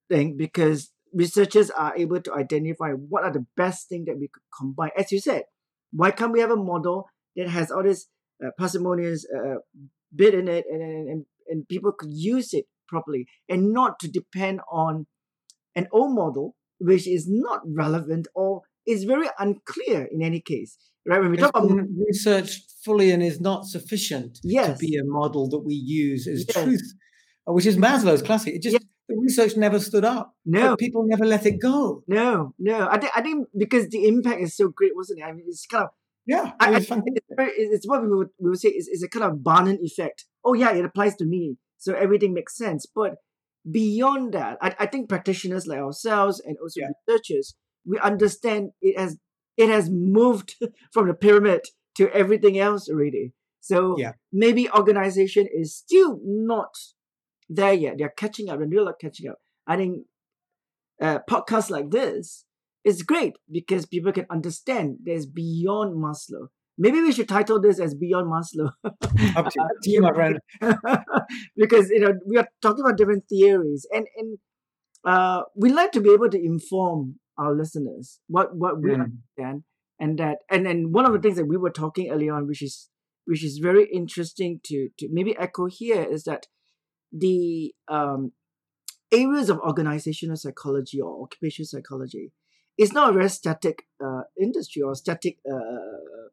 thing 0.09 0.35
because 0.35 0.91
researchers 1.13 1.69
are 1.69 1.95
able 1.95 2.21
to 2.21 2.33
identify 2.33 2.91
what 2.91 3.23
are 3.23 3.31
the 3.31 3.45
best 3.55 3.87
things 3.87 4.07
that 4.07 4.19
we 4.19 4.27
could 4.27 4.43
combine. 4.57 4.91
As 4.97 5.11
you 5.11 5.21
said, 5.21 5.43
why 5.91 6.11
can't 6.11 6.33
we 6.33 6.41
have 6.41 6.51
a 6.51 6.57
model 6.57 7.05
that 7.37 7.47
has 7.47 7.71
all 7.71 7.83
this 7.83 8.07
uh, 8.43 8.49
parsimonious 8.57 9.25
uh, 9.33 9.59
bit 10.13 10.33
in 10.33 10.49
it 10.49 10.65
and, 10.69 10.81
and, 10.81 11.25
and 11.47 11.67
people 11.67 11.93
could 11.97 12.11
use 12.11 12.53
it 12.53 12.65
properly 12.87 13.27
and 13.49 13.71
not 13.73 13.99
to 13.99 14.07
depend 14.07 14.61
on 14.71 15.05
an 15.75 15.87
old 15.91 16.15
model 16.15 16.55
which 16.79 17.07
is 17.07 17.27
not 17.27 17.61
relevant 17.65 18.27
or 18.35 18.61
is 18.85 19.03
very 19.03 19.27
unclear 19.39 20.07
in 20.11 20.21
any 20.21 20.39
case. 20.41 20.77
Right? 21.05 21.19
When 21.21 21.31
we 21.31 21.37
It's 21.37 21.45
talk 21.51 21.63
about 21.63 21.79
research 22.07 22.61
fully 22.83 23.11
and 23.11 23.23
is 23.23 23.39
not 23.39 23.65
sufficient 23.65 24.39
yes, 24.43 24.77
to 24.79 24.85
be 24.85 24.97
a 24.97 25.03
model 25.05 25.49
that 25.49 25.59
we 25.59 25.73
use 25.73 26.27
as 26.27 26.45
Yes. 26.47 26.63
truth, 26.63 26.93
uh, 27.47 27.53
which 27.53 27.65
is 27.65 27.77
Maslow's 27.77 28.21
classic. 28.21 28.55
It 28.55 28.61
just 28.61 28.73
Yes. 28.73 28.83
the 29.09 29.15
research 29.17 29.55
never 29.57 29.79
stood 29.79 30.03
up. 30.03 30.35
no, 30.45 30.75
people 30.75 31.03
never 31.07 31.25
let 31.25 31.45
it 31.45 31.57
go. 31.61 32.03
no, 32.07 32.53
no. 32.59 32.87
I 32.91 32.97
think 32.99 33.11
I 33.15 33.21
think 33.21 33.47
because 33.57 33.87
the 33.89 34.05
impact 34.07 34.41
is 34.41 34.55
so 34.55 34.69
great, 34.69 34.93
wasn't 34.95 35.19
it? 35.19 35.23
I 35.23 35.31
mean, 35.31 35.45
it's 35.47 35.65
kind 35.65 35.85
of 35.85 35.91
Yeah, 36.25 36.51
I, 36.59 36.67
I 36.67 36.71
was 36.71 36.87
think 36.87 37.03
it's, 37.19 37.25
very, 37.39 37.51
it's 37.61 37.71
it's 37.75 37.87
what 37.87 38.01
we 38.03 38.09
would, 38.09 38.29
we 38.43 38.49
would 38.51 38.59
say 38.59 38.69
is, 38.79 38.85
is 38.95 39.01
a 39.01 39.07
kind 39.15 39.25
of 39.29 39.41
Barnum 39.43 39.77
effect. 39.81 40.25
Oh 40.43 40.53
yeah, 40.61 40.71
it 40.79 40.83
applies 40.89 41.15
to 41.21 41.25
me, 41.25 41.55
so 41.77 41.93
everything 41.93 42.33
makes 42.33 42.57
sense. 42.57 42.85
But 42.93 43.15
beyond 43.69 44.33
that, 44.33 44.57
I, 44.61 44.75
I 44.79 44.85
think 44.85 45.09
practitioners 45.09 45.67
like 45.67 45.79
ourselves 45.79 46.39
and 46.43 46.57
also 46.61 46.81
Yeah. 46.81 46.89
researchers, 47.07 47.55
we 47.85 47.99
understand 47.99 48.71
it 48.81 48.97
has 48.99 49.17
it 49.57 49.69
has 49.69 49.89
moved 49.89 50.55
from 50.93 51.07
the 51.07 51.13
pyramid 51.13 51.61
to 51.95 52.09
everything 52.13 52.59
else 52.59 52.89
already. 52.89 53.33
So 53.61 53.95
Yeah. 53.97 54.13
maybe 54.31 54.69
organization 54.71 55.47
is 55.51 55.75
still 55.75 56.19
not 56.23 56.75
there 57.49 57.73
yet. 57.73 57.95
They're 57.97 58.09
catching 58.17 58.49
up, 58.49 58.61
and 58.61 58.71
they're 58.71 58.83
not 58.85 58.99
catching 58.99 59.29
up. 59.29 59.37
I 59.65 59.75
think 59.77 60.05
uh, 61.01 61.19
podcasts 61.29 61.69
like 61.69 61.89
this 61.91 62.45
is 62.83 63.01
great 63.03 63.33
because 63.51 63.85
people 63.85 64.11
can 64.11 64.25
understand 64.29 64.97
there's 65.03 65.25
beyond 65.25 65.95
Maslow. 65.97 66.47
Maybe 66.77 67.01
we 67.01 67.11
should 67.11 67.27
title 67.29 67.59
this 67.59 67.79
as 67.79 67.95
Beyond 67.95 68.27
Maslow. 68.31 68.71
Up 69.35 69.49
to, 69.49 69.59
up 69.61 69.77
to 69.83 69.89
you, 69.89 70.01
my 70.01 70.13
friend. 70.13 70.39
because 71.55 71.89
you 71.89 71.99
know 71.99 72.13
we 72.25 72.37
are 72.37 72.47
talking 72.61 72.83
about 72.85 72.97
different 72.97 73.25
theories 73.29 73.85
and 73.91 74.05
and 74.17 74.37
uh, 75.05 75.43
we 75.55 75.69
like 75.71 75.91
to 75.93 76.01
be 76.01 76.11
able 76.11 76.29
to 76.29 76.43
inform 76.43 77.19
our 77.37 77.53
listeners 77.55 78.19
what 78.27 78.55
what 78.55 78.81
we 78.81 78.91
Mm. 78.91 79.03
understand 79.03 79.63
and 79.99 80.17
that 80.19 80.37
and 80.49 80.65
then 80.65 80.91
one 80.91 81.05
of 81.05 81.13
the 81.13 81.19
things 81.19 81.37
that 81.37 81.45
we 81.47 81.57
were 81.57 81.69
talking 81.71 82.09
earlier 82.11 82.33
on 82.33 82.47
which 82.47 82.61
is 82.61 82.89
which 83.25 83.43
is 83.43 83.59
very 83.59 83.85
interesting 83.91 84.59
to 84.63 84.89
to 84.97 85.07
maybe 85.11 85.35
echo 85.37 85.65
here 85.67 86.03
is 86.03 86.23
that 86.23 86.47
the 87.11 87.73
um 87.87 88.31
areas 89.11 89.49
of 89.49 89.59
organizational 89.59 90.35
psychology 90.35 90.99
or 91.01 91.23
occupational 91.23 91.67
psychology 91.67 92.31
is 92.77 92.93
not 92.93 93.09
a 93.09 93.13
very 93.13 93.29
static 93.29 93.83
uh, 94.03 94.21
industry 94.39 94.81
or 94.81 94.93
static 94.95 95.37
uh, 95.51 96.27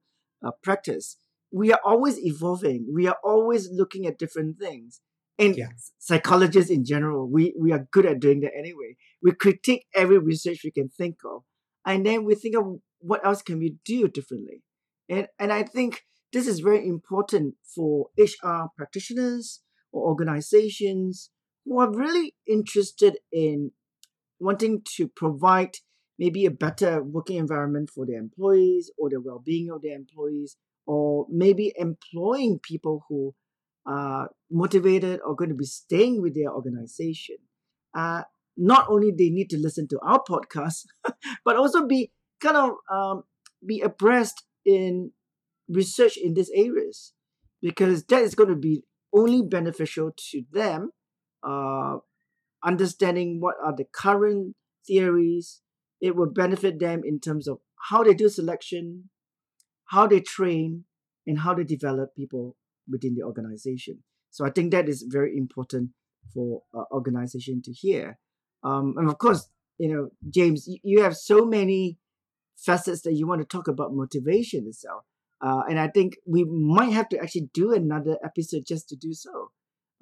uh, 0.45 0.53
practice. 0.62 1.16
We 1.53 1.72
are 1.72 1.80
always 1.84 2.18
evolving. 2.18 2.88
We 2.92 3.07
are 3.07 3.18
always 3.24 3.70
looking 3.70 4.07
at 4.07 4.18
different 4.18 4.59
things. 4.59 5.01
And 5.38 5.57
Yeah. 5.57 5.70
psychologists 5.99 6.70
in 6.70 6.84
general, 6.84 7.28
we, 7.28 7.55
we 7.59 7.72
are 7.72 7.86
good 7.90 8.07
at 8.07 8.20
doing 8.20 8.40
that 8.40 8.53
anyway. 8.57 8.97
We 9.22 9.32
critique 9.32 9.86
every 9.95 10.18
research 10.18 10.61
we 10.64 10.70
can 10.70 10.88
think 10.88 11.16
of, 11.24 11.42
and 11.84 12.05
then 12.07 12.24
we 12.24 12.34
think 12.36 12.57
of 12.57 12.80
what 13.01 13.24
else 13.26 13.42
can 13.42 13.59
we 13.59 13.76
do 13.84 14.09
differently. 14.09 14.62
And 15.09 15.28
and 15.38 15.53
I 15.53 15.62
think 15.64 16.03
this 16.32 16.47
is 16.47 16.61
very 16.61 16.86
important 16.86 17.55
for 17.74 18.09
HR 18.16 18.68
practitioners 18.76 19.61
or 19.92 20.09
organizations 20.09 21.30
who 21.64 21.78
are 21.80 21.90
really 21.92 22.34
interested 22.47 23.18
in 23.32 23.72
wanting 24.38 24.82
to 24.97 25.09
provide 25.09 25.76
maybe 26.19 26.47
a 26.47 26.51
better 26.51 27.03
working 27.03 27.37
environment 27.37 27.91
for 27.91 28.07
their 28.07 28.19
employees 28.19 28.91
or 28.99 29.11
the 29.11 29.21
well-being 29.21 29.71
of 29.71 29.83
their 29.83 29.97
employees 29.97 30.57
or 30.87 31.27
maybe 31.31 31.73
employing 31.77 32.59
people 32.62 33.05
who 33.09 33.35
are 33.87 34.31
motivated 34.51 35.21
or 35.27 35.35
going 35.35 35.51
to 35.51 35.55
be 35.57 35.65
staying 35.65 36.21
with 36.21 36.35
their 36.35 36.51
organization 36.51 37.37
uh, 37.95 38.23
not 38.57 38.87
only 38.89 39.11
they 39.11 39.31
need 39.31 39.51
to 39.51 39.59
listen 39.59 39.87
to 39.89 39.99
our 40.03 40.23
podcast 40.23 40.85
but 41.45 41.57
also 41.57 41.87
be 41.87 42.11
kind 42.41 42.57
of 42.57 42.71
um, 42.91 43.23
be 43.67 43.81
abreast 43.81 44.45
in 44.65 45.11
research 45.69 46.17
in 46.17 46.35
these 46.35 46.51
areas 46.55 47.12
because 47.61 48.05
that 48.05 48.23
is 48.23 48.35
going 48.35 48.49
to 48.49 48.57
be 48.57 48.83
only 49.12 49.43
beneficial 49.43 50.12
to 50.17 50.43
them 50.53 50.91
uh, 51.43 51.97
understanding 52.65 53.41
what 53.41 53.57
are 53.62 53.75
the 53.77 53.85
current 53.93 54.55
theories. 54.87 55.61
It 56.05 56.15
will 56.15 56.29
benefit 56.29 56.79
them 56.81 57.01
in 57.03 57.19
terms 57.19 57.49
of 57.49 57.61
how 57.89 58.05
they 58.05 58.13
do 58.13 58.29
selection, 58.29 59.09
how 59.87 60.07
they 60.07 60.21
train, 60.21 60.85
and 61.27 61.39
how 61.39 61.55
they 61.55 61.65
develop 61.65 62.15
people 62.15 62.57
within 62.87 63.15
the 63.15 63.23
organization. 63.23 64.03
So 64.31 64.45
I 64.45 64.51
think 64.51 64.71
that 64.73 64.87
is 64.87 65.07
very 65.09 65.35
important 65.35 65.93
for 66.35 66.61
uh, 66.75 66.83
organization 66.93 67.63
to 67.63 67.73
hear. 67.73 68.19
Um, 68.63 68.97
and 68.99 69.09
of 69.09 69.17
course, 69.17 69.49
you 69.79 69.89
know, 69.89 70.11
James, 70.29 70.69
you, 70.83 71.03
have 71.03 71.17
so 71.17 71.47
many 71.47 71.97
facets 72.55 73.01
that 73.05 73.15
you 73.15 73.27
want 73.27 73.41
to 73.41 73.47
talk 73.47 73.67
about 73.67 73.95
motivation 73.95 74.67
itself. 74.67 75.05
Uh, 75.41 75.63
and 75.71 75.81
I 75.81 75.89
think 75.89 76.19
we 76.27 76.45
might 76.45 76.93
have 76.93 77.09
to 77.11 77.19
actually 77.19 77.49
do 77.55 77.73
another 77.73 78.19
episode 78.23 78.65
just 78.69 78.91
to 78.91 78.97
do 78.97 79.15
so, 79.15 79.53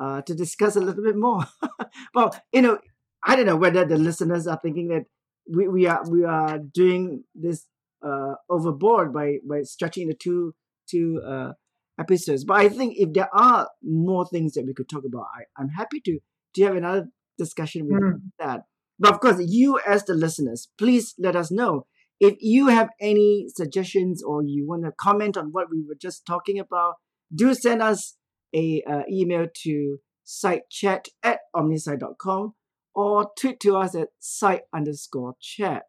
uh, 0.01 0.23
to 0.23 0.35
discuss 0.35 0.75
a 0.75 0.81
little 0.81 1.05
bit 1.05 1.17
more. 1.17 1.45
well, 2.15 2.35
you 2.53 2.63
know, 2.63 2.79
I 3.23 3.37
don't 3.37 3.47
know 3.47 3.55
whether 3.55 3.85
the 3.85 3.99
listeners 3.99 4.49
are 4.49 4.59
thinking 4.61 4.89
that 4.89 5.05
we, 5.49 5.69
we 5.69 5.87
are 5.87 6.03
we 6.11 6.25
are 6.25 6.59
doing 6.59 7.25
this 7.35 7.67
uh, 8.05 8.35
overboard 8.51 9.13
by 9.13 9.37
by 9.49 9.63
stretching 9.63 10.09
the 10.09 10.15
two 10.15 10.55
two 10.91 11.23
uh, 11.27 11.53
episodes. 11.99 12.45
But 12.45 12.59
I 12.61 12.69
think 12.69 12.95
if 12.97 13.13
there 13.13 13.29
are 13.35 13.69
more 13.83 14.27
things 14.27 14.55
that 14.55 14.65
we 14.67 14.75
could 14.75 14.89
talk 14.89 15.05
about, 15.05 15.27
I, 15.37 15.45
I'm 15.61 15.71
happy 15.71 16.01
to 16.05 16.19
to 16.57 16.65
have 16.65 16.77
another 16.77 17.09
discussion 17.39 17.87
with 17.87 18.03
Mm. 18.03 18.21
that. 18.39 18.63
But 18.99 19.15
of 19.15 19.21
course, 19.21 19.41
you 19.41 19.79
as 19.87 20.05
the 20.05 20.15
listeners, 20.15 20.69
please 20.79 21.15
let 21.19 21.35
us 21.35 21.51
know 21.51 21.87
if 22.21 22.37
you 22.41 22.69
have 22.69 22.91
any 23.01 23.47
suggestions 23.49 24.23
or 24.23 24.43
you 24.45 24.67
want 24.67 24.85
to 24.85 24.93
comment 25.01 25.37
on 25.37 25.47
what 25.47 25.69
we 25.71 25.83
were 25.87 25.97
just 26.01 26.25
talking 26.27 26.59
about. 26.59 26.95
Do 27.35 27.55
send 27.55 27.83
us 27.83 28.17
a 28.55 28.83
uh, 28.89 29.03
email 29.11 29.47
to 29.65 29.99
sitechat 30.27 31.07
at 31.23 31.41
omnisci.com 31.57 32.55
or 32.95 33.31
tweet 33.39 33.61
to 33.61 33.77
us 33.77 33.95
at 33.95 34.09
side 34.21 34.63
underscore 34.75 35.35
chat. 35.41 35.85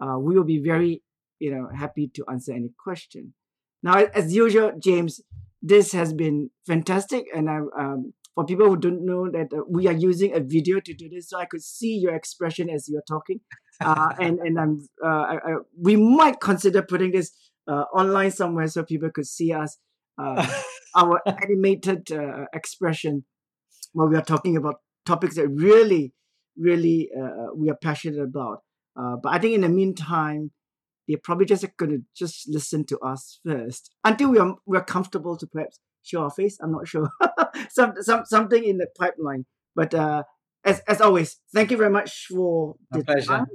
Uh, 0.00 0.18
we 0.18 0.34
will 0.34 0.44
be 0.44 0.62
very, 0.62 1.02
you 1.38 1.54
know, 1.54 1.68
happy 1.74 2.10
to 2.14 2.24
answer 2.30 2.52
any 2.52 2.70
question. 2.82 3.34
Now, 3.82 4.04
as 4.14 4.34
usual, 4.34 4.72
James, 4.78 5.20
this 5.62 5.92
has 5.92 6.12
been 6.12 6.50
fantastic, 6.66 7.26
and 7.34 7.48
I, 7.48 7.58
um, 7.78 8.12
for 8.34 8.44
people 8.44 8.66
who 8.66 8.76
don't 8.76 9.04
know 9.04 9.30
that 9.30 9.52
uh, 9.52 9.62
we 9.68 9.86
are 9.86 9.92
using 9.92 10.34
a 10.34 10.40
video 10.40 10.80
to 10.80 10.94
do 10.94 11.08
this, 11.08 11.28
so 11.28 11.38
I 11.38 11.44
could 11.44 11.62
see 11.62 11.96
your 11.96 12.14
expression 12.14 12.68
as 12.70 12.88
you're 12.88 13.02
talking, 13.06 13.40
uh, 13.80 14.10
and 14.20 14.38
and 14.40 14.58
I'm 14.58 14.88
uh, 15.04 15.08
I, 15.08 15.34
I, 15.34 15.54
we 15.80 15.96
might 15.96 16.40
consider 16.40 16.82
putting 16.82 17.12
this 17.12 17.32
uh, 17.68 17.84
online 17.94 18.30
somewhere 18.30 18.66
so 18.68 18.82
people 18.84 19.10
could 19.10 19.26
see 19.26 19.52
us 19.52 19.78
uh, 20.18 20.46
our 20.96 21.20
animated 21.26 22.10
uh, 22.12 22.44
expression 22.52 23.24
when 23.92 24.10
we 24.10 24.16
are 24.16 24.22
talking 24.22 24.56
about 24.56 24.76
topics 25.06 25.36
that 25.36 25.48
really, 25.48 26.12
really 26.56 27.10
uh, 27.18 27.48
we 27.54 27.70
are 27.70 27.76
passionate 27.76 28.20
about. 28.22 28.62
Uh, 28.96 29.16
but 29.22 29.32
I 29.32 29.38
think 29.38 29.54
in 29.54 29.62
the 29.62 29.68
meantime, 29.68 30.52
they're 31.08 31.18
probably 31.22 31.46
just 31.46 31.64
going 31.76 31.90
to 31.90 32.02
just 32.16 32.48
listen 32.48 32.84
to 32.86 32.98
us 33.00 33.40
first 33.44 33.90
until 34.04 34.30
we 34.30 34.38
are 34.38 34.56
we're 34.66 34.84
comfortable 34.84 35.36
to 35.36 35.46
perhaps 35.46 35.80
show 36.02 36.22
our 36.22 36.30
face. 36.30 36.58
I'm 36.62 36.72
not 36.72 36.86
sure. 36.88 37.10
some 37.70 37.94
some 38.00 38.24
something 38.24 38.62
in 38.64 38.78
the 38.78 38.86
pipeline. 38.98 39.46
But 39.74 39.94
uh, 39.94 40.22
as 40.64 40.80
as 40.88 41.00
always, 41.00 41.40
thank 41.52 41.70
you 41.70 41.76
very 41.76 41.90
much 41.90 42.26
for 42.30 42.76
My 42.90 42.98
the 42.98 43.04
pleasure. 43.04 43.26
time 43.26 43.46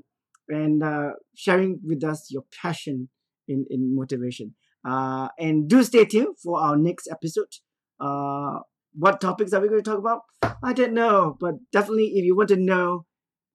and 0.50 0.84
uh, 0.84 1.12
sharing 1.36 1.80
with 1.84 2.04
us 2.04 2.28
your 2.30 2.44
passion 2.62 3.10
in 3.48 3.66
in 3.70 3.96
motivation. 3.96 4.56
Uh, 4.88 5.28
and 5.38 5.70
do 5.70 5.84
stay 5.84 6.06
tuned 6.06 6.38
for 6.40 6.60
our 6.60 6.78
next 6.78 7.08
episode. 7.12 7.54
Uh, 8.00 8.60
what 8.94 9.22
topics 9.22 9.54
are 9.54 9.62
we 9.62 9.70
going 9.70 9.84
to 9.84 9.90
talk 9.90 10.00
about? 10.00 10.22
I 10.64 10.74
don't 10.74 10.94
know, 10.94 11.38
but 11.40 11.56
definitely 11.72 12.12
if 12.16 12.26
you 12.26 12.36
want 12.36 12.50
to 12.50 12.58
know, 12.58 13.06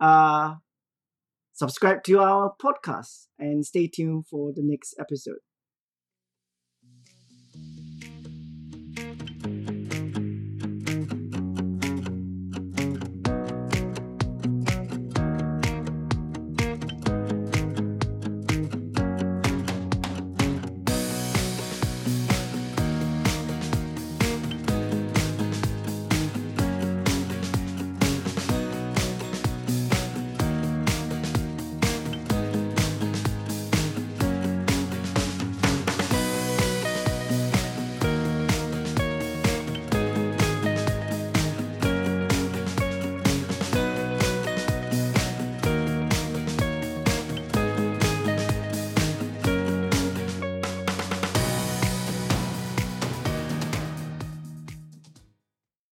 uh, 0.01 0.55
subscribe 1.53 2.03
to 2.05 2.21
our 2.21 2.55
podcast 2.63 3.27
and 3.39 3.65
stay 3.65 3.89
tuned 3.89 4.27
for 4.27 4.53
the 4.55 4.63
next 4.63 4.95
episode. 4.99 5.39